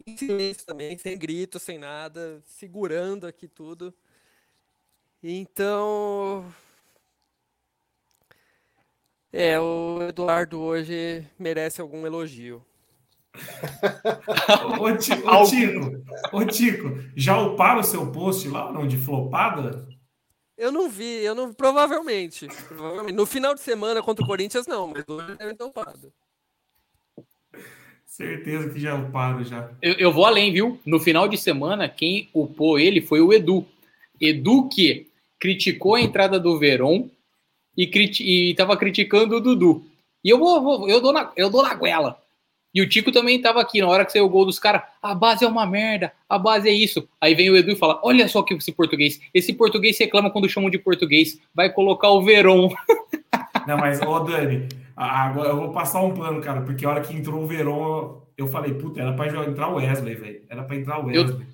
[0.08, 3.92] Em silêncio também, sem grito, sem nada, segurando aqui tudo.
[5.24, 6.46] Então.
[9.34, 12.64] É, o Eduardo hoje merece algum elogio.
[14.80, 16.88] Ô, Ti- ô, Tico, ô, Tico,
[17.18, 19.86] já uparam o seu post lá, não, de flopada?
[20.58, 21.54] Eu não vi, eu não.
[21.54, 22.48] Provavelmente.
[22.68, 23.14] provavelmente.
[23.16, 26.14] No final de semana contra o Corinthians, não, mas hoje deve ter upado.
[28.16, 29.70] Certeza que já uparam já.
[29.82, 30.80] Eu, eu vou além, viu?
[30.86, 33.66] No final de semana, quem upou ele foi o Edu.
[34.22, 35.08] Edu que
[35.38, 37.10] criticou a entrada do Veron
[37.76, 39.84] e, criti e tava criticando o Dudu.
[40.24, 42.18] E eu vou, vou- eu, dou na, eu dou na goela.
[42.74, 45.14] E o Tico também tava aqui, na hora que saiu o gol dos caras, a
[45.14, 47.06] base é uma merda, a base é isso.
[47.20, 50.48] Aí vem o Edu e fala: olha só que esse português, esse português reclama quando
[50.48, 52.74] chamam de português, vai colocar o Veron.
[53.68, 57.02] Não, mas, ô Dani, a- agora eu vou passar um plano, cara, porque a hora
[57.02, 60.42] que entrou o Verón, eu falei, puta, era pra entrar o Wesley, velho.
[60.50, 61.46] Era pra entrar o Wesley.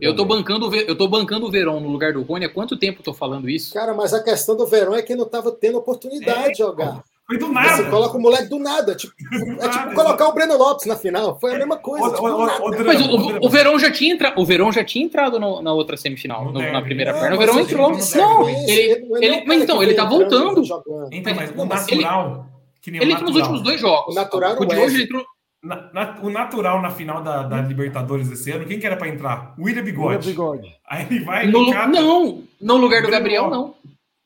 [0.00, 2.44] Eu tô, bancando, o eu tô bancando o Verón no lugar do Rony.
[2.44, 3.72] Há quanto tempo eu tô falando isso?
[3.72, 7.04] Cara, mas a questão do Verão é que não tava tendo oportunidade de jogar.
[7.24, 7.90] Foi do Você nada.
[7.90, 8.96] coloca o moleque do nada.
[8.96, 9.12] Tipo,
[9.62, 11.38] é tipo colocar o Breno Lopes na final.
[11.40, 12.04] Foi a mesma coisa.
[12.04, 12.62] Ô, tipo, do nada.
[12.64, 13.48] ô, Mas o, o.
[13.48, 14.40] Verón já tinha entrado.
[14.40, 17.36] O Verón já tinha entrado no- na outra semifinal, no- na primeira Não, perna.
[17.36, 17.90] O Verón ele entrou.
[17.90, 17.96] não.
[17.98, 20.64] Não, Isso, ele, não é ele- mas então, ele tá voltando.
[20.64, 21.08] jogando.
[21.12, 22.46] Então, mas o mas natural.
[22.90, 23.40] Que Ele entrou nos natural.
[23.42, 24.14] últimos dois jogos.
[24.14, 25.24] O natural O de hoje ele entrou.
[25.62, 29.08] Na- na- o natural na final da, da Libertadores desse ano, quem que era pra
[29.08, 29.54] entrar?
[29.58, 30.28] William William Bigode.
[30.28, 30.74] Bigode.
[30.86, 31.46] Aí ele vai.
[31.46, 33.74] No, cata- não, no lugar do Gabriel, não.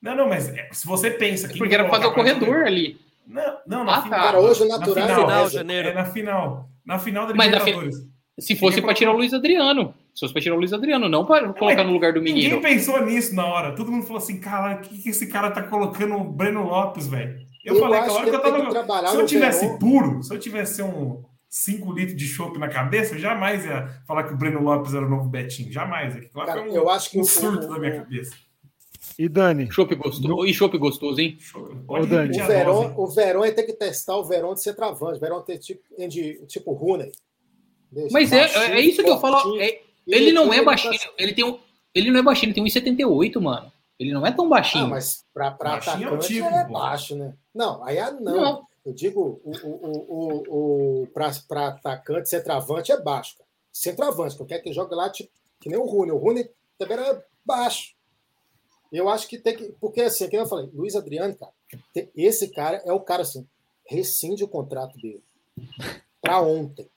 [0.03, 1.49] Não, não, mas é, se você pensa.
[1.49, 3.01] quem Porque era pra colocar fazer o pra corredor jogar- ali.
[3.27, 4.21] Não, não, na Ah, final.
[4.21, 5.51] Cara, hoje o na natural é o Final, Wesley.
[5.59, 5.89] janeiro.
[5.89, 6.69] É na final.
[6.85, 7.97] Na final da na Libertadores.
[8.39, 9.95] Se fosse pra tirar o Luiz Adriano.
[10.15, 12.61] Se fosse pra tirar o Luiz Adriano, não para colocar no lugar do Ninguém menino.
[12.61, 13.73] pensou nisso na hora.
[13.77, 17.07] Todo mundo falou assim, cara, o que, que esse cara tá colocando o Breno Lopes,
[17.07, 17.39] velho?
[17.65, 18.65] Eu, Eu falei hora que que eu ele tem tava.
[18.65, 19.79] que trabalhar Se eu tivesse Verón.
[19.79, 24.23] puro, se eu tivesse um 5 litros de chopp na cabeça, eu jamais ia falar
[24.25, 25.71] que o Breno Lopes era o novo Betinho.
[25.73, 26.15] Jamais.
[26.35, 28.33] Lá Cara, foi um, eu acho que um o- surto o- da minha o- cabeça.
[29.19, 30.47] E Dani, Chopp gostoso.
[30.47, 31.37] E chopp gostoso, hein?
[31.87, 32.41] Pode Dani.
[32.41, 35.19] O Verón, o Verón ia ter que testar o Verón de centroavante.
[35.19, 37.11] O Verón ter tipo, de, tipo Rooney.
[38.11, 38.45] Mas é,
[38.77, 39.61] é isso que eu falo.
[39.61, 40.95] é- ele não é tá- baixinho.
[41.19, 41.59] Ele tem um,
[41.95, 43.70] ele não é baixinho, ele tem 1,78, mano.
[44.01, 44.87] Ele não é tão baixinho.
[44.87, 47.35] Ah, mas Baixinho é atacante tipo, é baixo, né?
[47.55, 48.41] Não, aí é não.
[48.41, 48.67] Não.
[48.87, 51.31] Eu digo, o, o, o, o, pra
[51.69, 53.49] atacante, centroavante é baixo, cara.
[53.71, 55.31] Centroavante, qualquer que joga lá, tipo,
[55.61, 56.13] que nem o Rune.
[56.13, 56.49] O Rune
[56.79, 57.95] também era baixo.
[58.91, 59.71] Eu acho que tem que.
[59.79, 61.53] Porque assim, que eu falei, Luiz Adriano, cara,
[62.17, 63.47] esse cara é o cara assim,
[63.87, 65.23] rescinde o contrato dele.
[66.23, 66.89] Pra ontem.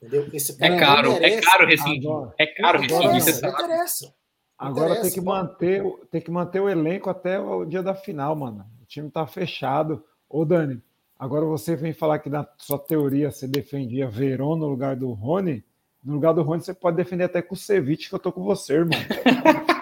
[0.00, 0.28] Entendeu?
[0.32, 2.10] Esse cara É não caro, é caro rescindir.
[2.38, 3.64] É caro Não rescindir, interessa, não sabe.
[3.64, 4.14] interessa.
[4.58, 8.34] Agora tem que, manter, o- tem que manter o elenco até o dia da final,
[8.36, 8.64] mano.
[8.82, 10.02] O time tá fechado.
[10.28, 10.80] Ô, Dani,
[11.18, 15.62] agora você vem falar que na sua teoria você defendia Verón no lugar do Rony.
[16.04, 18.42] No lugar do Rony, você pode defender até com o Ceviche, que eu tô com
[18.44, 18.98] você, irmão.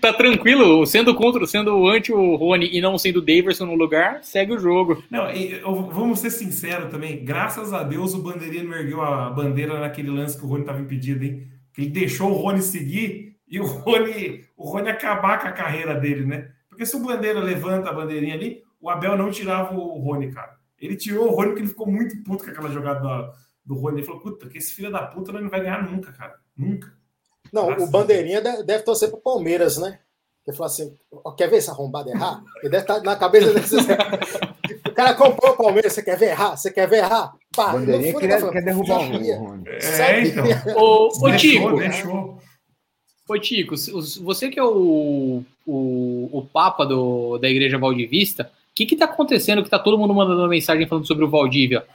[0.00, 4.20] Tá tranquilo, sendo contra, sendo anti o Rony e não sendo o Daverson no lugar,
[4.24, 5.02] segue o jogo.
[5.10, 7.22] Não, eu- vamos ser sinceros também.
[7.22, 10.80] Graças a Deus o Bandeirinha não ergueu a bandeira naquele lance que o Rony estava
[10.80, 11.46] impedido, hein?
[11.74, 15.94] Que ele deixou o Rony seguir e o Rony, o Rony acabar com a carreira
[16.00, 16.50] dele, né?
[16.68, 20.56] Porque se o Bandeira levanta a bandeirinha ali, o Abel não tirava o Rony, cara.
[20.80, 23.32] Ele tirou o Rony porque ele ficou muito puto com aquela jogada do,
[23.66, 23.98] do Rony.
[23.98, 26.34] Ele falou, puta, que esse filho da puta não vai ganhar nunca, cara.
[26.56, 26.92] Nunca.
[27.52, 27.84] Não, Nossa.
[27.84, 30.00] o Bandeirinha de- deve torcer pro Palmeiras, né?
[30.46, 30.94] Ele falou assim:
[31.36, 32.42] quer ver esse arrombado errar?
[32.60, 33.76] Ele deve estar na cabeça desse.
[34.86, 36.56] o cara comprou o Palmeiras, você quer ver errar?
[36.56, 37.34] Você quer ver errar?
[37.56, 39.04] Pá, Bandeirinha fundo quer, ele tá quer derrubar o.
[39.04, 39.68] Rony.
[39.68, 40.44] É, então.
[40.76, 42.38] Ô, ô Tico, deixou.
[43.28, 43.74] ô, Tico,
[44.22, 49.06] você que é o, o, o Papa do, da Igreja Valdivista, o que que tá
[49.06, 51.86] acontecendo que tá todo mundo mandando mensagem falando sobre o Valdívia?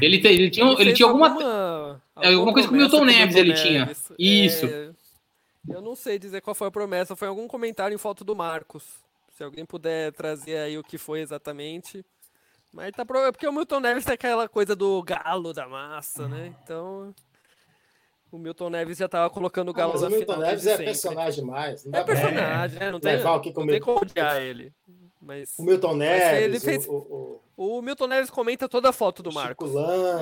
[0.00, 1.28] Ele, te- ele tinha, ele tinha alguma...
[1.30, 3.80] alguma, alguma coisa com o Milton Neves ele Milton tinha.
[3.86, 4.12] Neves.
[4.18, 4.66] Isso.
[4.66, 4.90] É,
[5.70, 8.84] eu não sei dizer qual foi a promessa, foi algum comentário em foto do Marcos.
[9.36, 12.04] Se alguém puder trazer aí o que foi exatamente.
[12.72, 13.18] Mas tá pro...
[13.20, 16.52] é porque o Milton Neves tem aquela coisa do galo da massa, né?
[16.62, 17.14] Então.
[18.30, 20.70] O Milton Neves já tava colocando o Ah, galo mas na o Milton Neves é
[20.70, 20.84] sempre.
[20.86, 21.84] personagem demais.
[21.86, 22.90] Não É personagem, né?
[22.90, 24.70] Não tem, levar aqui com não o tem como odiar ele.
[25.20, 28.92] Mas O Milton Mas Neves, ele fez- o, o, o Milton Neves comenta toda a
[28.92, 29.72] foto do o Marcos.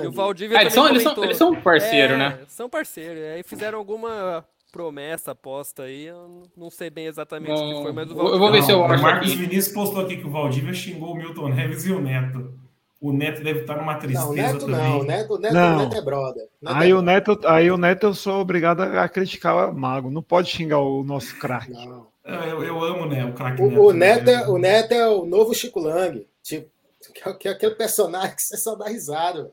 [0.03, 2.45] E o Valdívia Ah, eles, também são, eles, são, eles são parceiro, É, né?
[2.47, 3.21] São parceiros.
[3.35, 6.05] Aí fizeram alguma promessa, aposta aí.
[6.05, 8.61] Eu não sei bem exatamente o que Não, foi, mas o eu vou Valdívia- ver
[8.63, 9.37] se eu Não, acho O Marcos aqui.
[9.37, 12.53] Vinícius postou aqui que o Valdívia xingou o Milton Neves e o Neto.
[12.99, 14.75] O Neto deve estar numa tristeza Não, o Neto também.
[14.75, 14.99] não.
[14.99, 15.75] O Neto, o Neto, Não.
[15.75, 16.43] o Neto é brother.
[16.61, 19.73] O Neto Aí é o Neto, aí o Neto eu sou obrigado a criticar o
[19.79, 20.09] Mago.
[20.09, 21.71] Não pode xingar o nosso craque.
[21.73, 22.07] Não.
[22.25, 23.23] Eu, eu amo, né?
[23.23, 23.79] O craque Neto.
[23.79, 24.33] O, o, Neto né?
[24.33, 26.25] é, o Neto é o novo Chico Lang.
[26.41, 26.69] Tipo,
[27.13, 29.51] que é- que é aquele personagem que você só dá risada.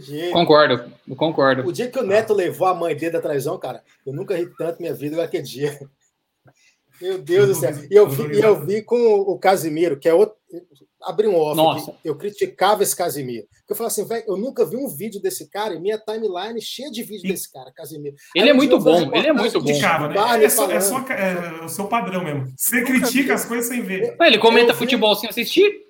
[0.00, 0.32] Jeito.
[0.32, 1.66] Concordo, eu concordo.
[1.66, 4.46] O dia que o Neto levou a mãe dele da traição, cara, eu nunca ri
[4.56, 5.78] tanto na minha vida igual aquele dia.
[7.00, 7.72] Meu Deus do céu.
[7.88, 10.34] E eu vi, e eu vi com o Casimiro, que é outro.
[11.00, 11.56] Abri um off.
[11.56, 11.94] Nossa.
[12.04, 13.46] Eu criticava esse Casimiro.
[13.60, 16.60] Porque eu falava assim, velho, eu nunca vi um vídeo desse cara e minha timeline
[16.60, 18.16] cheia de vídeo desse cara, Casimiro.
[18.34, 19.64] Ele Aí é muito bom, ele é muito reportagem bom.
[19.64, 20.44] Criticava, né?
[20.44, 21.12] É, só, é, só, falando.
[21.12, 22.52] é o seu padrão mesmo.
[22.56, 23.30] Você critica vi.
[23.32, 24.16] as coisas sem ver.
[24.18, 25.87] Ah, Ele comenta Eu vi- futebol sem assistir?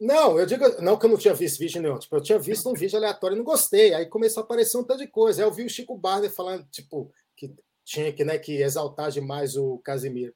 [0.00, 1.98] Não, eu digo, não que eu não tinha visto vídeo nenhum.
[1.98, 3.94] Tipo, eu tinha visto um vídeo aleatório e não gostei.
[3.94, 5.42] Aí começou a aparecer um tanto de coisa.
[5.42, 7.54] Aí eu vi o Chico Barney falando, tipo, que
[7.84, 10.34] tinha que, né, que exaltar demais o Casimiro.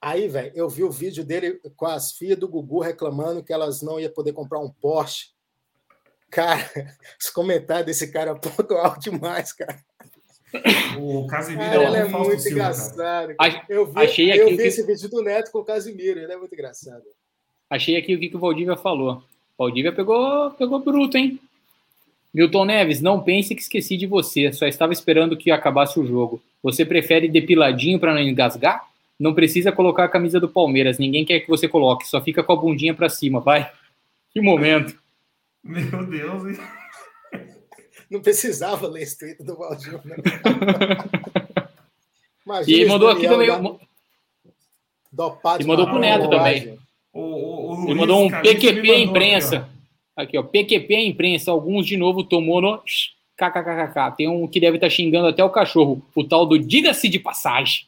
[0.00, 3.82] Aí, velho, eu vi o vídeo dele com as filhas do Gugu reclamando que elas
[3.82, 5.30] não iam poder comprar um Porsche.
[6.30, 6.60] Cara,
[7.20, 9.82] os comentários desse cara ponto alto demais, cara.
[10.98, 13.34] O Casemiro Cara, é ele é muito engraçado.
[13.68, 16.36] Eu vi, achei eu vi que- esse vídeo do Neto com o Casimiro, ele é
[16.36, 17.04] muito engraçado.
[17.70, 19.22] Achei aqui o que, que o Valdívia falou.
[19.58, 21.38] Valdívia pegou, pegou bruto, hein?
[22.32, 24.52] Milton Neves, não pense que esqueci de você.
[24.52, 26.40] Só estava esperando que acabasse o jogo.
[26.62, 28.86] Você prefere depiladinho para não engasgar?
[29.18, 30.98] Não precisa colocar a camisa do Palmeiras.
[30.98, 32.06] Ninguém quer que você coloque.
[32.06, 33.70] Só fica com a bundinha para cima, vai.
[34.30, 34.96] Que momento.
[35.64, 36.58] Meu Deus, hein?
[38.08, 40.16] Não precisava ler esse tweet do Valdir, né?
[42.66, 43.48] e ele mandou aqui também.
[45.12, 46.78] Dopado e mandou pro Neto também.
[47.18, 49.68] O, o, o ele mandou um PQP mandou imprensa.
[50.16, 50.42] Aqui ó.
[50.42, 51.50] PQP imprensa.
[51.50, 52.78] Alguns de novo tomou no
[53.36, 54.16] kkkk.
[54.16, 56.02] Tem um que deve estar xingando até o cachorro.
[56.14, 57.86] O tal do diga-se de passagem.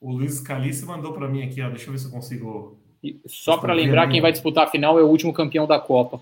[0.00, 1.68] O Luiz Calice mandou para mim aqui, ó.
[1.68, 2.78] Deixa eu ver se eu consigo.
[3.02, 6.20] E Só para lembrar, quem vai disputar a final é o último campeão da Copa.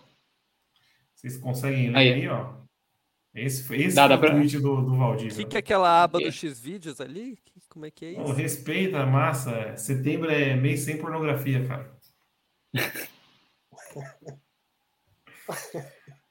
[1.15, 2.12] Vocês conseguem ler Aí.
[2.12, 2.47] aí, ó.
[3.35, 5.36] Esse, foi- esse Dá, foi o pra- tweet do, do O Valdívia.
[5.39, 7.36] que, que é aquela aba do X-Vídeos ali?
[7.75, 8.33] Como é que é Não, isso?
[8.35, 9.77] respeita a massa.
[9.77, 11.91] Setembro é mês sem pornografia, cara.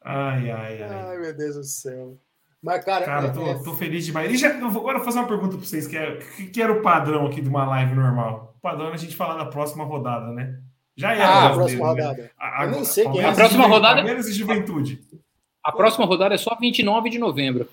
[0.06, 0.90] Ai, ai, ai.
[0.90, 2.18] Ai, meu Deus do céu.
[2.62, 4.32] Mas, cara, Cara, é- tô, é- tô feliz demais.
[4.32, 6.18] E já, eu vou agora fazer uma pergunta pra vocês, que, é,
[6.52, 8.54] que, era o padrão aqui de uma live normal?
[8.58, 10.60] O padrão é a gente falar da próxima rodada, né?
[10.96, 11.26] Já era.
[11.28, 11.90] Ah, a né, próxima né?
[12.04, 12.32] rodada.
[12.40, 13.26] A- Eu nem sei quem é.
[13.26, 15.02] A próxima rodada- Palmeiras e Juventude.
[15.64, 17.70] A próxima rodada é só 29 de novembro.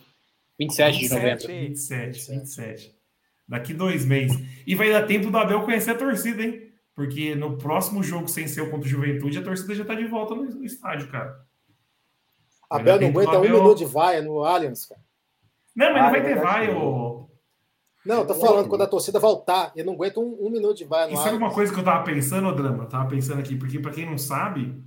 [0.58, 1.46] 27 de novembro.
[1.48, 2.99] 27, 27.
[3.50, 4.38] Daqui dois meses.
[4.64, 6.70] E vai dar tempo do Abel conhecer a torcida, hein?
[6.94, 10.06] Porque no próximo jogo sem ser o contra o Juventude, a torcida já tá de
[10.06, 11.36] volta no, estádio, cara.
[12.70, 15.00] Abel não aguenta um Abel- minuto de vaia no Allianz, cara.
[15.74, 16.66] Não, mas Ah, não vai é ter verdade.
[16.68, 17.28] vai, ô.
[18.06, 19.72] Não, eu tô falando quando a torcida voltar.
[19.74, 21.84] Ele não aguenta um, um minuto de vaia no Isso é uma coisa que eu
[21.84, 22.84] tava pensando, ô Drama.
[22.84, 24.80] Eu tava pensando aqui, porque pra quem não sabe,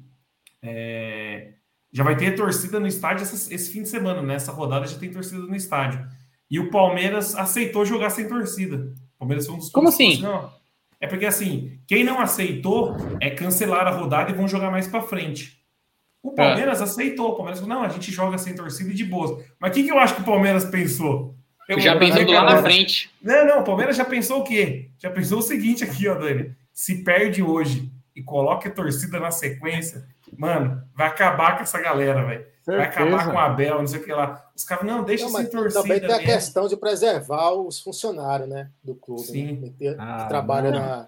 [0.62, 1.54] é,
[1.92, 4.36] já vai ter torcida no estádio esse fim de semana, né?
[4.36, 6.08] Essa rodada já tem torcida no estádio.
[6.50, 8.94] E o Palmeiras aceitou jogar sem torcida.
[9.16, 10.22] O Palmeiras foi um dos Como assim?
[10.22, 10.50] falou ó,
[11.00, 15.02] É porque assim, quem não aceitou é cancelar a rodada e vão jogar mais pra
[15.02, 15.60] frente.
[16.22, 16.36] O É.
[16.36, 17.32] Palmeiras aceitou.
[17.32, 19.44] O Palmeiras falou: não, a gente joga sem torcida e de boas.
[19.60, 21.36] Mas o que, que eu acho que o Palmeiras pensou?
[21.68, 23.10] Eu Já pensando lá na frente.
[23.22, 24.90] Não, não, o Palmeiras já pensou o quê?
[25.00, 26.52] Já pensou o seguinte aqui, ó, Dani.
[26.74, 30.06] Se perde hoje e coloca a torcida na sequência,
[30.38, 32.46] mano, vai acabar com essa galera, velho.
[32.66, 33.32] Vai acabar Certeza.
[33.32, 34.50] com a Abel, não sei o que lá.
[34.56, 36.26] Os caras, não, deixa Não, sem torcida também tem a mesmo.
[36.34, 38.70] questão de preservar os funcionários, né?
[38.84, 39.24] Do clube.
[39.24, 39.54] Sim.
[39.60, 39.74] Né?
[39.78, 40.80] Que, Ah, trabalha não.
[40.80, 41.08] na.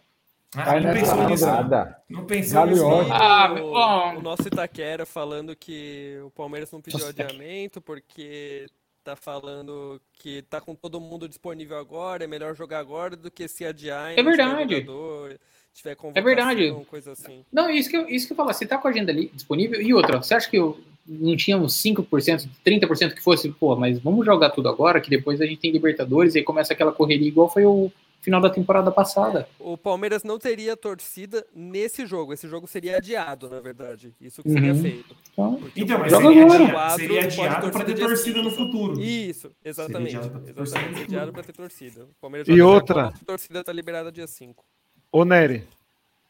[0.58, 1.46] Ah, Vai não pensou nisso.
[1.46, 1.54] não.
[1.54, 1.98] Nada.
[2.10, 2.82] Não pensou nisso.
[2.82, 3.14] não.
[3.14, 8.66] Ah, o, nosso Itaquera falando que o Palmeiras não pediu adiamento porque
[9.04, 13.48] tá falando que tá com todo mundo disponível agora, é melhor jogar agora do que
[13.48, 14.76] se adiar É verdade.
[14.80, 15.38] jogador,
[15.74, 16.86] tiver convocação, verdade.
[16.90, 17.46] coisa assim.
[17.52, 19.80] Não, isso que, eu, isso que eu falo, você tá com a agenda ali disponível.
[19.82, 24.00] E outra, você acha que eu não tinha uns 5%, 30% que fosse, pô, mas
[24.00, 27.28] vamos jogar tudo agora, que depois a gente tem Libertadores e aí começa aquela correria
[27.28, 27.92] igual foi o
[28.22, 29.48] final da temporada passada.
[29.60, 32.34] O Palmeiras não teria torcida nesse jogo.
[32.34, 34.16] Esse jogo seria adiado, na verdade.
[34.20, 34.82] Isso que seria Uhum.
[34.82, 35.16] feito.
[35.34, 36.64] Então, Então, o mas seria, agora.
[36.64, 38.64] adia- quatro seria adiado para ter torcida no cinco.
[38.66, 39.00] futuro.
[39.00, 40.18] Isso, exatamente.
[40.18, 41.04] adiado futuro.
[41.04, 42.04] adiado para ter torcida.
[42.06, 43.08] O Palmeiras E outra?
[43.10, 44.66] A torcida tá liberada dia 5.
[45.12, 45.64] Ô, Nery,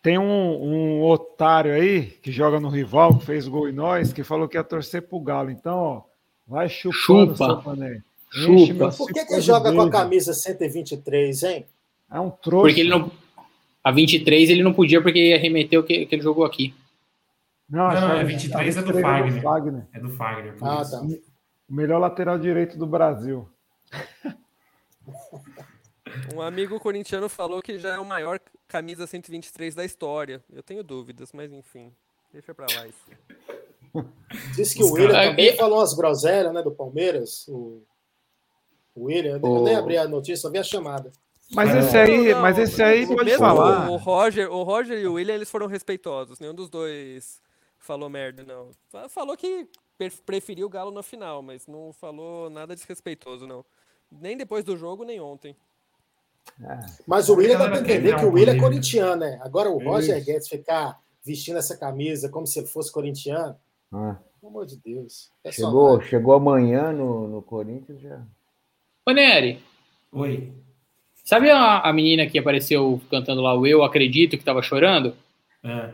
[0.06, 4.24] tem um, um otário aí que joga no rival, que fez gol em nós, que
[4.24, 5.50] falou que ia torcer pro Galo.
[5.50, 6.02] Então, ó,
[6.48, 7.36] vai chupando, Chupa.
[7.38, 8.04] seu mané.
[8.30, 8.92] Chupa.
[8.92, 11.66] Por que, que de joga com a camisa 123, hein?
[12.12, 12.68] É um trouxa.
[12.68, 13.10] porque ele não.
[13.84, 16.72] A 23 ele não podia porque ia remeter o que, que ele jogou aqui.
[17.68, 19.42] Não, Não, acho é que 23 é do 23 Fagner.
[19.42, 19.84] Fagner.
[19.92, 20.54] É do Fagner.
[20.54, 20.92] por Ah, isso.
[20.92, 21.02] tá.
[21.68, 23.50] O melhor lateral direito do Brasil.
[26.34, 28.40] Um amigo corintiano falou que já é o maior
[28.76, 30.44] camisa 123 da história.
[30.52, 31.94] Eu tenho dúvidas, mas enfim.
[32.34, 33.06] Deixa pra lá isso.
[34.54, 37.48] Diz que Os o William caras- também falou umas groselhas, né, do Palmeiras.
[37.48, 37.82] O,
[38.94, 41.10] o William, eu O- nem abri a notícia, só vi a chamada.
[41.54, 41.80] Mas É.
[41.80, 43.90] esse aí, Não, mas esse aí pode mesmo falar.
[43.90, 46.40] O Roger, o Roger e o William, eles foram respeitosos.
[46.40, 47.42] Nenhum dos dois
[47.78, 48.72] falou merda, não.
[48.90, 49.70] Fa- Falou que
[50.26, 53.64] preferiu o Galo na final, mas não falou nada desrespeitoso, não.
[54.12, 55.56] Nem depois do jogo, nem ontem.
[57.06, 59.40] Mas o William dá quer entender virar que o William é corintiano, né?
[59.44, 60.26] Agora o Roger Isso.
[60.26, 63.56] Guedes ficar vestindo essa camisa como se ele fosse corintiano,
[63.92, 65.30] Ah, pelo amor de Deus.
[65.44, 68.22] É chegou, chegou amanhã no, no Corinthians já.
[69.06, 69.60] Ô, Nery,
[70.12, 70.52] Oi.
[71.24, 75.16] sabe a, a menina que apareceu cantando lá o Eu Acredito, que tava chorando?
[75.64, 75.94] É.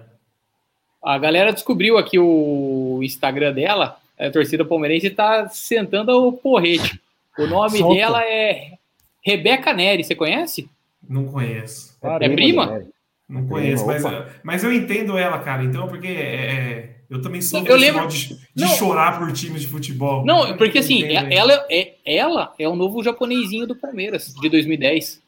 [1.03, 7.01] A galera descobriu aqui o Instagram dela, a torcida palmeirense tá sentando o porrete.
[7.39, 7.95] O nome Solta.
[7.95, 8.77] dela é
[9.23, 10.69] Rebeca Neri, você conhece?
[11.07, 11.97] Não conheço.
[12.19, 12.65] É prima?
[12.65, 12.85] né?
[13.29, 15.63] Não É conheço, prima, mas, mas eu entendo ela, cara.
[15.63, 18.67] Então, porque é, é, eu também sou Eu desse lembro- de, de Não.
[18.69, 20.25] chorar por times de futebol.
[20.25, 24.33] Não, Eu porque assim, entendo é- ela é, ela é o novo japonesinho do Palmeiras,
[24.33, 25.21] de 2010.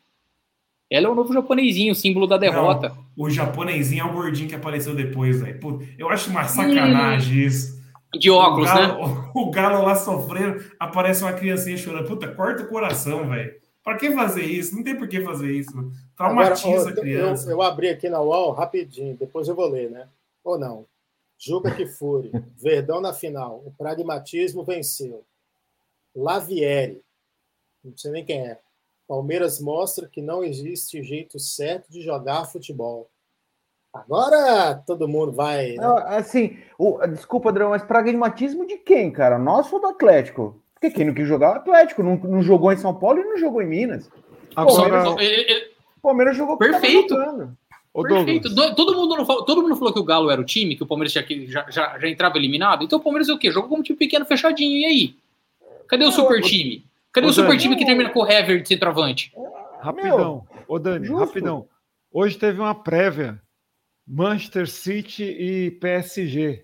[0.92, 2.90] Ela é o novo japonesinho, símbolo da derrota.
[2.90, 5.60] Não, o japonesinho é o gordinho que apareceu depois, velho.
[5.98, 7.82] Eu acho uma sacanagem hum, isso.
[8.20, 9.24] De óculos, o galo, né?
[9.34, 12.06] O, o galo lá sofrendo, aparece uma criancinha chorando.
[12.08, 13.54] Puta, corta o coração, velho.
[13.84, 14.76] Pra que fazer isso?
[14.76, 15.72] Não tem por que fazer isso.
[16.16, 17.48] Traumatiza Agora, a criança.
[17.48, 20.08] Eu, eu, abri aqui na UOL rapidinho, depois eu vou ler, né?
[20.44, 20.86] Ou não?
[21.38, 22.32] Juca que fure.
[22.56, 23.62] Verdão na final.
[23.66, 25.26] O pragmatismo venceu.
[26.16, 27.04] Lavieri.
[27.84, 28.60] Não sei nem quem é.
[29.06, 33.10] Palmeiras mostra que não existe jeito certo de jogar futebol.
[33.94, 35.74] Agora todo mundo vai.
[35.74, 35.86] Né?
[36.06, 39.38] Assim, o, desculpa, Adriano, mas pragmatismo de quem, cara?
[39.38, 40.63] Nosso ou do Atlético?
[40.84, 42.04] Porque quem não quis jogar é o Atlético.
[42.04, 44.10] Não, não jogou em São Paulo e não jogou em Minas.
[44.54, 45.72] Palmeiras, ele, ele...
[46.02, 47.16] Palmeiras jogou Perfeito.
[47.94, 48.54] Perfeito.
[48.54, 50.86] Todo mundo, não falou, todo mundo falou que o Galo era o time, que o
[50.86, 52.84] Palmeiras já, já, já, já entrava eliminado.
[52.84, 53.50] Então o Palmeiras é o quê?
[53.50, 54.78] Jogou como time pequeno, fechadinho.
[54.78, 55.16] E aí?
[55.88, 56.86] Cadê o super time?
[57.14, 59.32] Cadê o, o super Dani, time que termina com o Hever de centroavante?
[59.80, 61.26] Rapidão, ô Dani, justo.
[61.26, 61.68] rapidão.
[62.12, 63.42] Hoje teve uma prévia.
[64.06, 66.62] Manchester City e PSG.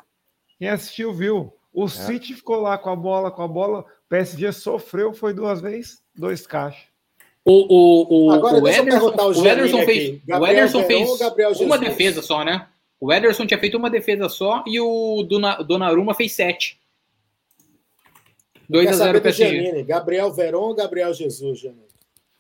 [0.58, 1.54] Quem assistiu viu.
[1.74, 1.88] O é.
[1.88, 3.80] City ficou lá com a bola, com a bola.
[3.80, 6.90] O PSG sofreu, foi duas vezes, dois caixas.
[7.46, 11.22] O, o, o, Agora, o Ederson, o Ederson fez, o Ederson fez
[11.62, 12.68] uma defesa só, né?
[13.00, 15.24] O Ederson tinha feito uma defesa só e o
[15.66, 16.80] Donnarumma fez sete.
[18.70, 19.84] 2 a 0 PSG.
[19.84, 21.88] Gabriel Veron ou Gabriel Jesus, Janine?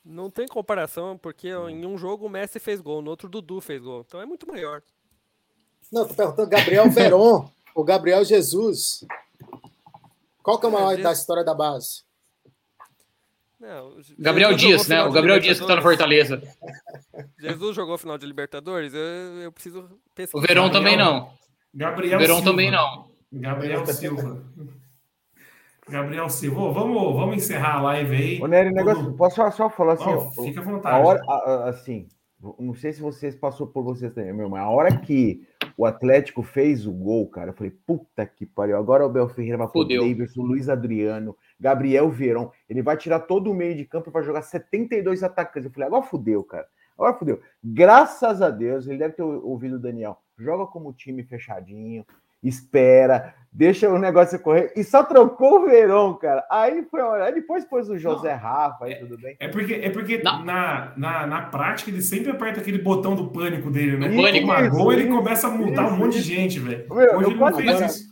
[0.05, 3.61] Não tem comparação, porque em um jogo o Messi fez gol, no outro o Dudu
[3.61, 4.03] fez gol.
[4.05, 4.81] Então é muito maior.
[5.91, 7.49] Não, tô perguntando Gabriel Veron
[7.79, 9.05] ou Gabriel Jesus.
[10.43, 12.03] Qual que é o maior é, da história da base?
[13.57, 15.01] Não, Gabriel Dias, né?
[15.03, 16.41] O Gabriel Dias que tá no Fortaleza.
[17.39, 18.93] Jesus jogou final de Libertadores?
[18.93, 20.43] Eu, eu preciso pesquisar.
[20.43, 21.31] O Verão também não.
[21.73, 22.51] Gabriel o Verão Silva.
[22.51, 23.07] também não.
[23.31, 24.43] Gabriel Silva.
[25.87, 28.41] Gabriel Silva, vamos, vamos encerrar a live aí.
[28.41, 30.09] Ô, Nery, negócio, posso só, só falar assim?
[30.09, 30.95] Oh, fica à vontade.
[30.95, 32.07] A hora, a, a, assim,
[32.59, 35.47] não sei se vocês passou por vocês também, meu, mas a hora que
[35.79, 39.59] o Atlético fez o gol, cara, eu falei, puta que pariu, agora o Bel Ferreira
[39.59, 44.09] vai pôr Davidson, Luiz Adriano, Gabriel Verão, ele vai tirar todo o meio de campo
[44.09, 45.63] e vai jogar 72 atacantes.
[45.63, 46.67] Eu falei, agora fudeu, cara.
[46.97, 47.41] Agora fudeu.
[47.63, 50.17] Graças a Deus, ele deve ter ouvido o Daniel.
[50.37, 52.05] Joga como time fechadinho,
[52.43, 54.71] espera, deixa o negócio correr.
[54.75, 56.45] E só trocou o Verão, cara.
[56.49, 59.35] Aí foi Aí depois pôs o José não, Rafa, aí é, tudo bem.
[59.39, 63.69] É porque, é porque na, na, na prática ele sempre aperta aquele botão do pânico
[63.69, 64.09] dele, né?
[64.09, 64.53] O pânico.
[64.53, 66.85] Isso, gol, ele começa a multar isso, um monte de gente, velho.
[66.89, 68.09] Hoje ele não fez isso.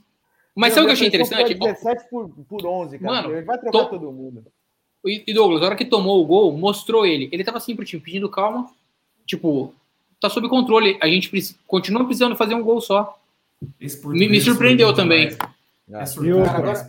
[0.56, 1.54] Mas sabe o que eu achei interessante?
[1.54, 3.14] 17 por, por 11, cara.
[3.14, 3.90] Mano, ele vai trocar to...
[3.90, 4.44] todo mundo.
[5.06, 7.30] E Douglas, na hora que tomou o gol, mostrou ele.
[7.32, 8.68] Ele tava assim pro time, pedindo calma.
[9.26, 9.74] Tipo,
[10.20, 10.98] tá sob controle.
[11.02, 11.32] A gente
[11.68, 13.18] continua precisando fazer um gol só.
[14.06, 15.36] Me, me, surpreendeu também.
[15.90, 16.88] É agora,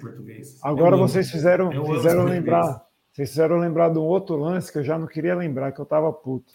[0.62, 2.84] agora é vocês fizeram, fizeram lembrar.
[3.12, 5.86] Vocês fizeram lembrar de um outro lance que eu já não queria lembrar, que eu
[5.86, 6.52] tava puto.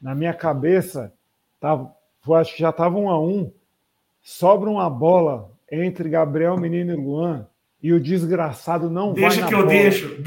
[0.00, 1.12] Na minha cabeça,
[1.60, 1.94] tava,
[2.26, 3.52] eu acho que já tava um a um.
[4.22, 7.46] Sobra uma bola entre Gabriel Menino e Luan
[7.82, 10.22] e o desgraçado não Deixa vai que eu deixo.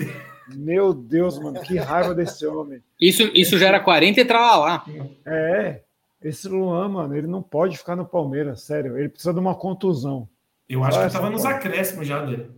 [0.53, 2.81] Meu Deus, mano, que raiva desse homem.
[2.99, 4.85] Isso, isso já era 40 e trava lá.
[5.25, 5.81] É,
[6.25, 8.97] esse Luan, mano, ele não pode ficar no Palmeiras, sério.
[8.97, 10.27] Ele precisa de uma contusão.
[10.67, 12.49] Eu acho que tava nos acréscimos já dele.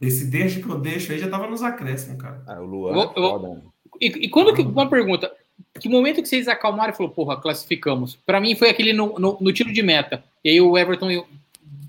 [0.00, 2.42] Esse deixa que eu deixo aí já tava nos acréscimos, cara.
[2.46, 2.94] Ah, o Luan.
[2.94, 4.62] Eu, eu, é e, e, quando que.
[4.62, 5.30] Uma pergunta.
[5.78, 8.16] Que momento que vocês acalmaram e falou, porra, classificamos?
[8.26, 10.24] Para mim foi aquele no, no, no, tiro de meta.
[10.42, 11.08] E aí o Everton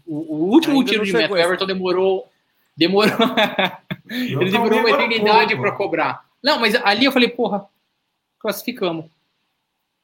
[0.05, 2.27] o, o último Ainda tiro de meta, o Everton demorou.
[2.75, 3.13] Demorou.
[4.11, 6.25] ele demorou uma eternidade para cobrar.
[6.43, 7.65] Não, mas ali eu falei, porra,
[8.39, 9.05] classificamos.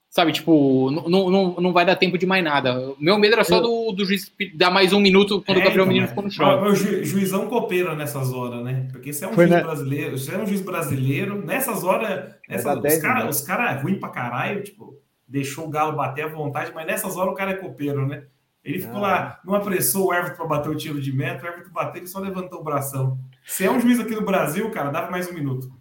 [0.10, 2.96] Sabe, tipo, não, não, não vai dar tempo de mais nada.
[3.00, 5.84] Meu medo era só do, do juiz dar mais um minuto quando é, o Gabriel
[5.84, 6.64] então, Menino ficou no chão.
[6.64, 8.88] O ju, juizão copeira nessas horas, né?
[8.92, 9.64] Porque você é um Foi, juiz né?
[9.64, 14.10] brasileiro, você é um juiz brasileiro, nessas horas, nessas, os caras cara é ruim pra
[14.10, 18.08] caralho, tipo, deixou o Galo bater à vontade, mas nessas horas o cara é copeiro,
[18.08, 18.24] né?
[18.64, 19.02] Ele ficou ah.
[19.02, 22.08] lá, não apressou o Everton para bater o tiro de meta, o Everton bateu, ele
[22.08, 23.20] só levantou o bração.
[23.46, 25.72] Se é um juiz aqui no Brasil, cara, dava mais um minuto.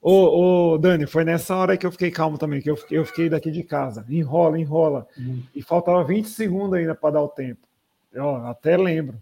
[0.00, 3.04] Ô, ô, Dani, foi nessa hora que eu fiquei calmo também, que eu fiquei, eu
[3.04, 4.04] fiquei daqui de casa.
[4.08, 5.06] Enrola, enrola.
[5.16, 5.42] Uhum.
[5.54, 7.60] E faltava 20 segundos ainda para dar o tempo.
[8.12, 9.16] Eu até lembro.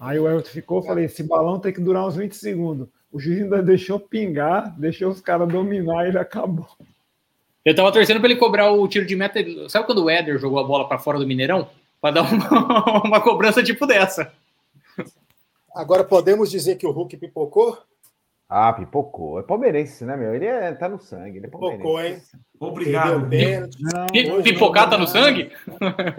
[0.00, 2.88] Aí o Everton ficou, falei, esse balão tem que durar uns 20 segundos.
[3.12, 6.68] O juiz ainda deixou pingar, deixou os caras dominar e ele acabou.
[7.64, 9.38] Eu tava torcendo para ele cobrar o tiro de meta.
[9.68, 11.68] Sabe quando o Éder jogou a bola para fora do Mineirão?
[12.02, 14.32] para dar uma, uma cobrança tipo dessa.
[15.72, 17.78] Agora podemos dizer que o Hulk pipocou?
[18.54, 19.38] Ah, pipocou.
[19.40, 20.34] É palmeirense, né, meu?
[20.34, 21.38] Ele é, tá no sangue.
[21.38, 22.18] Ele é pipocou, hein?
[22.60, 23.26] Obrigado.
[23.80, 25.50] Não, Pipocar tá no sangue?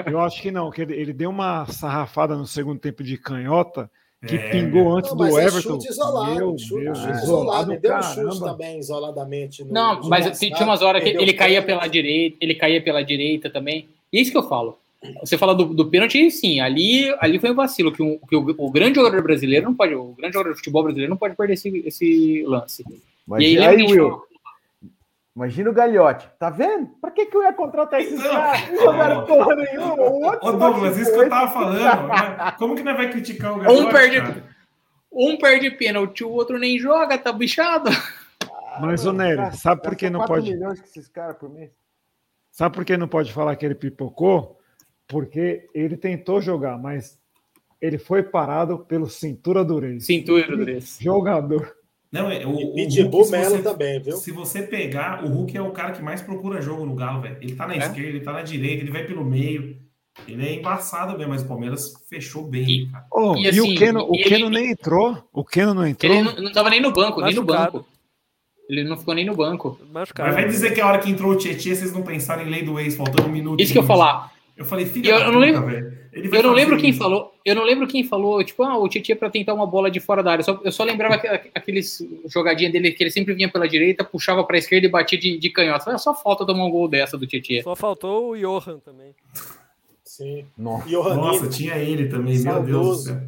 [0.09, 3.89] Eu acho que não, que ele, ele deu uma sarrafada no segundo tempo de canhota.
[4.25, 5.73] que É, pingou antes Não, do mas é Everton.
[5.73, 6.35] chute isolado.
[6.35, 7.71] Meu chute, Deus, chute isolado, isolado.
[7.73, 9.63] Ele deu um chute também isoladamente.
[9.63, 13.49] no- Não, mas tinha umas horas que ele caía pela direita, ele caía pela direita
[13.49, 13.87] também.
[14.11, 14.79] E é isso que eu falo.
[15.21, 18.55] Você fala do, do pênalti, sim, ali, ali foi um vacilo, que, um- que o,
[18.57, 21.53] o grande jogador brasileiro não pode, o grande jogador de futebol brasileiro não pode perder
[21.53, 22.83] esse, esse lance.
[23.27, 24.27] Mas e aí, aí, que Will, falou-
[25.35, 26.29] imagina o Galhote.
[26.39, 26.87] Tá vendo?
[27.01, 28.69] Pra que, que eu ia contratar esses Então, caras?
[28.71, 29.93] Não jogaram porra nenhuma.
[29.95, 31.79] O outro Ô, Douglas, isso que eu tava falando.
[31.79, 32.53] né?
[32.57, 33.81] Como que não vai criticar o Gabriel?
[33.87, 34.43] Um perde,
[35.11, 37.89] um perde pênalti, o outro nem joga, tá bichado.
[38.79, 40.51] Mas, ô Nery, sabe por que não 4 pode.
[40.51, 41.71] milhões com esses caras por mês.
[42.51, 44.59] Sabe por que não pode falar que ele pipocou?
[45.13, 47.19] Porque ele tentou jogar, mas
[47.79, 50.07] ele foi parado pelo cintura dureza.
[50.07, 50.97] Cintura dureza.
[50.99, 51.71] Jogador.
[52.11, 54.17] Não, é, o, E o Pitbull Hulk, se Melo você- também, viu?
[54.17, 57.37] Se você pegar, o Hulk é o cara que mais procura jogo no Galo, velho.
[57.41, 57.77] Ele tá na É?
[57.77, 59.77] esquerda, ele tá na direita, ele vai pelo meio.
[60.27, 63.05] Ele é embaçado mesmo, mas o Palmeiras fechou bem, E- cara.
[63.11, 65.23] Oh, E e, assim, o Keno, o ele- Keno nem entrou.
[65.31, 66.11] O Keno não entrou.
[66.11, 67.85] Ele não, não tava nem no banco, nem no banco.
[68.69, 69.77] Ele não ficou nem no banco.
[69.91, 70.27] Machucado.
[70.29, 72.63] Mas vai dizer que a hora que entrou o Tietchan, vocês não pensaram em lei
[72.63, 73.59] do ex, faltando um minuto.
[73.61, 74.31] Isso que eu e falar.
[74.55, 76.03] Eu falei, filha Eu- não puta, lembro- velho.
[76.13, 76.99] Ele vai Eu não lembro quem isso.
[76.99, 77.33] falou.
[77.43, 80.21] Eu não lembro quem falou, tipo, ah, o Tietchan pra tentar uma bola de fora
[80.21, 80.43] da área.
[80.43, 84.43] Só- eu só lembrava que- aqueles jogadinha dele que ele sempre vinha pela direita, puxava
[84.43, 85.89] pra esquerda e batia de, de canhota.
[85.91, 87.63] É só falta tomar um gol dessa do Tietchan.
[87.63, 89.15] Só faltou o Johan também.
[90.03, 90.45] Sim.
[90.55, 90.87] Nossa.
[91.15, 93.21] Nossa, tinha ele também, meu Deus do céu.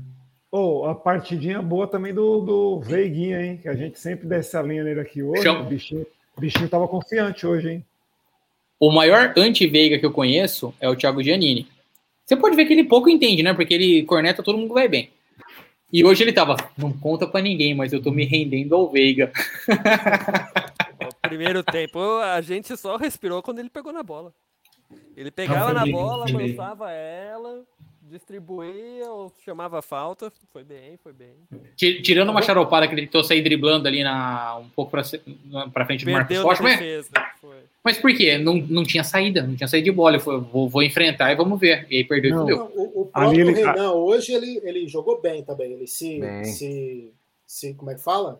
[0.51, 3.57] Oh, a partidinha boa também do, do Veiguinha, hein?
[3.61, 5.47] Que a gente sempre desce a linha nele aqui hoje.
[5.49, 6.05] O bichinho,
[6.37, 7.85] o bichinho tava confiante hoje, hein?
[8.85, 11.67] O maior anti-Veiga que eu conheço é o Thiago Giannini.
[12.23, 13.51] Você pode ver que ele pouco entende, né?
[13.51, 15.09] Porque ele corneta todo mundo vai bem.
[15.91, 19.31] E hoje ele tava, não conta pra ninguém, mas eu tô me rendendo ao Veiga.
[21.01, 24.31] O primeiro tempo, a gente só respirou quando ele pegou na bola.
[25.17, 27.63] Ele pegava na bola, lançava ela,
[28.09, 30.31] distribuía ou chamava falta.
[30.51, 31.33] Foi bem, foi bem.
[31.75, 36.05] Ti- Tirando uma charopada que ele tentou sair driblando ali na, um pouco pra frente
[36.05, 36.63] do Marcos Perdeu Rocha.
[36.63, 37.09] Mas.
[37.41, 37.57] Foi.
[37.83, 38.37] mas por quê?
[38.37, 40.19] Não, não tinha saída, não tinha saída de bola.
[40.19, 41.85] Falou, vou, vou enfrentar e vamos ver.
[41.89, 42.41] E aí perdeu e Não.
[42.41, 42.57] fudeu.
[42.57, 45.73] Não, o, o próprio ele- Renan, hoje, ele, ele jogou bem também.
[45.73, 46.43] Ele se, Bem.
[46.45, 47.11] se,
[47.45, 47.73] se.
[47.73, 48.39] Como é que fala?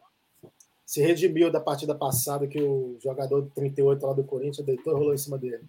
[0.86, 4.96] Se redimiu da partida passada que o jogador de 38 lá do Corinthians deitou e
[4.98, 5.64] rolou em cima dele.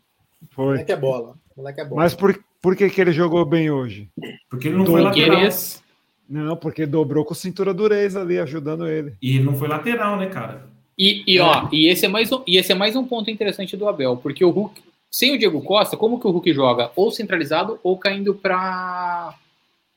[0.50, 0.66] Foi.
[0.66, 1.34] Moleque é bola.
[1.56, 2.02] Moleque é bola.
[2.02, 4.08] Mas por, por que, que ele jogou bem hoje?
[4.50, 5.40] Porque ele não foi lateral.
[6.28, 9.12] Não, porque dobrou com cintura dureza ali, ajudando ele.
[9.22, 10.66] E ele não foi lateral, né, cara?
[10.98, 13.76] E, e, ó, e esse, é mais um, e esse é mais um ponto interessante
[13.76, 16.90] do Abel, porque o Hulk, sem o Diego Costa, como que o Hulk joga?
[16.96, 19.32] Ou centralizado ou caindo para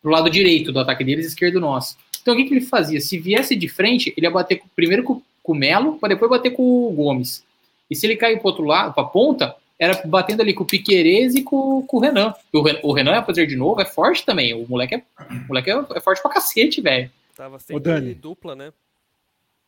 [0.03, 1.97] o lado direito do ataque deles, esquerdo nosso.
[2.21, 3.01] Então o que, que ele fazia?
[3.01, 6.51] Se viesse de frente, ele ia bater primeiro com, com o Melo, para depois bater
[6.51, 7.43] com o Gomes.
[7.89, 11.33] E se ele cair para outro lado, para ponta, era batendo ali com o Piquerez
[11.35, 12.33] e com, com o Renan.
[12.53, 14.53] O, Ren- o Renan, apesar de novo, é forte também.
[14.53, 15.03] O moleque é,
[15.45, 17.09] o moleque é, é forte pra cacete, velho.
[17.35, 18.13] Tava Ô, sempre Dani.
[18.13, 18.73] dupla, né?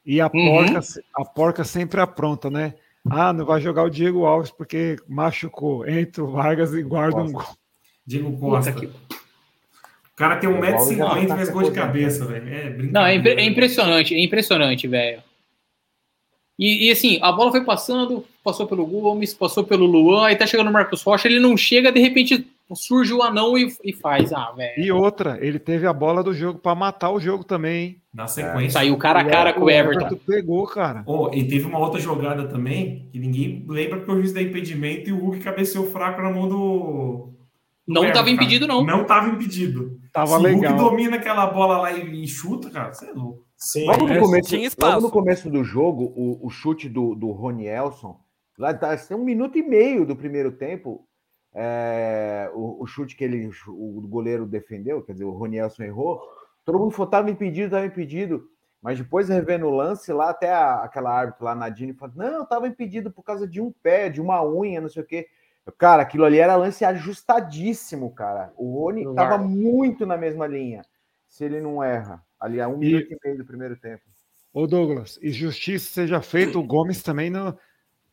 [0.06, 0.66] E a, Uhum.
[0.66, 0.80] porca,
[1.16, 2.74] a porca sempre apronta, né?
[3.10, 5.88] Ah, não vai jogar o Diego Alves porque machucou.
[5.88, 7.46] Entra o Vargas e guarda um gol.
[8.06, 8.74] Diego Costa.
[8.74, 8.92] Puta que-
[10.14, 12.54] O cara tem O Paulo já 1,50m e tá faz se gol de cabeça, velho.
[12.54, 12.70] É.
[12.92, 15.24] Não, é, impre- é impressionante, é impressionante, velho.
[16.62, 20.46] E, e, assim, a bola foi passando, passou pelo Gomes, passou pelo Luan, aí tá
[20.46, 24.32] chegando o Marcos Rocha, ele não chega, de repente surge o anão e, e faz.
[24.32, 24.80] Ah, velho.
[24.80, 27.84] E outra, ele teve a bola do jogo para matar o jogo também.
[27.84, 28.02] hein?
[28.14, 28.72] Na sequência.
[28.74, 30.16] Saiu cara a cara com o Everton.
[30.26, 31.02] pegou, cara.
[31.08, 35.10] Oh, e teve uma outra jogada também, que ninguém lembra porque o juiz dá impedimento
[35.10, 37.30] e o Hulk cabeceou fraco na mão do.
[37.88, 38.36] Não Everton, tava cara.
[38.36, 38.86] impedido, não.
[38.86, 40.00] Não tava impedido.
[40.14, 40.78] Tava Se o Hulk legal.
[40.78, 43.44] domina aquela bola lá e, e chuta, cara, você é louco.
[43.64, 43.86] Sim.
[43.86, 47.68] Logo no, É, começo, logo no começo do jogo, o, o chute do, do Rony
[47.68, 48.20] Elson,
[48.58, 51.08] lá tá, tem um minuto e meio do primeiro tempo,
[51.54, 56.20] é, o, o chute que ele, o goleiro defendeu, quer dizer, o Rony Elson errou,
[56.66, 58.48] todo mundo falou, tava impedido, tava impedido,
[58.82, 62.68] mas depois revendo o lance lá, até a- aquela árbitra lá, Nadine, falou, não, tava
[62.68, 65.28] impedido por causa de um pé, de uma unha, não sei o quê.
[65.78, 68.52] Cara, aquilo ali era lance ajustadíssimo, cara.
[68.58, 69.48] O Rony No tava VAR.
[69.48, 70.82] muito na mesma linha,
[71.28, 72.24] se ele não erra.
[72.42, 74.04] Ali a um E- minuto e meio do primeiro tempo.
[74.52, 77.56] Ô Douglas, e justiça seja feita, o Gomes também na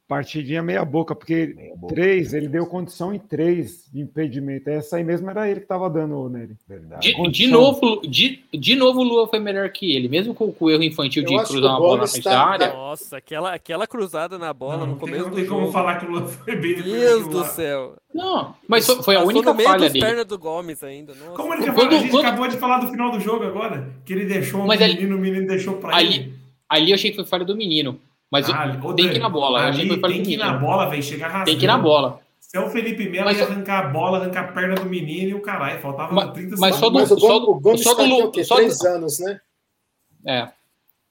[0.09, 1.95] partidinha meia boca, porque Meia boca.
[1.95, 4.69] três, ele deu condição em três de impedimento.
[4.71, 6.57] Essa aí mesmo era ele que tava dando nele.
[6.67, 7.13] Verdade.
[7.13, 10.65] De, de novo, de, de novo o Lua foi melhor que ele, mesmo com, com
[10.65, 12.73] o erro infantil Eu de cruzar o uma bola na Gomes frente tá- da área.
[12.73, 15.61] Nossa, aquela, aquela cruzada na bola não, no não tem, começo não do tem como
[15.61, 15.73] jogo.
[15.73, 17.95] falar que o Lula foi bem depois Deus do céu.
[18.15, 20.05] Não, mas foi, foi a única no meio falha dele.
[20.05, 21.15] pernas do Gomes ainda.
[21.15, 21.31] Nossa.
[21.37, 21.95] Como ele Quando-?
[21.95, 24.67] A gente quando- acabou de falar do final do jogo agora, que ele deixou o
[24.67, 26.35] Mas ali- menino, o menino deixou pra ali- ele.
[26.67, 27.99] Ali eu achei que foi falha do menino.
[28.31, 29.61] Mas Ah, tem Dani, que ir na bola.
[29.67, 31.47] Ali tem do que ir na bola, velho, chegar rasgando.
[31.47, 32.21] Tem que ir na bola.
[32.41, 35.31] Se é o Felipe Melo, Mas ia arrancar a bola, arrancar a perna do menino
[35.31, 35.79] e o caralho.
[35.81, 37.09] Faltava Mas- 30 mas só segundos.
[37.09, 38.45] do- Mas o Gomes, só- o Gomes só do Lu- o quê?
[38.45, 39.41] só do- anos, né?
[40.27, 40.49] É.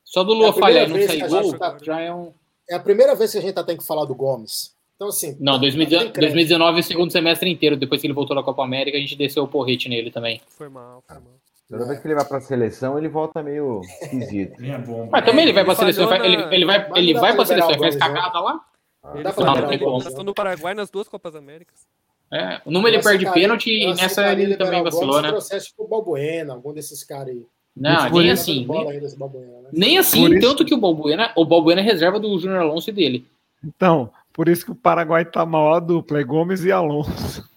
[0.03, 1.77] Só do É Lua a primeira falhar não vez sair que a gente gol, tá-
[1.81, 2.31] já é um.
[2.69, 4.76] É a primeira vez que a gente tá tendo que falar do Gomes.
[4.95, 5.38] Então, assim.
[5.39, 6.34] Não, tá- 2019, tem crédito.
[6.34, 9.44] 2019, o segundo semestre inteiro, depois que ele voltou da Copa América, a gente desceu
[9.44, 10.41] o porrete nele também.
[10.48, 11.34] Foi mal, foi mal.
[11.69, 14.57] Toda vez que ele vai pra seleção, ele volta meio esquisito.
[14.60, 15.10] Ele é bom.
[15.11, 17.72] Mas também ele vai ele pra seleção, ele, ele vai, ele vai pra pra seleção
[17.72, 17.99] e liberar faz né?
[17.99, 18.61] cagada lá.
[19.03, 20.23] Dá Ele passou né?
[20.23, 21.85] no Paraguai nas duas Copas Américas.
[22.31, 25.30] É, numa ele perde pênalti e nessa ele também vacilou, né?
[25.30, 27.45] trouxesse, tipo Balbuena, algum desses caras aí.
[27.76, 28.68] Não, nem isso- assim.
[28.68, 29.69] Nem, né?
[29.72, 33.27] nem assim, tanto que o Balbuena, o Balbuena é reserva do Júnior Alonso e dele.
[33.64, 37.48] Então, por isso que o Paraguai tá mal a dupla, é Gomes e Alonso.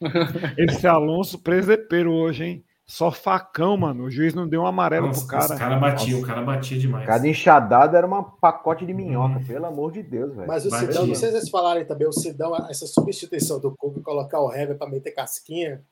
[0.58, 2.64] Esse Alonso presepeiro hoje, hein?
[2.88, 4.04] Só facão, mano.
[4.04, 5.58] O juiz não deu um amarelo Nossa, pro Os cara.
[5.58, 7.04] caras batiam, o cara batia demais.
[7.04, 10.46] Cada enxadada era um pacote de minhoca, pelo amor de Deus, velho.
[10.46, 10.86] Mas o Batia.
[10.88, 14.52] Sidão, não sei se vocês falarem também, o Sidão, essa substituição do Cubo, colocar o
[14.52, 15.82] Hever pra meter casquinha,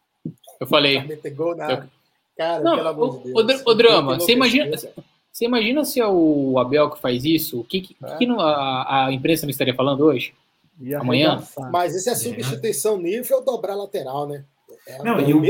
[0.60, 0.98] Eu falei.
[1.00, 1.70] pra meter gol na.
[1.72, 1.82] Eu-
[2.36, 3.62] Cara, Não, pelo amor o- de Deus.
[3.64, 4.76] o o Drama, você imagina-.
[4.76, 7.60] Você imagina se é o Abel que faz isso?
[7.60, 8.16] O que, que, É.
[8.16, 10.32] que não- a, a imprensa não estaria falando hoje?
[10.80, 11.40] Ia Amanhã?
[11.72, 14.44] Mas isso é substituição nível dobrar lateral, né?
[14.86, 15.40] É Não, é e o o-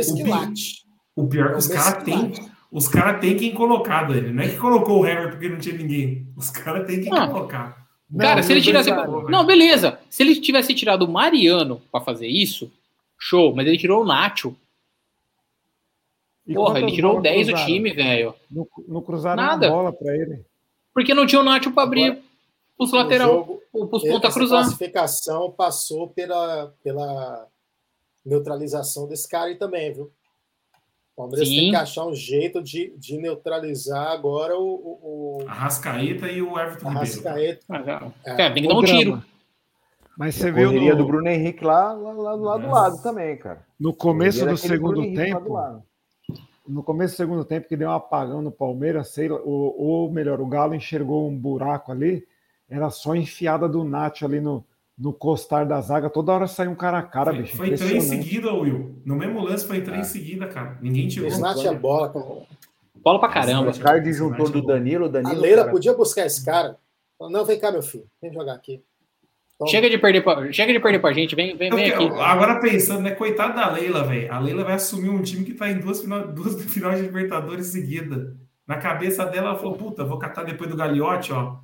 [1.16, 1.23] o.
[1.24, 2.32] O pior é que o os caras que têm.
[2.70, 4.32] Os caras têm quem colocado ele.
[4.32, 6.27] Não é que colocou o Hever porque não tinha ninguém.
[6.36, 7.28] Os caras têm quem Ah.
[7.28, 7.85] colocar.
[8.19, 8.91] Cara, Não, se ele tirasse.
[8.91, 9.99] vai- Não, beleza.
[10.11, 12.70] Se ele tivesse tirado o Mariano pra fazer isso,
[13.19, 13.55] show.
[13.55, 14.57] Mas ele tirou o Nacho.
[16.47, 17.73] E Porra, ele tirou bolas 10 do cruzaram?
[17.73, 18.35] time, velho.
[18.51, 19.69] Não, não cruzaram Nada.
[19.70, 20.45] bola pra ele.
[20.93, 22.19] Porque não tinha o Nacho pra abrir
[22.78, 24.62] os O lateral, jogo, os ponta cruzar.
[24.62, 27.47] classificação passou pela, pela
[28.24, 30.11] neutralização desse cara aí também, viu?
[31.16, 31.57] O Palmeiras Sim.
[31.57, 36.59] tem que achar um jeito de, de neutralizar agora o, o, o Arrascaeta e o
[36.59, 36.99] Everton Ribeiro.
[36.99, 37.66] Arrascaeta.
[37.69, 38.35] Cara, É.
[38.35, 38.99] cara, tem que dar um drama.
[38.99, 39.24] tiro.
[40.19, 43.03] Mas você A viu correria no, do Bruno Henrique lá, lá, lá, lá do lado
[43.03, 43.65] também, cara.
[43.78, 45.86] no começo do segundo Bruno Henrique lá do tempo,
[46.69, 50.11] no começo do segundo tempo que deu um apagão no Palmeiras, sei lá, ou, ou
[50.12, 52.24] melhor, o Galo enxergou um buraco ali,
[52.69, 54.65] era só enfiada do Nacho ali no,
[54.97, 57.57] no costar da zaga, toda hora saiu um cara a cara, Foi, bicho.
[57.57, 59.03] foi três seguidas, Will.
[59.05, 60.79] No mesmo lance foi três seguidas, cara.
[60.81, 61.29] Ninguém tirou.
[61.39, 62.25] Nath é bola, cara.
[62.97, 63.71] Bola pra caramba.
[63.71, 65.41] O cara disjuntor do Danilo, o A Danilo.
[65.41, 66.79] Leila cara, podia buscar esse cara.
[67.19, 68.07] Falou, Não, vem cá, meu filho.
[68.23, 68.83] Vem jogar aqui.
[69.59, 69.71] Toma.
[69.71, 72.05] Chega de perder pra, chega de perder pra gente, vem, vem, vem aqui.
[72.21, 73.12] Agora pensando, né?
[73.12, 74.33] Coitado da Leila, velho.
[74.33, 77.66] A Leila vai assumir um time que tá em duas, final, duas finais de Libertadores
[77.66, 78.35] seguidas.
[78.66, 81.59] Na cabeça dela, ela falou: puta, vou catar depois do Gagliotti, ó.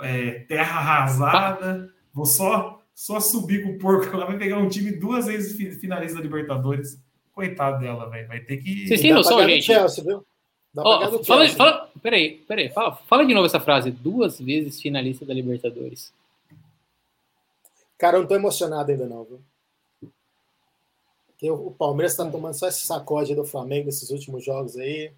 [0.00, 1.90] é, terra arrasada.
[2.16, 4.06] Vou só, só subir com o porco.
[4.16, 6.98] Ela vai pegar um time duas vezes fi- finalista da Libertadores.
[7.34, 8.26] Coitado dela, velho.
[8.26, 8.88] Vai ter que.
[8.88, 9.64] Vocês têm noção, gente?
[9.64, 10.24] Chelsea, viu?
[11.56, 13.90] Fala, peraí, peraí, fala, fala de novo essa frase.
[13.90, 16.10] Duas vezes finalista da Libertadores.
[17.98, 19.40] Cara, eu não tô emocionado ainda, não, viu?
[21.28, 25.12] Porque o Palmeiras tá tomando só esse sacode do Flamengo nesses últimos jogos aí.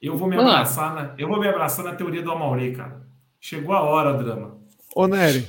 [0.00, 3.02] Eu vou me abraçar na, eu vou me abraçar na teoria do Amaurei, cara.
[3.40, 4.56] Chegou a hora, drama.
[4.94, 5.46] Ô, Nery,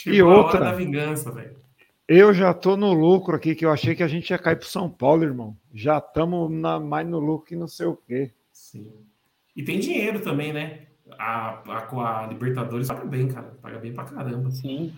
[0.00, 0.60] Chegou E a outra?
[0.60, 1.56] hora da vingança, velho.
[2.06, 4.68] eu já tô no lucro aqui, que eu achei que a gente ia cair pro
[4.68, 5.56] São Paulo, irmão.
[5.74, 6.48] Já estamos
[6.82, 8.30] mais no lucro que não sei o quê.
[8.52, 8.92] Sim.
[9.56, 10.86] E tem dinheiro também, né?
[11.18, 13.48] A, a, com a Libertadores paga bem, cara.
[13.60, 14.48] Paga bem pra caramba.
[14.52, 14.92] Sim.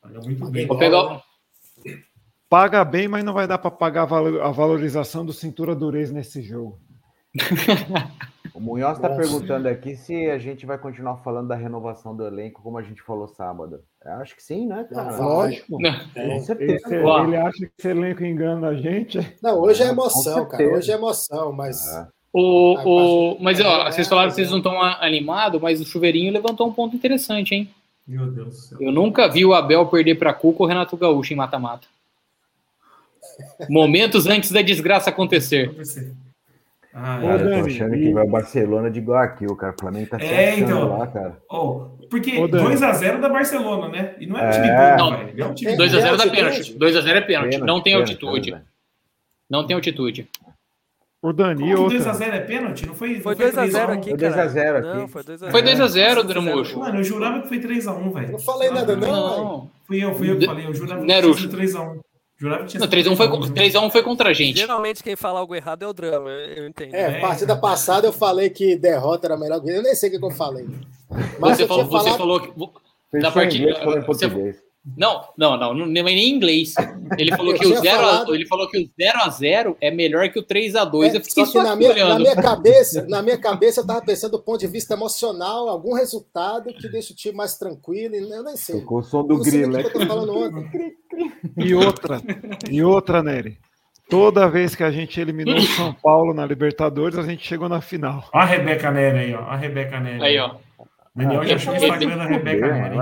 [0.00, 0.68] Paga muito bem.
[0.68, 1.20] Vou pegar.
[2.48, 6.78] Paga bem, mas não vai dar para pagar a valorização do cintura durez nesse jogo.
[8.54, 9.20] O Munhoz tá Nossa.
[9.20, 13.02] perguntando aqui se a gente vai continuar falando da renovação do elenco, como a gente
[13.02, 13.80] falou sábado.
[14.04, 15.16] Eu acho que sim, né, cara?
[15.16, 15.66] Lógico.
[15.76, 15.86] Com
[16.20, 16.38] É.
[16.40, 16.94] certeza.
[16.94, 19.18] Ele acha que esse elenco engana a gente.
[19.42, 20.64] Não, hoje é emoção, cara.
[20.68, 21.84] Hoje é emoção, mas.
[21.88, 22.08] Ah.
[22.32, 26.32] O, o, mas, ó, é, vocês falaram que vocês não estão animados, mas o Chuveirinho
[26.32, 27.68] levantou um ponto interessante, hein?
[28.06, 28.78] Meu Deus do céu.
[28.80, 31.86] Eu nunca vi o Abel perder pra Cuca ou Renato Gaúcho em mata-mata.
[33.68, 35.70] Momentos antes da desgraça acontecer.
[35.72, 36.14] Ver.
[36.96, 39.56] Ah, Ô, Cara, eu tô achando e- que vai o Barcelona de igual aqui, o
[39.56, 39.74] cara.
[39.76, 40.96] O Flamengo tá se É, então.
[40.96, 41.38] lá, cara.
[41.50, 42.68] oh, porque Ô, Dani.
[42.76, 44.14] 2x0 da Barcelona, né?
[44.20, 44.96] E não é um time É.
[44.96, 45.16] bom, Não.
[45.18, 45.42] velho.
[45.42, 46.74] É um time É, 2x0 da pênalti.
[46.78, 47.50] 2x0 é pênalti.
[47.50, 48.50] Pênalti, Não tem pênalti, altitude.
[48.52, 48.64] velho.
[49.50, 50.28] Não tem altitude.
[51.20, 52.12] O Dani, e Como que outra.
[52.12, 52.86] 2x0 é pênalti?
[52.86, 53.90] Não foi, Foi não 2x0 3 a 1?
[53.92, 54.32] aqui, Foi cara.
[54.34, 54.98] 2 a 0 aqui.
[54.98, 55.50] Não, foi 2x0.
[55.50, 56.22] Foi 2x0, 2x0.
[56.28, 56.78] Dramuxo.
[56.78, 58.32] Mano, eu jurava que foi 3x1, velho.
[58.32, 59.08] Não falei nada, não.
[59.08, 59.70] Não.
[59.86, 60.66] Fui eu, fui eu que falei.
[60.66, 61.48] Eu jurava que Nerucho.
[61.48, 61.98] tinha sido 3x1.
[62.44, 63.52] Jurava que tinha Não, sido 3x1 foi, 3x1.
[63.54, 64.58] 3x1 foi contra a gente.
[64.58, 66.94] Geralmente quem fala algo errado é o drama, eu entendo.
[66.94, 67.20] É, É.
[67.20, 70.30] partida passada eu falei que derrota era melhor que Eu nem sei o que eu
[70.30, 70.66] falei.
[71.40, 72.18] Mas Você eu falou, você falado.
[72.18, 73.18] falou que.
[73.20, 74.62] Da partida- você-.
[74.96, 76.74] Não, não, não, não, nem em inglês.
[77.16, 79.90] Ele falou que o tinha 0 falado- ele falou que o 0 a 0 é
[79.90, 81.14] melhor que o 3 a 2.
[81.14, 82.20] É, eu fiquei só que na minha, na olhando.
[82.20, 86.72] minha cabeça, na minha cabeça eu tava pensando do ponto de vista emocional, algum resultado
[86.74, 88.80] que deixa o time mais tranquilo, e eu nem sei.
[88.80, 89.84] Tocou o som do grilo, né?
[91.56, 92.20] E outra,
[92.70, 93.58] e outra, Nery.
[94.10, 97.80] Toda vez que a gente eliminou o São Paulo na Libertadores, a gente chegou na
[97.80, 98.28] final.
[98.34, 99.40] Ó a Rebeca Nery aí, ó.
[99.40, 100.22] A Rebeca Nery.
[100.22, 100.56] Aí, ó.
[101.16, 102.96] Daniel já achou o Instagram da Rebeca Nery.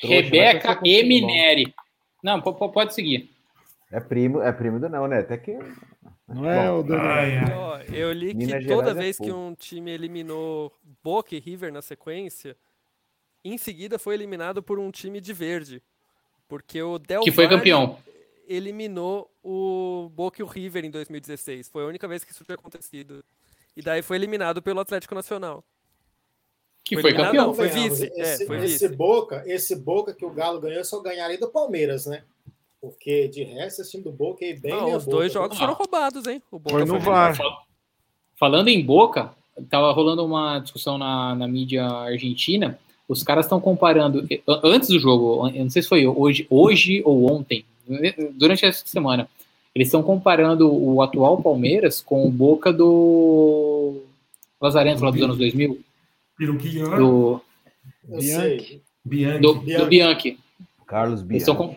[0.00, 1.74] Rebeca e Mineri.
[2.22, 3.30] Não, po- po- pode seguir.
[3.90, 5.20] É primo, é primo do não, né?
[5.20, 5.56] Até que.
[6.28, 7.06] Não é, o Daniel?
[7.10, 7.52] Ai, ai.
[7.54, 9.38] Ó, eu li que Minas toda Gerais é vez que fogo.
[9.38, 10.72] um time eliminou
[11.02, 12.54] Boca e River na sequência,
[13.44, 15.82] em seguida foi eliminado por um time de verde.
[16.46, 17.98] Porque o Del Que foi Valle campeão.
[18.46, 21.68] eliminou o Boca e o River em 2016.
[21.70, 23.24] Foi a única vez que isso tinha acontecido.
[23.76, 25.64] E daí foi eliminado pelo Atlético Nacional.
[26.88, 27.48] Que Foi foi campeão.
[27.48, 28.10] não, foi vice.
[28.16, 28.96] Esse, É, foi esse vice.
[28.96, 32.22] Boca, esse Boca que o Galo ganhou só ganharia do Palmeiras, né?
[32.80, 34.70] Porque de resto, esse time do Boca é bem.
[34.72, 35.60] Não, meia os boca, dois jogos Ah.
[35.60, 36.40] foram roubados, hein?
[36.50, 37.36] O Boca Foi no foi VAR.
[38.36, 39.32] Falando em Boca,
[39.68, 42.78] tava rolando uma discussão na, na mídia argentina.
[43.08, 47.02] Os caras estão comparando an- antes do jogo, eu não sei se foi hoje, hoje
[47.04, 47.64] ou ontem,
[48.34, 49.28] durante essa semana.
[49.74, 54.02] Eles estão comparando o atual Palmeiras com o Boca do
[54.60, 55.80] Lazarento lá dos anos 2000,
[56.38, 56.96] Né?
[56.96, 57.40] do,
[58.08, 58.82] Eu sei.
[59.04, 59.40] Bianchi.
[59.40, 60.38] do, do Bianchi.
[60.86, 61.36] Carlos Bianchi.
[61.38, 61.76] estão com-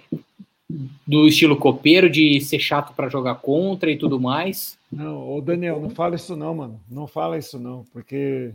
[1.06, 4.78] do estilo copeiro, de ser chato para jogar contra e tudo mais.
[4.92, 6.80] Não, ô Daniel, não fala isso não, mano.
[6.90, 8.54] Não fala isso não, porque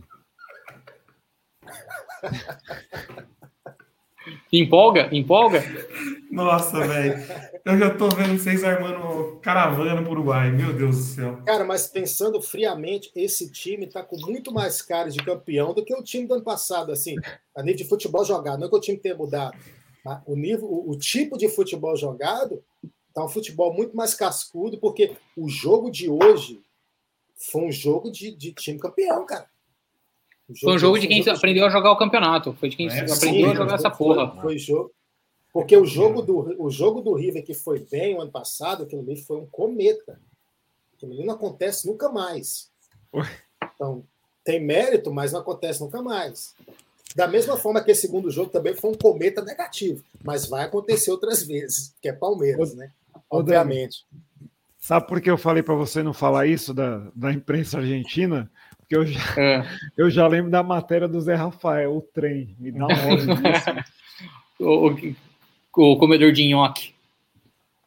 [4.51, 5.09] Empolga?
[5.11, 5.63] Empolga?
[6.31, 7.15] Nossa, velho.
[7.65, 10.51] Eu já tô vendo vocês armando caravana pro Uruguai.
[10.51, 11.41] Meu Deus do céu.
[11.45, 15.93] Cara, mas pensando friamente, esse time tá com muito mais cara de campeão do que
[15.93, 17.15] o time do ano passado, assim,
[17.55, 18.59] a nível de futebol jogado.
[18.59, 19.57] Não é que o time tenha mudado.
[20.03, 22.63] mas O, nível, o, o tipo de futebol jogado
[23.13, 26.61] tá um futebol muito mais cascudo, porque o jogo de hoje
[27.35, 29.47] foi um jogo de, de time campeão, cara.
[30.49, 32.53] O Foi um jogo de quem foi um aprendeu a jogar o campeonato.
[32.53, 34.41] Foi de quem É, aprendeu sim, a jogar essa foi- porra.
[34.41, 34.91] Foi, jogo.
[35.51, 39.01] Porque o jogo, do, o jogo do River que foi bem o ano passado, aquilo
[39.01, 40.19] ali foi um cometa.
[40.95, 42.69] Aquilo ali não acontece nunca mais.
[43.75, 44.03] Então,
[44.43, 46.53] tem mérito, mas não acontece nunca mais.
[47.15, 51.09] Da mesma forma que esse segundo jogo também foi um cometa negativo, mas vai acontecer
[51.11, 52.91] outras vezes, que é Palmeiras, né?
[53.29, 54.05] Obviamente.
[54.79, 58.49] sabe por que eu falei para você não falar isso da, da imprensa argentina?
[58.87, 59.65] Porque eu já, É.
[59.97, 62.55] eu já lembro da matéria do Zé Rafael, o trem.
[62.59, 63.85] Me dá um ódio disso.
[64.59, 64.89] O,
[65.81, 66.93] o, o comedor de nhoque.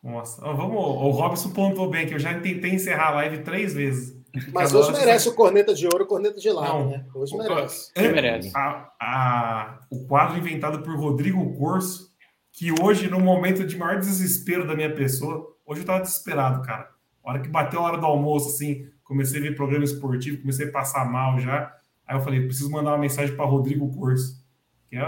[0.02, 0.40] Nossa.
[0.42, 4.18] Vamos, o Robson pontuou bem que eu já tentei encerrar a live três vezes.
[4.52, 6.90] Mas hoje merece o corneta de ouro, o corneta de lado, Não.
[6.90, 7.04] né?
[7.14, 7.92] Hoje O- merece.
[7.92, 8.52] Quem merece?
[8.54, 12.10] A- a- o quadro inventado por Rodrigo Corso,
[12.52, 16.88] que hoje, no momento de maior desespero da minha pessoa, hoje eu tava desesperado, cara.
[17.24, 20.68] A hora que bateu a hora do almoço, assim, comecei a ver programa esportivo, comecei
[20.68, 21.74] a passar mal já.
[22.06, 24.44] Aí eu falei, preciso mandar uma mensagem para Rodrigo Corso,
[24.88, 25.04] que é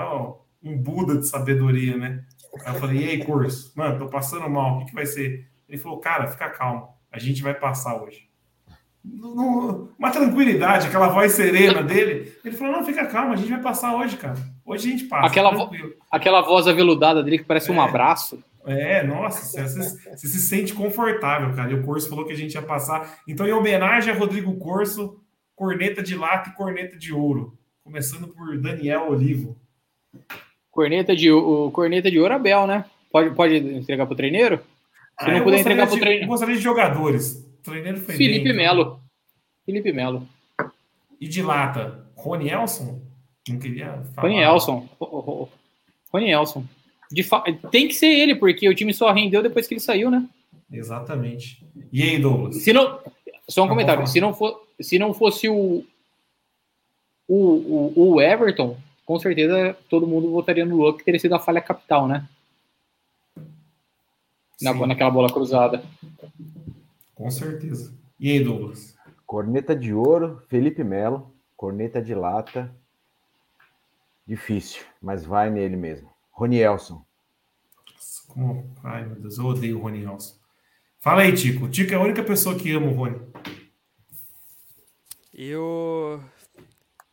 [0.63, 2.25] um Buda de sabedoria, né?
[2.67, 5.49] Aí eu falei, e aí, Corso, mano, tô passando mal, o que, que vai ser?
[5.69, 8.29] Ele falou, cara, fica calmo, a gente vai passar hoje.
[9.05, 12.33] Uma tranquilidade, aquela voz serena dele.
[12.45, 14.37] Ele falou: não, fica calmo, a gente vai passar hoje, cara.
[14.65, 15.27] Hoje a gente passa.
[15.27, 15.71] Aquela vo-.
[16.11, 17.85] Aquela voz aveludada dele que parece um É.
[17.85, 18.43] abraço.
[18.65, 19.63] É, nossa, você,
[20.17, 21.71] você- se sente confortável, cara.
[21.71, 23.19] E o Corso falou que a gente ia passar.
[23.27, 25.21] Então, em homenagem a Rodrigo Corso,
[25.57, 27.59] corneta de lata e corneta de ouro.
[27.83, 29.57] Começando por Daniel Olivo.
[30.71, 32.85] Corneta de, o corneta de ouro Abel, né?
[33.11, 34.59] Pode, pode entregar pro treineiro?
[35.21, 37.45] Se não Ah, eu puder entregar pro de- treino- Eu gostaria de jogadores.
[37.61, 38.57] O treineiro foi Felipe bem, então.
[38.57, 39.01] Melo.
[39.67, 40.27] Felipe Melo.
[41.21, 43.03] E de lata, Rony Elson?
[43.49, 44.29] Não queria falar.
[44.29, 44.89] Rony Elson.
[45.01, 45.49] Ro- ro-
[46.13, 46.65] Rony Elson.
[47.13, 50.11] De fa- Tem que ser ele, porque o time só rendeu depois que ele saiu,
[50.11, 50.27] né?
[50.71, 51.65] Exatamente.
[51.93, 52.57] E aí, Douglas?
[52.63, 52.99] Se não,
[53.49, 54.07] só um Não, comentário.
[54.07, 55.85] Se não, for, se não fosse o,
[57.29, 61.39] o, o, o Everton, com certeza todo mundo votaria no Luan, que teria sido a
[61.41, 62.27] falha capital, né?
[64.61, 65.83] Na, Sim, naquela bola cruzada.
[67.15, 67.93] com certeza.
[68.19, 68.97] E aí, Douglas?
[69.27, 71.33] Corneta de ouro, Felipe Melo.
[71.57, 72.73] Corneta de lata.
[74.27, 76.12] Difícil, mas vai nele mesmo.
[76.33, 77.05] Ronielson.
[77.93, 80.37] Nossa, como- Ai, meu Deus, eu odeio o Rony Elson.
[80.99, 81.67] Fala aí, Tico.
[81.67, 83.21] O Tico é a única pessoa que ama o Rony.
[85.33, 86.23] Eu.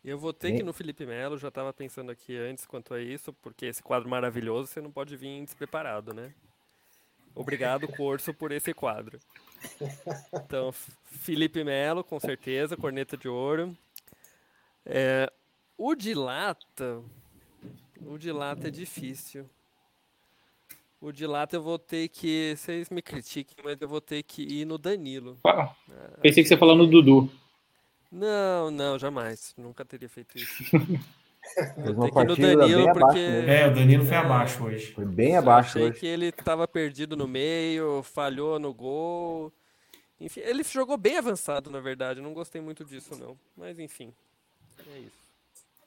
[0.04, 0.64] Eu votei que Sim.
[0.64, 4.68] no Felipe Melo, já estava pensando aqui antes quanto a isso, porque esse quadro maravilhoso
[4.68, 6.34] você não pode vir despreparado, né?
[7.36, 9.20] Obrigado, Corso, por esse quadro.
[10.34, 10.72] Então,
[11.06, 13.78] Felipe Melo, com certeza, corneta de ouro.
[14.86, 15.32] É,
[15.78, 17.02] o de lata.
[18.06, 19.50] O de lata é difícil.
[21.02, 22.56] O de lata eu vou ter que.
[22.58, 25.38] Vocês me critiquem, mas eu vou ter que ir no Danilo.
[25.46, 25.74] Ah,
[26.22, 27.32] Pensei que você falando do Dudu.
[28.12, 29.54] Não, não, jamais.
[29.58, 30.64] Nunca teria feito isso.
[31.78, 33.20] Ir no Danilo, bem abaixo porque-.
[33.50, 34.20] É, o Danilo foi É.
[34.20, 34.92] abaixo hoje.
[34.94, 36.00] Foi bem Eu abaixo achei hoje.
[36.00, 39.52] que ele tava perdido no meio, falhou no gol.
[40.20, 42.20] Enfim, ele jogou bem avançado, na verdade.
[42.22, 43.38] Não gostei muito disso, não.
[43.58, 44.14] Mas enfim.
[44.94, 45.19] É isso.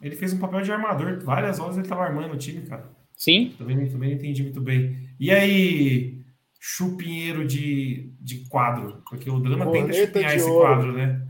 [0.03, 1.21] Ele fez um papel de armador.
[1.21, 2.91] Várias horas ele tava armando o time, cara.
[3.17, 3.55] Sim.
[3.57, 5.09] Também, também não entendi muito bem.
[5.19, 6.25] E aí,
[6.59, 9.03] chupinheiro de, de quadro?
[9.09, 10.67] Porque o drama tenta Corneta chupinhar de esse ouro.
[10.67, 11.29] quadro, né?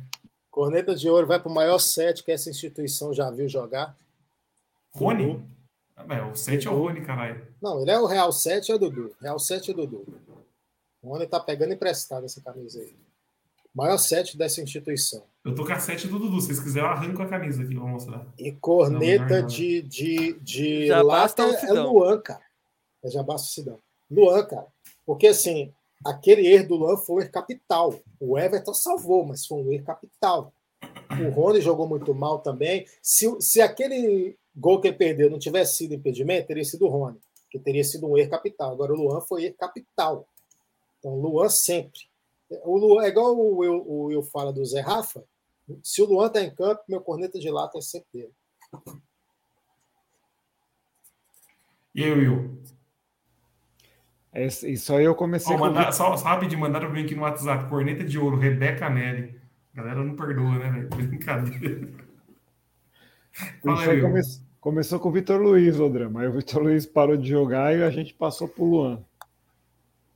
[0.51, 3.97] Corneta de Ouro vai para o maior set que essa instituição já viu jogar.
[4.90, 5.43] Rony?
[5.97, 7.47] Ah, mas o 7 é o Rony, caralho.
[7.61, 9.16] Não, ele é o Real 7 é o Dudu.
[9.20, 10.05] Real 7 é o Dudu.
[11.01, 12.94] O Rony tá pegando emprestado essa camisa aí.
[13.74, 15.24] Maior 7 dessa instituição.
[15.44, 16.40] Eu tô com a 7 do Dudu.
[16.40, 18.24] Se vocês quiserem, eu arranco a camisa aqui, vou mostrar.
[18.39, 19.47] E corneta Não, não, não.
[19.47, 21.93] de, de, de Já lata basta o é Sidão.
[21.93, 22.43] Luan, cara.
[23.02, 23.78] É já basta o Sidão.
[24.09, 24.66] Luan, cara.
[25.05, 25.73] Porque assim,
[26.05, 27.94] aquele erro do Luan foi um erro capital.
[28.20, 30.52] O Everton salvou, mas foi um erro capital.
[31.20, 32.86] O Rony jogou muito mal também.
[33.02, 37.19] Se, se aquele gol que ele perdeu não tivesse sido impedimento, teria sido o Rony,
[37.51, 38.73] que teria sido um erro capital.
[38.73, 40.27] Agora o Luan foi erro capital.
[40.98, 42.01] Então, Luan sempre.
[42.64, 45.24] O Luan, é igual o Will, o Will fala do Zé Rafa.
[45.82, 48.32] Se o Luan tá em campo, meu corneta de lata é sempre dele.
[51.94, 52.59] E aí, Will?
[54.35, 57.23] Esse- Isso aí eu comecei com mandar, só, só rapidinho, mandaram pra mim aqui no
[57.23, 57.69] WhatsApp.
[57.69, 59.39] Corneta de ouro, Rebeca Nelly.
[59.74, 60.89] A galera não perdoa, né, velho?
[60.89, 61.89] Brincadeira.
[63.62, 64.20] Fala aí, come-
[64.61, 66.23] começou com o Vitor Luiz, o drama.
[66.23, 69.05] Aí o Vitor Luiz parou de jogar e a gente passou pro Luan.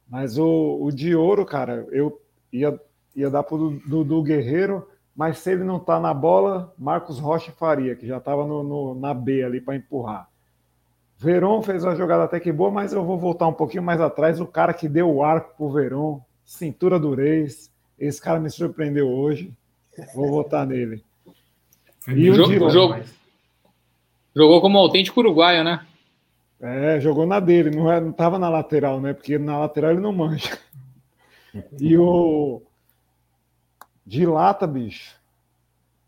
[0.09, 2.23] Mas o, o de ouro, cara, eu
[2.53, 2.79] ia,
[3.15, 7.97] ia dar pro Dudu Guerreiro, mas se ele não tá na bola, Marcos Rocha faria,
[7.97, 10.29] que já tava no, no- na B ali para empurrar.
[11.19, 14.39] Veron fez uma jogada até que boa, mas eu vou voltar um pouquinho mais atrás.
[14.41, 17.71] O cara que deu o arco pro Veron, cintura do Reis.
[17.99, 19.51] Esse cara me surpreendeu hoje.
[20.15, 21.03] Vou votar nele.
[22.09, 22.95] E o jogo, jogo- jogo.
[22.95, 23.05] jogo-
[24.37, 25.87] Jogou como autêntico uruguaio, né?
[26.61, 29.15] É, jogou na dele, não, é, não tava na lateral, né?
[29.15, 30.59] Porque na lateral ele não manja.
[31.81, 32.61] E o
[34.07, 35.17] de lata, bicho.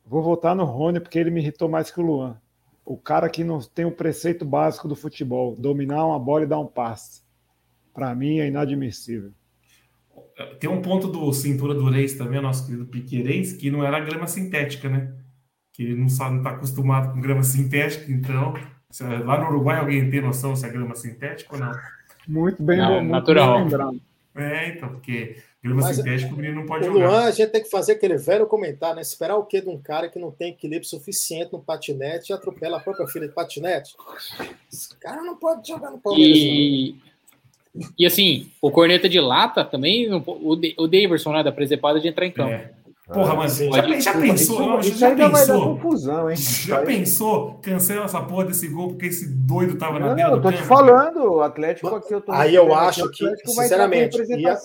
[0.07, 2.37] Vou votar no Rony porque ele me irritou mais que o Luan.
[2.85, 6.59] O cara que não tem o preceito básico do futebol, dominar uma bola e dar
[6.59, 7.23] um passe.
[7.93, 9.33] Pra mim é inadmissível.
[10.61, 14.27] Tem um ponto do cintura do Reis também, nosso querido Piqueires, que não era grama
[14.27, 15.13] sintética, né?
[15.73, 18.55] Que ele não sabe, não tá acostumado com grama sintética, então.
[18.91, 21.73] se- Lá no Uruguai alguém tem noção se é grama sintética ou não?
[22.27, 23.65] Muito bem, Não, muito natural.
[23.69, 24.01] bem.
[24.37, 27.07] É, então, porque grama Mas, sintética o menino não pode O jogar.
[27.09, 29.03] Luan, a gente tem que fazer aquele velho comentário, né?
[29.03, 32.77] Esperar o quê de um cara que não tem equilíbrio suficiente no patinete e atropela
[32.77, 33.97] a própria filha de patinete?
[34.73, 36.37] Esse cara não pode jogar no Palmeiras.
[36.39, 36.97] E,
[37.99, 42.07] e assim, o corneta de lata também, o, Da- o Daverson, né, da presepada de
[42.09, 42.53] entrar em campo.
[42.53, 42.73] É.
[43.13, 43.73] Porra, mas Sim.
[43.73, 44.81] já, já Isso, pensou?
[44.81, 45.77] isso já ainda vai dar pensou?
[45.77, 46.37] confusão, hein?
[46.37, 47.55] Já pensou?
[47.63, 50.57] Cancela essa porra desse gol porque esse doido tava na Não, eu do tô te
[50.57, 50.69] campo.
[50.69, 54.59] falando, o Atlético aqui eu tô Aí eu acho que, sinceramente, ia- ia-.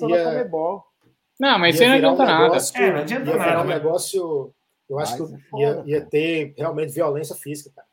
[1.40, 2.44] Não, mas isso aí não virar um adianta nada.
[2.44, 4.52] negócio- É, não adianta ia virar nada, um mas- negócio.
[4.90, 7.88] Eu acho Mas que é ia, foda, ia ter realmente violência física, cara.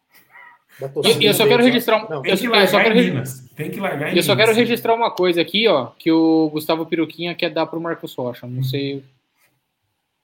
[1.20, 2.08] E eu só quero registrar um.
[2.08, 3.44] Não, Eu, que eu só largar quero, Minas.
[3.54, 4.56] Tem que largar em eu só quero Minas.
[4.68, 8.46] registrar uma coisa aqui, ó, que o Gustavo Piruquinha quer dar pro Marcos Rocha.
[8.46, 9.04] Não sei.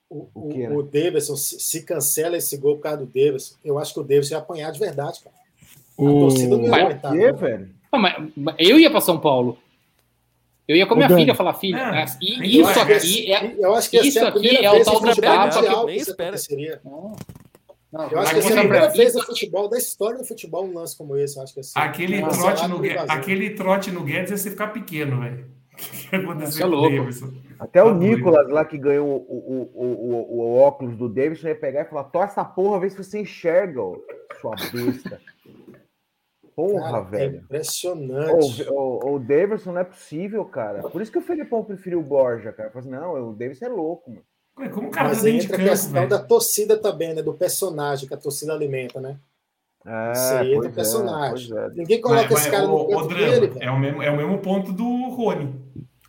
[0.09, 0.70] O, O o, né?
[0.70, 4.35] o Davidson, se, cancela esse gol por causa do Davidson, eu acho que o Davidson
[4.35, 5.35] ia apanhar de verdade, cara.
[5.99, 7.12] A O- torcida não ia aguentar.
[7.12, 7.70] Velho?
[8.59, 9.59] Eu ia pra São Paulo.
[10.69, 11.20] Eu ia com a minha Dani.
[11.23, 13.55] filha falar, filha, É, as- tem e que isso aqui é.
[13.59, 15.07] Eu acho que ia Isso ser a aqui é o tal do
[15.87, 16.81] nem que aconteceria.
[16.85, 17.16] Não,
[18.11, 20.65] Eu acho que ia ser a primeira vez pra- no futebol, da história do futebol,
[20.66, 21.37] um lance como esse.
[21.37, 21.78] Eu acho que ser.
[21.78, 25.47] Aquele, trote no, aquele trote no Guedes ia ficar pequeno, velho.
[25.77, 26.97] O que aconteceu é com o louco.
[26.97, 27.32] Davidson?
[27.59, 27.94] Até o Tá.
[27.94, 31.85] Nicolas lá que ganhou o, o, o, o, o óculos do Davidson ia pegar e
[31.85, 33.81] falar: torce essa porra, vê se você enxerga,
[34.40, 35.20] sua besta.
[36.55, 37.36] Porra, Cara, é velho.
[37.43, 38.62] impressionante.
[38.70, 40.82] O, o, o Davidson não é possível, cara.
[40.89, 42.70] Por isso que o Felipão preferiu o Borja, cara.
[42.70, 44.23] Falou assim, não, o Davidson é louco, mano.
[44.59, 46.09] Ué, Como o cara Mas tá entra a questão velho?
[46.09, 47.23] da torcida também, né?
[47.23, 49.19] Do personagem que a torcida alimenta, né?
[49.85, 51.48] É, Isso aí o é, personagem.
[51.51, 51.69] pois é.
[51.74, 54.03] Ninguém coloca Mas- mas, esse cara ô, no ô, canto Drama, dele, é, o mesmo,
[54.03, 55.66] é o mesmo ponto do Rony.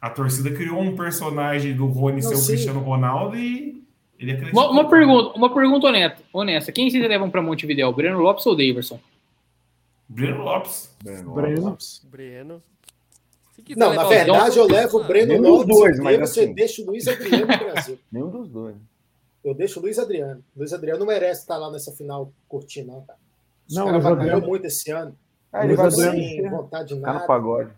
[0.07, 2.47] A torcida criou um personagem do Rony Não, ser o sim.
[2.53, 3.83] Cristiano Ronaldo e
[4.17, 4.63] ele acreditou.
[4.63, 6.71] Uma, uma pergunta, uma pergunta honesta, honesta.
[6.71, 7.91] Quem vocês levam pra Montevideo?
[7.91, 8.99] Breno Lopes ou Daverson?
[10.07, 10.89] Breno Lopes.
[11.03, 11.77] Breno.
[12.05, 12.63] Breno.
[13.65, 16.17] Quiser Não, na o verdade, eu levo o Breno Nenhum dos Lopes dois, e mas
[16.29, 16.53] você assim.
[16.53, 17.99] deixa o Luiz Adriano no Brasil.
[18.09, 18.75] Nenhum dos dois.
[19.43, 20.41] Eu deixo o Luiz Adriano.
[20.55, 23.19] O Luiz Adriano não merece estar lá nessa final curtindo, não, cara.
[23.67, 25.17] Os Não, caras Luiz Adriano- muito esse ano.
[25.51, 27.25] Ah, ele Luiz vai Adriano- Sem vontade de no nada.
[27.27, 27.71] pagode.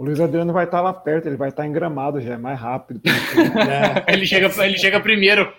[0.00, 2.58] O Luiz Adriano vai estar lá perto, ele vai estar em gramado já, é mais
[2.58, 3.02] rápido.
[3.04, 4.02] né?
[4.08, 5.52] Ele chega, ele chega primeiro.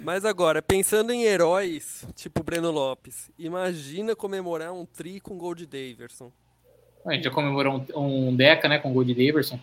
[0.00, 5.64] Mas agora, pensando em heróis, tipo Breno Lopes, imagina comemorar um tri com gol de
[5.64, 6.30] Daverson.
[7.06, 9.58] A gente já comemorou um, um Deca, né, com o gol de Daverson.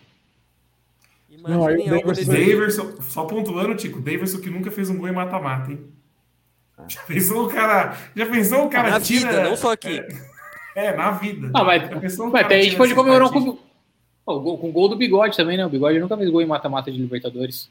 [1.30, 5.70] Não, aí o Daverson- só pontuando, Tico, Daverson que nunca fez um gol em mata-mata,
[5.70, 5.80] hein?
[6.88, 7.96] Já pensou o cara.
[8.16, 9.30] Já pensou o cara Na tira.
[9.30, 10.00] vida, não só aqui.
[10.00, 10.31] É,
[10.96, 11.50] na vida.
[11.54, 14.68] Ah, mas, Já pensou o mas até a gente pode comemorar com, o gol- com
[14.68, 15.66] o gol do Bigode também, né?
[15.66, 17.70] O Bigode nunca fez gol em mata-mata de Libertadores.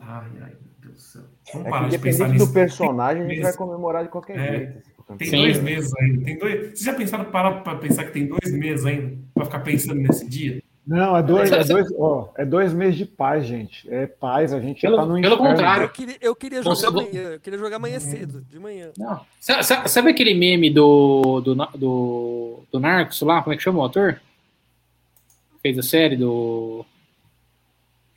[0.00, 1.22] Ai, ai, meu Deus do céu.
[1.52, 2.52] Vamos É parar de pensar independente do nisso.
[2.52, 4.56] personagem, a gente vai comemorar de qualquer É.
[4.58, 4.94] jeito.
[5.18, 5.36] Tem Sim.
[5.36, 6.24] dois meses ainda.
[6.24, 6.60] Tem dois...
[6.70, 9.16] Vocês já pensaram parar pra pensar que tem dois meses ainda?
[9.34, 10.62] Pra ficar pensando nesse dia?
[10.86, 13.90] Não, é dois, é dois, ó, é dois meses de paz, gente.
[13.92, 15.50] É paz, a gente Pelo- já tá no pelo inferno.
[15.50, 15.82] contrário.
[15.84, 18.90] Eu queria, eu queria jogar amanhã, eu queria jogar amanhã cedo, de manhã.
[18.98, 19.20] Não.
[19.40, 23.42] Sa- sa- Sabe, aquele meme do, do, do, do Narcos lá?
[23.42, 24.20] Como é que chama o ator?
[25.62, 26.84] Fez a série do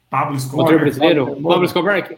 [0.09, 0.65] Pablo o Escobar.
[0.65, 1.23] ator brasileiro?
[1.23, 1.47] O Moura.
[1.49, 2.17] Pablo Escobar?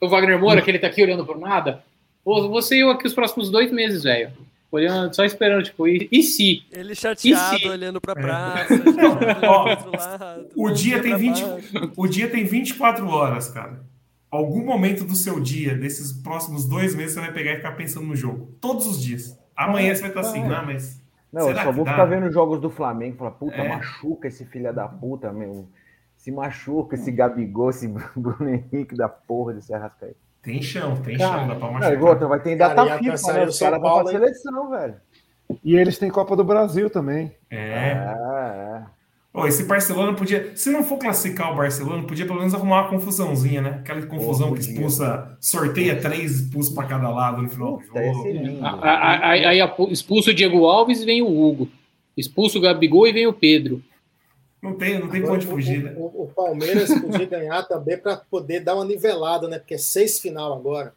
[0.00, 1.84] O Wagner Moura, que ele tá aqui olhando pro nada.
[2.24, 4.32] Pô, você e eu aqui os próximos dois meses, velho.
[4.74, 6.64] Olhando, só esperando, tipo, e, e se?
[6.72, 8.00] Ele chateado, E se- olhando É.
[8.00, 11.92] pra praça, olhando pro outro lado, O dia, tem pra 20, baixo.
[11.96, 13.80] o dia tem 24 horas, cara.
[14.30, 18.06] Algum momento do seu dia, desses próximos dois meses, você vai pegar e ficar pensando
[18.06, 18.48] no jogo.
[18.60, 19.38] Todos os dias.
[19.56, 21.00] Amanhã você vai estar assim, não, mas.
[21.32, 21.92] Não, eu só vou dá?
[21.92, 23.68] ficar vendo jogos do Flamengo e falar, puta, É.
[23.68, 25.68] machuca esse filho da puta, meu.
[26.16, 27.86] Se machuca esse Gabigol, esse
[28.16, 30.16] Bruno Henrique da porra desse Arrascaeta.
[30.44, 32.02] Tem chão, tem Cara, chão, dá pra e machucar.
[32.02, 33.46] outra, vai ter Cara, data e a FIFA, né?
[33.46, 34.94] Os caras vão pra seleção, velho.
[35.64, 37.32] E eles têm Copa do Brasil também.
[37.50, 37.56] É.
[37.56, 38.82] É, é.
[39.32, 40.52] Ô, esse Barcelona podia.
[40.54, 43.70] Se não for classificar o Barcelona, podia pelo menos arrumar uma confusãozinha, né?
[43.80, 44.72] Aquela confusão que podia.
[44.74, 48.28] expulsa, sorteia três expulsos pra cada lado no final do Puta, jogo.
[48.28, 48.60] lindo.
[48.62, 51.68] Aí, aí expulsa o Diego Alves e vem o Hugo.
[52.16, 53.82] Expulsa o Gabigol e vem o Pedro.
[54.64, 55.94] Não tem, não tem Agora, onde fugir, né?
[55.96, 59.58] o, o- o Palmeiras podia ganhar também para poder dar uma nivelada, né?
[59.58, 60.94] Porque é seis final agora.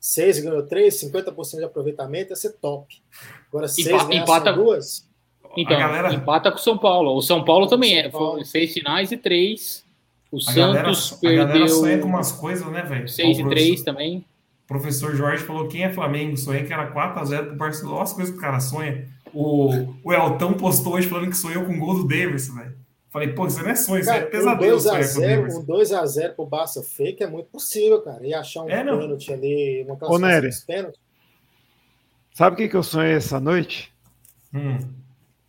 [0.00, 3.02] Seis ganhou três, 50% de aproveitamento, ia ser top.
[3.48, 5.08] Agora seis empata- só duas.
[5.56, 7.14] Então, galera- empata com o São Paulo.
[7.16, 8.02] O São Paulo também é.
[8.02, 8.34] São Paulo.
[8.36, 9.84] Foi seis finais e três.
[10.32, 13.08] O A galera, Santos a galera sonha com perdeu umas coisas, né, velho?
[13.08, 14.24] seis e o três também.
[14.64, 16.36] O professor Jorge falou: quem é Flamengo?
[16.36, 17.96] Sonhei que era 4x0 pro Barcelona.
[17.96, 19.06] Olha as coisas que o cara sonha.
[19.34, 19.70] O,
[20.04, 22.76] o Elton postou hoje falando que sonhou com o gol do Davidson, velho.
[23.10, 25.60] Falei, pô, isso não é sonho, isso é Cara, um pesadelo o 2x0 Davidson.
[25.60, 28.26] um 2x0 pro Barça fake é muito possível, cara.
[28.26, 30.48] E achar um É, pênalti ali, uma classificação Nery.
[30.48, 31.00] dos pênaltis.
[32.32, 33.92] Sabe o que, que eu sonhei essa noite?
[34.52, 34.78] Hum.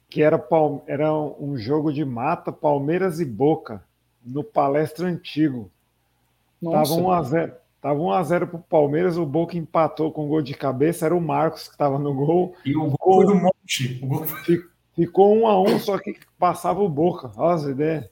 [0.09, 3.83] Que era, Palme- era um jogo de mata, Palmeiras e Boca,
[4.23, 5.71] no Palestra Antigo.
[6.61, 6.95] Nossa.
[6.95, 7.53] Tava 1x0.
[7.85, 11.77] Tava 1x0 pro Palmeiras, o Boca empatou com gol de cabeça, era o Marcos que
[11.77, 12.55] tava no gol.
[12.65, 13.99] E o gol foi do Monte.
[14.01, 14.25] O gol...
[14.95, 17.31] Ficou 1x1, só que passava o Boca.
[17.37, 18.09] Olha as ideias.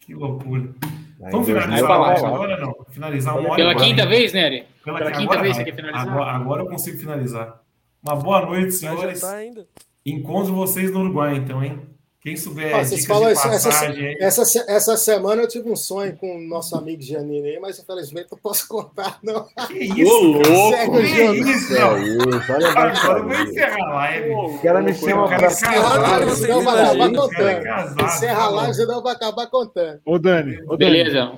[0.00, 0.74] Que loucura.
[1.22, 2.12] Aí Vamos finalizar lá.
[2.16, 2.74] agora não?
[2.90, 4.64] Finalizar uma hora Pela agora, quinta vez, Nery?
[4.84, 5.64] Pela, pela agora quinta vez não.
[5.64, 6.08] você quer finalizar?
[6.08, 7.62] Agora, agora eu consigo finalizar.
[8.02, 9.22] Uma boa noite, Vai senhores.
[9.22, 9.64] ainda.
[10.04, 11.80] Encontro vocês no Uruguai, então, hein?
[12.26, 15.76] Quem souber vocês dicas falam isso, essa, passagem essa, se- essa semana eu tive um
[15.76, 19.46] sonho com o nosso amigo Janine aí, mas infelizmente não posso contar, não.
[19.68, 20.96] Que isso, Ô, louco!
[20.98, 21.98] Que isso, É não.
[22.02, 24.30] isso, olha Agora eu vou encerrar a live.
[24.32, 25.36] O cara me chama pra...
[25.36, 28.02] é Encerra a casado, live, vocês senão vai acabar é contando.
[28.04, 30.00] Encerra a live, senão vai acabar contando.
[30.04, 31.32] Ô, Dani, ô, Dani Beleza.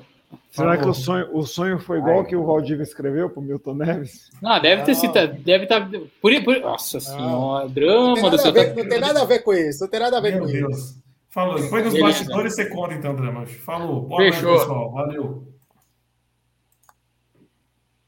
[0.49, 4.29] Será que o sonho, o sonho foi igual que o Valdívia escreveu pro Milton Neves?
[4.43, 4.99] Ah, deve ter Não.
[4.99, 5.13] sido.
[5.43, 5.89] Deve estar.
[6.21, 8.53] Por, por, nossa senhora, Não drama tem, do nada a seu.
[8.53, 10.49] ver, não tem nada a ver com isso, não tem nada a ver Meu com
[10.49, 10.57] isso.
[10.67, 10.95] Deus.
[11.29, 11.59] Falou.
[11.61, 12.19] Depois dos Beleza.
[12.19, 13.45] bastidores você conta então, Drama.
[13.45, 14.01] Falou.
[14.01, 14.49] Boa Fechou.
[14.49, 14.91] noite, pessoal.
[14.91, 15.43] Valeu.